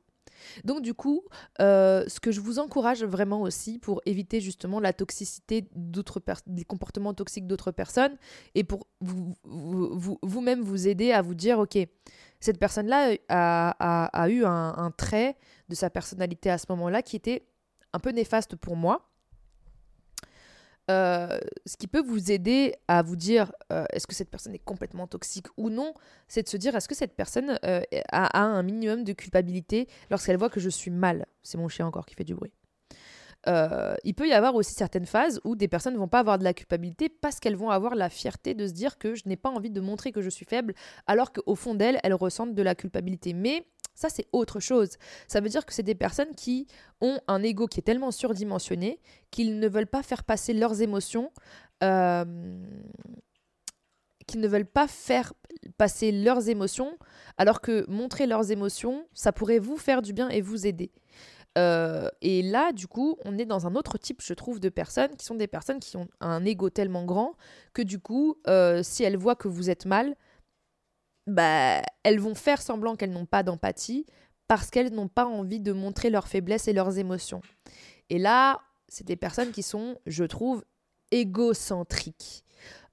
Donc 0.64 0.82
du 0.82 0.94
coup, 0.94 1.24
euh, 1.62 2.04
ce 2.08 2.20
que 2.20 2.32
je 2.32 2.40
vous 2.40 2.60
encourage 2.60 3.04
vraiment 3.04 3.42
aussi 3.42 3.80
pour 3.80 4.02
éviter 4.06 4.42
justement 4.42 4.80
la 4.80 4.94
toxicité 4.94 5.68
d'autres 5.76 6.22
des 6.48 6.64
comportements 6.64 7.14
toxiques 7.14 7.48
d'autres 7.48 7.72
personnes 7.72 8.16
et 8.56 8.64
pour 8.64 8.88
vous, 9.02 9.34
vous-même 9.44 10.62
vous, 10.62 10.88
aider 10.88 11.12
à 11.12 11.22
vous 11.22 11.36
dire, 11.36 11.60
ok, 11.60 11.78
cette 12.40 12.60
personne-là 12.60 13.16
a, 13.28 14.22
a, 14.22 14.30
eu 14.30 14.46
un, 14.46 14.74
un 14.78 14.92
trait 14.92 15.38
de 15.68 15.76
sa 15.76 15.90
personnalité 15.90 16.50
à 16.50 16.58
ce 16.58 16.66
moment-là 16.70 17.02
qui 17.02 17.16
était 17.16 17.48
un 17.94 18.00
peu 18.00 18.12
néfaste 18.12 18.56
pour 18.56 18.76
moi 18.76 19.10
euh, 20.89 21.39
ce 21.65 21.78
qui 21.78 21.88
peut 21.88 22.02
vous 22.02 22.32
aider 22.32 22.75
à 22.88 23.04
vous 23.04 23.15
dire 23.15 23.52
euh, 23.71 23.86
est-ce 23.93 24.08
que 24.08 24.15
cette 24.15 24.30
personne 24.30 24.56
est 24.56 24.63
complètement 24.63 25.06
toxique 25.08 25.47
ou 25.58 25.69
non, 25.69 25.93
c'est 26.28 26.43
de 26.43 26.49
se 26.49 26.58
dire 26.58 26.75
est-ce 26.75 26.88
que 26.88 26.95
cette 26.95 27.15
personne 27.15 27.60
euh, 27.63 27.82
a, 28.12 28.39
un 28.39 28.63
minimum 28.63 29.04
de 29.04 29.13
culpabilité 29.13 29.88
lorsqu'elle 30.10 30.38
voit 30.38 30.49
que 30.49 30.60
je 30.60 30.69
suis 30.69 30.91
mal? 30.91 31.28
C'est 31.43 31.58
mon 31.58 31.67
chien 31.67 31.86
encore 31.86 32.06
qui 32.06 32.15
fait 32.15 32.23
du 32.23 32.34
bruit. 32.34 32.54
il 34.04 34.13
peut 34.15 34.28
y 34.28 34.34
avoir 34.34 34.56
aussi 34.56 34.73
certaines 34.73 35.06
phases 35.06 35.39
où 35.43 35.56
des 35.56 35.67
personnes 35.67 35.93
ne 35.93 35.99
vont 35.99 36.08
pas 36.08 36.19
avoir 36.19 36.39
de 36.39 36.43
la 36.43 36.54
culpabilité 36.54 37.08
parce 37.08 37.39
qu'elles 37.39 37.56
vont 37.56 37.69
avoir 37.69 37.93
la 37.93 38.10
fierté 38.10 38.56
de 38.56 38.65
se 38.65 38.73
dire 38.73 38.97
que 38.97 39.13
je 39.13 39.23
n'ai 39.28 39.38
pas 39.38 39.49
envie 39.49 39.69
de 39.69 39.82
montrer 39.82 40.12
que 40.12 40.21
je 40.21 40.30
suis 40.30 40.45
faible, 40.45 40.73
alors 41.06 41.32
qu'au 41.32 41.56
fond 41.56 41.75
d'elles, 41.75 41.99
elles 42.04 42.15
ressentent 42.15 42.56
de 42.56 42.63
la 42.63 42.73
culpabilité. 42.73 43.34
Mais 43.34 43.65
ça, 44.00 44.08
c'est 44.08 44.28
autre 44.32 44.62
chose. 44.62 44.92
Ça 45.28 45.42
veut 45.42 45.50
dire 45.50 45.66
que 45.66 45.74
c'est 45.74 45.84
des 45.84 45.94
personnes 45.94 46.34
qui 46.34 46.68
ont 47.02 47.20
un 47.28 47.44
ego 47.44 47.68
qui 47.68 47.82
est 47.82 47.84
tellement 47.84 48.12
surdimensionné 48.12 49.02
qu'ils 49.30 49.60
ne 49.60 49.68
veulent 49.68 49.88
pas 49.88 50.04
faire 50.04 50.24
passer 50.24 50.54
leurs 50.54 50.82
émotions, 50.82 51.34
euh, 51.84 52.24
qu'ils 54.26 54.40
ne 54.40 54.48
veulent 54.48 54.64
pas 54.64 54.88
faire 54.88 55.34
passer 55.78 56.14
leurs 56.14 56.48
émotions, 56.48 56.98
alors 57.38 57.60
que 57.60 57.86
montrer 57.90 58.26
leurs 58.26 58.52
émotions, 58.52 59.06
ça 59.14 59.34
pourrait 59.34 59.60
vous 59.60 59.76
faire 59.76 60.02
du 60.02 60.14
bien 60.14 60.30
et 60.30 60.40
vous 60.40 60.66
aider. 60.66 60.94
Euh, 61.58 62.08
et 62.22 62.42
là, 62.42 62.72
du 62.72 62.88
coup, 62.88 63.18
on 63.26 63.38
est 63.38 63.46
dans 63.46 63.68
un 63.68 63.76
autre 63.76 63.98
type, 63.98 64.22
je 64.22 64.34
trouve, 64.34 64.62
de 64.62 64.70
personnes 64.70 65.14
qui 65.18 65.26
sont 65.26 65.36
des 65.36 65.48
personnes 65.48 65.82
qui 65.82 65.98
ont 65.98 66.08
un 66.22 66.46
ego 66.46 66.70
tellement 66.70 67.04
grand 67.04 67.34
que 67.74 67.82
du 67.82 68.00
coup, 68.00 68.38
euh, 68.48 68.82
si 68.82 69.04
elles 69.04 69.18
voient 69.18 69.36
que 69.36 69.50
vous 69.50 69.70
êtes 69.70 69.86
mal, 69.86 70.16
bah, 71.30 71.82
elles 72.04 72.20
vont 72.20 72.36
faire 72.36 72.62
semblant 72.62 72.96
qu'elles 72.96 73.12
n'ont 73.12 73.26
pas 73.26 73.44
d'empathie 73.44 74.06
parce 74.48 74.70
qu'elles 74.70 74.94
n'ont 74.94 75.08
pas 75.08 75.26
envie 75.26 75.60
de 75.60 75.72
montrer 75.72 76.10
leurs 76.10 76.28
faiblesses 76.28 76.68
et 76.68 76.74
leurs 76.74 76.98
émotions. 76.98 77.42
Et 78.10 78.18
là, 78.18 78.60
c'est 78.88 79.06
des 79.06 79.15
personnes 79.15 79.52
qui 79.52 79.63
sont, 79.63 79.98
je 80.06 80.24
trouve, 80.24 80.65
égocentriques. 81.12 82.44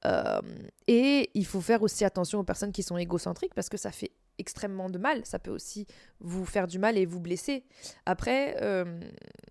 Euh, 0.04 0.40
et 0.86 1.30
il 1.34 1.46
faut 1.46 1.60
faire 1.60 1.82
aussi 1.82 2.04
attention 2.04 2.38
aux 2.38 2.44
personnes 2.44 2.72
qui 2.72 2.82
sont 2.82 2.96
égocentriques 2.96 3.54
parce 3.54 3.68
que 3.68 3.76
ça 3.76 3.90
fait 3.90 4.12
extrêmement 4.38 4.90
de 4.90 4.98
mal. 4.98 5.24
Ça 5.24 5.38
peut 5.38 5.50
aussi 5.50 5.86
vous 6.20 6.44
faire 6.44 6.66
du 6.66 6.78
mal 6.78 6.98
et 6.98 7.06
vous 7.06 7.20
blesser. 7.20 7.64
Après, 8.04 8.56
euh, 8.62 9.00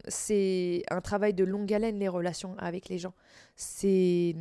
c'est 0.08 0.84
un 0.90 1.02
travail 1.02 1.34
de 1.34 1.44
longue 1.44 1.74
haleine, 1.74 2.00
les 2.00 2.08
relations 2.08 2.56
avec 2.60 2.90
les 2.90 3.00
gens. 3.00 3.14
C'est 3.56 4.36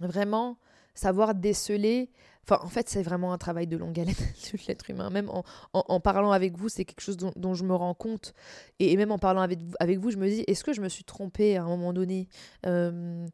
vraiment 0.00 0.58
savoir 0.94 1.34
déceler 1.34 2.10
Enfin, 2.44 2.58
en 2.64 2.68
fait, 2.68 2.88
c'est 2.88 3.02
vraiment 3.02 3.32
un 3.32 3.38
travail 3.38 3.66
de 3.66 3.76
longue 3.76 3.98
haleine 3.98 4.14
de 4.52 4.58
l'être 4.66 4.90
humain. 4.90 5.10
Même 5.10 5.30
en, 5.72 6.00
parlant 6.00 6.32
avec 6.32 6.56
vous, 6.56 6.68
c'est 6.68 6.84
quelque 6.84 7.02
chose 7.02 7.16
dont, 7.16 7.54
je 7.54 7.64
me 7.64 7.74
rends 7.74 7.94
compte. 7.94 8.34
Et, 8.78 8.96
même 8.96 9.12
en 9.12 9.18
parlant 9.18 9.42
avec, 9.42 9.98
vous, 9.98 10.10
je 10.10 10.16
me 10.16 10.28
dis, 10.28 10.44
est-ce 10.46 10.64
que 10.64 10.72
je 10.72 10.80
me 10.80 10.88
suis 10.88 11.04
trompée 11.04 11.56
à 11.56 11.62
un 11.62 11.68
moment 11.68 11.92
donné 11.92 12.28
euh, 12.66 13.26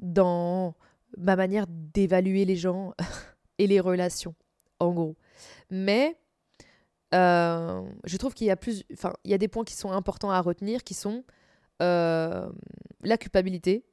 dans 0.00 0.74
ma 1.16 1.36
manière 1.36 1.66
d'évaluer 1.68 2.44
les 2.44 2.56
gens 2.56 2.94
et 3.58 3.66
les 3.66 3.80
relations, 3.80 4.34
en 4.80 4.92
gros? 4.92 5.16
Mais 5.70 6.16
euh, 7.14 7.82
je 8.04 8.16
trouve 8.16 8.34
qu'il 8.34 8.46
y 8.46 8.50
a 8.50 8.56
plus, 8.56 8.84
il 9.24 9.30
y 9.30 9.34
a 9.34 9.38
des 9.38 9.48
points 9.48 9.64
qui 9.64 9.74
sont 9.74 9.92
importants 9.92 10.30
à 10.30 10.40
retenir, 10.40 10.84
qui 10.84 10.94
sont 10.94 11.24
euh, 11.80 12.48
la 13.02 13.16
culpabilité, 13.16 13.84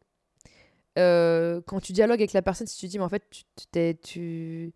euh, 0.98 1.62
quand 1.66 1.80
tu 1.80 1.94
dialogues 1.94 2.22
avec 2.22 2.34
la 2.34 2.42
personne, 2.42 2.68
si 2.68 2.78
tu 2.78 2.88
dis, 2.88 2.98
mais 2.98 3.04
en 3.04 3.10
fait, 3.10 3.24
tu, 3.30 3.44
tu, 3.56 3.98
tu, 4.02 4.74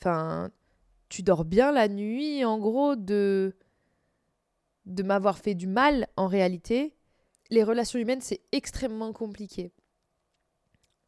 enfin, 0.00 0.50
tu 1.08 1.22
dors 1.22 1.44
bien 1.44 1.72
la 1.72 1.88
nuit, 1.88 2.44
en 2.44 2.58
gros, 2.58 2.96
de, 2.96 3.56
de 4.86 5.02
m'avoir 5.02 5.38
fait 5.38 5.54
du 5.54 5.66
mal, 5.66 6.06
en 6.16 6.26
réalité, 6.26 6.94
les 7.50 7.64
relations 7.64 7.98
humaines, 7.98 8.20
c'est 8.20 8.40
extrêmement 8.52 9.12
compliqué. 9.12 9.72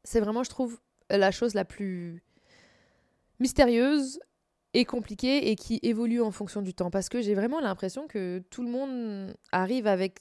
C'est 0.04 0.20
vraiment, 0.20 0.42
je 0.42 0.50
trouve, 0.50 0.80
la 1.10 1.30
chose 1.30 1.54
la 1.54 1.64
plus 1.64 2.22
mystérieuse 3.40 4.20
et 4.72 4.84
compliquée 4.84 5.50
et 5.50 5.56
qui 5.56 5.80
évolue 5.82 6.22
en 6.22 6.30
fonction 6.30 6.62
du 6.62 6.74
temps. 6.74 6.90
Parce 6.90 7.08
que 7.08 7.20
j'ai 7.20 7.34
vraiment 7.34 7.60
l'impression 7.60 8.06
que 8.06 8.42
tout 8.50 8.62
le 8.62 8.70
monde 8.70 9.34
arrive 9.52 9.86
avec 9.86 10.20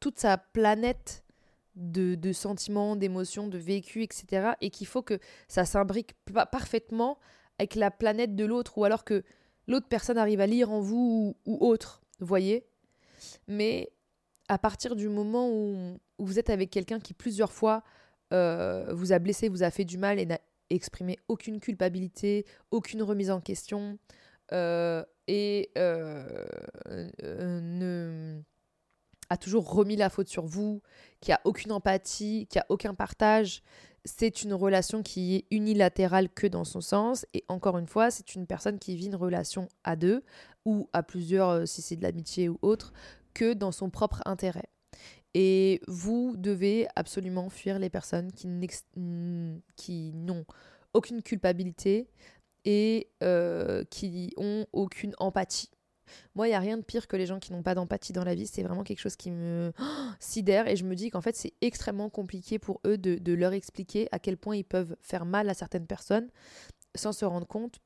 toute 0.00 0.18
sa 0.18 0.38
planète 0.38 1.24
de, 1.74 2.32
sentiments, 2.32 2.96
d'émotions, 2.96 3.46
de 3.46 3.58
vécu, 3.58 4.02
etc. 4.02 4.52
Et 4.60 4.70
qu'il 4.70 4.86
faut 4.86 5.02
que 5.02 5.18
ça 5.48 5.64
s'imbrique 5.64 6.14
parfaitement 6.50 7.18
avec 7.58 7.74
la 7.74 7.90
planète 7.90 8.34
de 8.34 8.44
l'autre, 8.44 8.78
ou 8.78 8.84
alors 8.84 9.04
que 9.04 9.22
l'autre 9.66 9.88
personne 9.88 10.18
arrive 10.18 10.40
à 10.40 10.46
lire 10.46 10.70
en 10.70 10.80
vous 10.80 11.36
ou, 11.46 11.58
autre, 11.60 12.02
voyez? 12.20 12.66
Mais 13.48 13.92
à 14.48 14.58
partir 14.58 14.96
du 14.96 15.08
moment 15.08 15.48
où, 15.50 15.98
vous 16.18 16.38
êtes 16.38 16.50
avec 16.50 16.70
quelqu'un 16.70 17.00
qui 17.00 17.14
plusieurs 17.14 17.52
fois 17.52 17.82
euh, 18.32 18.92
vous 18.92 19.12
a 19.12 19.18
blessé, 19.18 19.48
vous 19.48 19.62
a 19.62 19.70
fait 19.70 19.84
du 19.84 19.98
mal 19.98 20.20
et 20.20 20.26
n'a 20.26 20.38
exprimé 20.70 21.18
aucune 21.28 21.58
culpabilité, 21.60 22.46
aucune 22.70 23.02
remise 23.02 23.30
en 23.30 23.40
question, 23.40 23.98
euh, 24.52 25.04
et 25.26 25.70
euh, 25.78 26.44
ne 27.20 28.42
a 29.32 29.36
toujours 29.36 29.72
remis 29.72 29.96
la 29.96 30.10
faute 30.10 30.28
sur 30.28 30.44
vous, 30.44 30.82
qui 31.20 31.32
a 31.32 31.40
aucune 31.44 31.72
empathie, 31.72 32.46
qui 32.50 32.58
a 32.58 32.66
aucun 32.68 32.94
partage, 32.94 33.62
c'est 34.04 34.42
une 34.42 34.52
relation 34.52 35.02
qui 35.02 35.36
est 35.36 35.44
unilatérale 35.50 36.28
que 36.28 36.46
dans 36.46 36.64
son 36.64 36.80
sens. 36.80 37.26
Et 37.34 37.44
encore 37.48 37.78
une 37.78 37.86
fois, 37.86 38.10
c'est 38.10 38.34
une 38.34 38.46
personne 38.46 38.78
qui 38.78 38.96
vit 38.96 39.06
une 39.06 39.16
relation 39.16 39.68
à 39.84 39.96
deux 39.96 40.22
ou 40.64 40.88
à 40.92 41.02
plusieurs, 41.02 41.48
euh, 41.48 41.66
si 41.66 41.82
c'est 41.82 41.96
de 41.96 42.02
l'amitié 42.02 42.48
ou 42.48 42.58
autre, 42.62 42.92
que 43.34 43.54
dans 43.54 43.72
son 43.72 43.90
propre 43.90 44.20
intérêt. 44.26 44.68
Et 45.34 45.80
vous 45.88 46.34
devez 46.36 46.88
absolument 46.94 47.48
fuir 47.48 47.78
les 47.78 47.88
personnes 47.88 48.30
qui, 48.32 50.12
n'ont 50.14 50.44
aucune 50.92 51.22
culpabilité 51.22 52.10
et 52.64 53.08
euh, 53.22 53.82
qui 53.84 54.34
ont 54.36 54.66
aucune 54.72 55.14
empathie. 55.18 55.70
Moi, 56.34 56.46
il 56.46 56.50
n'y 56.50 56.56
a 56.56 56.60
rien 56.60 56.76
de 56.76 56.82
pire 56.82 57.06
que 57.06 57.16
les 57.16 57.26
gens 57.26 57.38
qui 57.38 57.52
n'ont 57.52 57.62
pas 57.62 57.74
d'empathie 57.74 58.12
dans 58.12 58.24
la 58.24 58.34
vie. 58.34 58.46
C'est 58.46 58.62
vraiment 58.62 58.84
quelque 58.84 59.00
chose 59.00 59.16
qui 59.16 59.30
me 59.30 59.72
sidère 60.20 60.68
et 60.68 60.76
je 60.76 60.84
me 60.84 60.94
dis 60.94 61.10
qu'en 61.10 61.20
fait, 61.20 61.36
c'est 61.36 61.54
extrêmement 61.60 62.10
compliqué 62.10 62.58
pour 62.58 62.80
eux 62.86 62.98
de, 62.98 63.32
leur 63.32 63.52
expliquer 63.52 64.08
à 64.12 64.18
quel 64.18 64.36
point 64.36 64.56
ils 64.56 64.64
peuvent 64.64 64.96
faire 65.00 65.24
mal 65.24 65.48
à 65.48 65.54
certaines 65.54 65.86
personnes 65.86 66.28
sans 66.94 67.12
se 67.12 67.24
rendre 67.24 67.46
compte, 67.46 67.78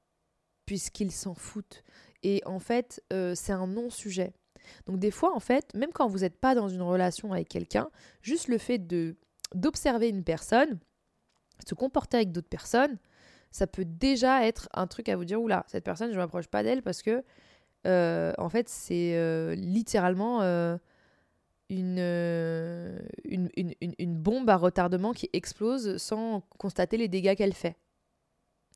puisqu'ils 0.67 1.13
s'en 1.13 1.35
foutent. 1.35 1.85
Et 2.23 2.43
en 2.45 2.59
fait, 2.59 3.03
euh, 3.13 3.35
c'est 3.37 3.53
un 3.53 3.67
non-sujet. 3.67 4.33
Donc 4.87 4.99
des 4.99 5.13
fois, 5.13 5.35
en 5.35 5.41
fait, 5.41 5.73
même 5.75 5.93
quand 5.93 6.09
vous 6.09 6.19
n'êtes 6.19 6.41
pas 6.41 6.57
dans 6.57 6.69
une 6.69 6.83
relation 6.83 7.33
avec 7.33 7.49
quelqu'un, 7.49 7.89
juste 8.23 8.49
le 8.49 8.59
fait 8.59 8.79
de 8.79 9.17
d'observer 9.55 10.09
une 10.09 10.25
personne, 10.25 10.81
se 11.65 11.77
comporter 11.77 12.17
avec 12.17 12.33
d'autres 12.33 12.49
personnes, 12.49 12.99
ça 13.51 13.67
peut 13.67 13.85
déjà 13.85 14.45
être 14.47 14.69
un 14.75 14.87
truc 14.87 15.09
à 15.09 15.17
vous 15.17 15.25
dire, 15.25 15.41
oula, 15.41 15.65
cette 15.69 15.85
personne, 15.85 16.11
je 16.11 16.15
ne 16.17 16.21
m'approche 16.21 16.49
pas 16.49 16.63
d'elle 16.63 16.83
parce 16.83 17.03
que, 17.03 17.25
euh, 17.87 18.33
en 18.39 18.49
fait, 18.49 18.69
c'est 18.69 19.17
euh, 19.17 19.55
littéralement 19.55 20.43
euh, 20.43 20.77
une, 21.69 21.99
une, 23.25 23.75
une, 23.81 24.17
bombe 24.17 24.51
à 24.51 24.57
retardement 24.57 25.13
qui 25.13 25.31
explose 25.33 25.97
sans 25.99 26.41
constater 26.59 26.97
les 26.97 27.09
dégâts 27.09 27.37
qu'elle 27.37 27.55
fait. 27.55 27.77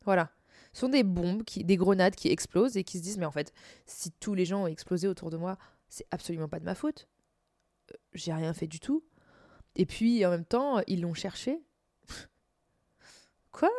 Voilà. 0.04 0.30
Ce 0.72 0.80
sont 0.80 0.88
des 0.88 1.02
bombes, 1.02 1.42
des 1.44 1.76
grenades 1.76 2.14
qui 2.14 2.28
explosent 2.28 2.76
et 2.76 2.84
qui 2.84 2.98
se 2.98 3.02
disent, 3.02 3.18
mais 3.18 3.26
en 3.26 3.32
fait, 3.32 3.52
si 3.86 4.12
tous 4.12 4.34
les 4.34 4.44
gens 4.44 4.62
ont 4.62 4.66
explosé 4.68 5.08
autour 5.08 5.30
de 5.30 5.36
moi, 5.36 5.58
c'est 5.88 6.06
absolument 6.12 6.48
pas 6.48 6.60
de 6.60 6.64
ma 6.64 6.76
faute. 6.76 7.08
J'ai 8.14 8.32
rien 8.32 8.52
fait 8.52 8.68
du 8.68 8.78
tout. 8.78 9.02
Et 9.74 9.86
puis, 9.86 10.24
en 10.24 10.30
même 10.30 10.44
temps, 10.44 10.80
ils 10.86 11.00
l'ont 11.00 11.14
cherché. 11.14 11.60
Quoi? 13.50 13.70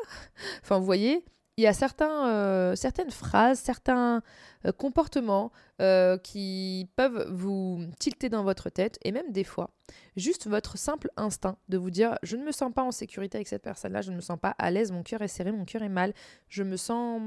Enfin, 0.62 0.80
vous 0.80 0.86
voyez, 0.86 1.24
il 1.58 1.64
y 1.64 1.68
a 1.68 1.74
euh, 2.02 2.76
certaines 2.76 3.12
phrases, 3.12 3.60
certains 3.60 4.22
euh, 4.66 4.72
comportements 4.72 5.52
euh, 5.82 6.18
qui 6.18 6.90
peuvent 6.96 7.30
vous 7.30 7.86
tilter 8.00 8.30
dans 8.30 8.44
votre 8.44 8.70
tête, 8.70 8.98
et 9.04 9.12
même 9.12 9.32
des 9.32 9.44
fois, 9.44 9.70
juste 10.16 10.48
votre 10.48 10.78
simple 10.78 11.10
instinct 11.18 11.58
de 11.70 11.78
vous 11.78 11.92
dire 11.92 12.18
je 12.24 12.38
ne 12.38 12.44
me 12.44 12.52
sens 12.52 12.72
pas 12.74 12.84
en 12.84 12.92
sécurité 12.92 13.38
avec 13.38 13.48
cette 13.48 13.64
personne-là, 13.64 14.02
je 14.02 14.12
ne 14.12 14.16
me 14.16 14.22
sens 14.22 14.40
pas 14.40 14.56
à 14.58 14.72
l'aise, 14.72 14.92
mon 14.92 15.04
cœur 15.04 15.22
est 15.22 15.28
serré, 15.28 15.52
mon 15.52 15.66
cœur 15.66 15.84
est 15.84 15.90
mal, 15.90 16.14
je 16.48 16.64
me 16.64 16.78
sens. 16.78 17.22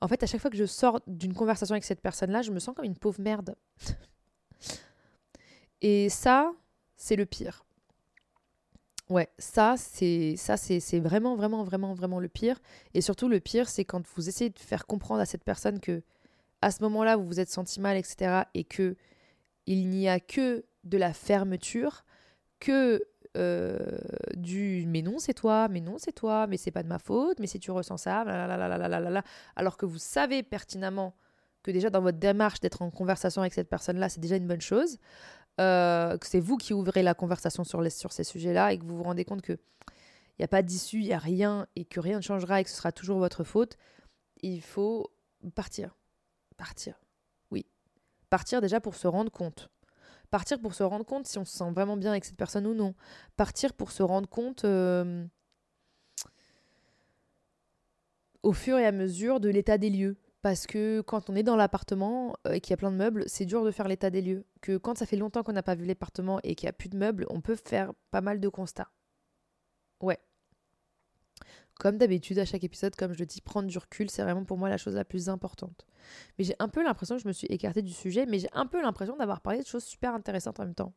En 0.00 0.08
fait, 0.08 0.20
à 0.24 0.26
chaque 0.26 0.40
fois 0.40 0.50
que 0.50 0.56
je 0.56 0.66
sors 0.66 1.00
d'une 1.06 1.32
conversation 1.32 1.74
avec 1.74 1.84
cette 1.84 2.00
personne-là, 2.00 2.42
je 2.42 2.50
me 2.50 2.58
sens 2.58 2.74
comme 2.74 2.84
une 2.84 2.98
pauvre 2.98 3.20
merde. 3.20 3.54
et 5.80 6.08
ça, 6.08 6.52
c'est 6.96 7.14
le 7.14 7.24
pire. 7.24 7.64
Ouais, 9.12 9.28
ça 9.38 9.74
c'est 9.76 10.36
ça 10.36 10.56
c'est 10.56 10.98
vraiment 11.00 11.36
vraiment 11.36 11.64
vraiment 11.64 11.92
vraiment 11.92 12.18
le 12.18 12.28
pire. 12.30 12.58
Et 12.94 13.02
surtout 13.02 13.28
le 13.28 13.40
pire 13.40 13.68
c'est 13.68 13.84
quand 13.84 14.02
vous 14.16 14.26
essayez 14.26 14.48
de 14.48 14.58
faire 14.58 14.86
comprendre 14.86 15.20
à 15.20 15.26
cette 15.26 15.44
personne 15.44 15.80
que 15.80 16.02
à 16.62 16.70
ce 16.70 16.82
moment-là 16.84 17.16
vous 17.16 17.26
vous 17.26 17.38
êtes 17.38 17.50
senti 17.50 17.78
mal 17.78 17.98
etc 17.98 18.44
et 18.54 18.64
que 18.64 18.96
il 19.66 19.88
n'y 19.90 20.08
a 20.08 20.18
que 20.18 20.64
de 20.84 20.96
la 20.96 21.12
fermeture 21.12 22.04
que 22.58 23.04
euh, 23.36 23.78
du 24.34 24.86
mais 24.88 25.02
non 25.02 25.18
c'est 25.18 25.34
toi 25.34 25.68
mais 25.68 25.80
non 25.82 25.96
c'est 25.98 26.12
toi 26.12 26.46
mais 26.46 26.56
c'est 26.56 26.70
pas 26.70 26.82
de 26.82 26.88
ma 26.88 26.98
faute 26.98 27.38
mais 27.38 27.46
si 27.46 27.60
tu 27.60 27.70
ressens 27.70 27.98
ça 27.98 28.24
alors 29.56 29.76
que 29.76 29.84
vous 29.86 29.98
savez 29.98 30.42
pertinemment 30.42 31.14
que 31.62 31.70
déjà 31.70 31.90
dans 31.90 32.00
votre 32.00 32.18
démarche 32.18 32.60
d'être 32.60 32.80
en 32.82 32.90
conversation 32.90 33.42
avec 33.42 33.52
cette 33.52 33.68
personne 33.68 33.98
là 33.98 34.08
c'est 34.08 34.20
déjà 34.20 34.36
une 34.36 34.48
bonne 34.48 34.62
chose 34.62 34.98
euh, 35.60 36.16
que 36.16 36.26
c'est 36.26 36.40
vous 36.40 36.56
qui 36.56 36.72
ouvrez 36.72 37.02
la 37.02 37.14
conversation 37.14 37.64
sur, 37.64 37.82
ces 38.12 38.24
sujets-là 38.24 38.72
et 38.72 38.78
que 38.78 38.84
vous 38.84 38.96
vous 38.96 39.02
rendez 39.02 39.24
compte 39.24 39.42
qu'il 39.42 39.58
n'y 40.38 40.44
a 40.44 40.48
pas 40.48 40.62
d'issue, 40.62 40.98
il 40.98 41.06
n'y 41.06 41.12
a 41.12 41.18
rien 41.18 41.66
et 41.76 41.84
que 41.84 42.00
rien 42.00 42.16
ne 42.18 42.22
changera 42.22 42.60
et 42.60 42.64
que 42.64 42.70
ce 42.70 42.76
sera 42.76 42.92
toujours 42.92 43.18
votre 43.18 43.44
faute, 43.44 43.76
il 44.42 44.62
faut 44.62 45.10
partir. 45.54 45.96
Partir. 46.56 47.00
Oui. 47.50 47.66
Partir 48.30 48.60
déjà 48.60 48.80
pour 48.80 48.94
se 48.94 49.06
rendre 49.06 49.30
compte. 49.30 49.68
Partir 50.30 50.58
pour 50.58 50.74
se 50.74 50.82
rendre 50.82 51.04
compte 51.04 51.26
si 51.26 51.38
on 51.38 51.44
se 51.44 51.56
sent 51.56 51.70
vraiment 51.72 51.96
bien 51.96 52.10
avec 52.10 52.24
cette 52.24 52.36
personne 52.36 52.66
ou 52.66 52.74
non. 52.74 52.94
Partir 53.36 53.74
pour 53.74 53.90
se 53.90 54.02
rendre 54.02 54.28
compte 54.28 54.64
euh, 54.64 55.26
au 58.42 58.54
fur 58.54 58.78
et 58.78 58.86
à 58.86 58.92
mesure 58.92 59.40
de 59.40 59.50
l'état 59.50 59.76
des 59.76 59.90
lieux. 59.90 60.16
Parce 60.42 60.66
que 60.66 61.00
quand 61.02 61.30
on 61.30 61.36
est 61.36 61.44
dans 61.44 61.54
l'appartement 61.54 62.34
euh, 62.46 62.52
et 62.52 62.60
qu'il 62.60 62.72
y 62.72 62.74
a 62.74 62.76
plein 62.76 62.90
de 62.90 62.96
meubles, 62.96 63.24
c'est 63.28 63.46
dur 63.46 63.64
de 63.64 63.70
faire 63.70 63.86
l'état 63.86 64.10
des 64.10 64.20
lieux. 64.20 64.44
Que 64.60 64.76
quand 64.76 64.98
ça 64.98 65.06
fait 65.06 65.16
longtemps 65.16 65.44
qu'on 65.44 65.52
n'a 65.52 65.62
pas 65.62 65.76
vu 65.76 65.84
l'appartement 65.84 66.40
et 66.42 66.56
qu'il 66.56 66.66
n'y 66.66 66.70
a 66.70 66.74
plus 66.74 66.88
de 66.88 66.96
meubles, 66.96 67.26
on 67.30 67.40
peut 67.40 67.54
faire 67.54 67.92
pas 68.10 68.20
mal 68.20 68.40
de 68.40 68.48
constats. 68.48 68.90
Ouais. 70.00 70.18
Comme 71.78 71.96
d'habitude, 71.96 72.40
à 72.40 72.44
chaque 72.44 72.64
épisode, 72.64 72.96
comme 72.96 73.12
je 73.12 73.20
le 73.20 73.26
dis, 73.26 73.40
prendre 73.40 73.68
du 73.68 73.78
recul, 73.78 74.10
c'est 74.10 74.22
vraiment 74.22 74.44
pour 74.44 74.58
moi 74.58 74.68
la 74.68 74.78
chose 74.78 74.96
la 74.96 75.04
plus 75.04 75.28
importante. 75.28 75.86
Mais 76.38 76.44
j'ai 76.44 76.56
un 76.58 76.68
peu 76.68 76.82
l'impression 76.82 77.16
que 77.16 77.22
je 77.22 77.28
me 77.28 77.32
suis 77.32 77.46
écartée 77.46 77.82
du 77.82 77.92
sujet, 77.92 78.26
mais 78.26 78.40
j'ai 78.40 78.50
un 78.52 78.66
peu 78.66 78.82
l'impression 78.82 79.16
d'avoir 79.16 79.40
parlé 79.40 79.60
de 79.60 79.66
choses 79.66 79.84
super 79.84 80.12
intéressantes 80.12 80.58
en 80.58 80.64
même 80.64 80.74
temps. 80.74 80.92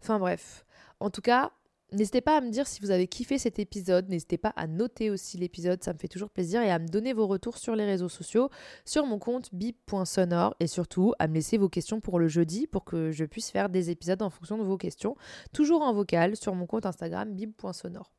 Enfin 0.00 0.18
bref. 0.18 0.64
En 1.00 1.10
tout 1.10 1.22
cas, 1.22 1.52
N'hésitez 1.92 2.20
pas 2.20 2.36
à 2.36 2.40
me 2.40 2.50
dire 2.50 2.68
si 2.68 2.80
vous 2.80 2.90
avez 2.90 3.08
kiffé 3.08 3.36
cet 3.36 3.58
épisode, 3.58 4.08
n'hésitez 4.08 4.38
pas 4.38 4.52
à 4.54 4.68
noter 4.68 5.10
aussi 5.10 5.38
l'épisode, 5.38 5.82
ça 5.82 5.92
me 5.92 5.98
fait 5.98 6.08
toujours 6.08 6.30
plaisir, 6.30 6.62
et 6.62 6.70
à 6.70 6.78
me 6.78 6.86
donner 6.86 7.12
vos 7.12 7.26
retours 7.26 7.58
sur 7.58 7.74
les 7.74 7.84
réseaux 7.84 8.08
sociaux, 8.08 8.48
sur 8.84 9.06
mon 9.06 9.18
compte 9.18 9.52
bip.sonore, 9.52 10.54
et 10.60 10.68
surtout 10.68 11.14
à 11.18 11.26
me 11.26 11.34
laisser 11.34 11.58
vos 11.58 11.68
questions 11.68 12.00
pour 12.00 12.20
le 12.20 12.28
jeudi 12.28 12.68
pour 12.68 12.84
que 12.84 13.10
je 13.10 13.24
puisse 13.24 13.50
faire 13.50 13.68
des 13.68 13.90
épisodes 13.90 14.22
en 14.22 14.30
fonction 14.30 14.56
de 14.56 14.62
vos 14.62 14.76
questions, 14.76 15.16
toujours 15.52 15.82
en 15.82 15.92
vocal 15.92 16.36
sur 16.36 16.54
mon 16.54 16.66
compte 16.66 16.86
Instagram 16.86 17.34
bip.sonore. 17.34 18.12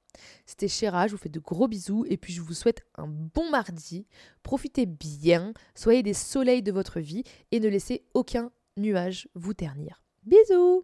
C'était 0.45 0.67
Chéra, 0.67 1.07
je 1.07 1.13
vous 1.13 1.17
fais 1.17 1.29
de 1.29 1.39
gros 1.39 1.69
bisous 1.69 2.05
et 2.09 2.17
puis 2.17 2.33
je 2.33 2.41
vous 2.41 2.53
souhaite 2.53 2.83
un 2.95 3.07
bon 3.07 3.49
mardi. 3.49 4.05
Profitez 4.43 4.85
bien, 4.85 5.53
soyez 5.75 6.03
des 6.03 6.13
soleils 6.13 6.61
de 6.61 6.73
votre 6.73 6.99
vie 6.99 7.23
et 7.51 7.61
ne 7.61 7.69
laissez 7.69 8.03
aucun 8.13 8.51
nuage 8.77 9.29
vous 9.35 9.53
ternir. 9.53 10.03
Bisous 10.23 10.83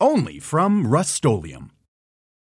only 0.00 0.38
from 0.38 0.86
Rust 0.86 1.14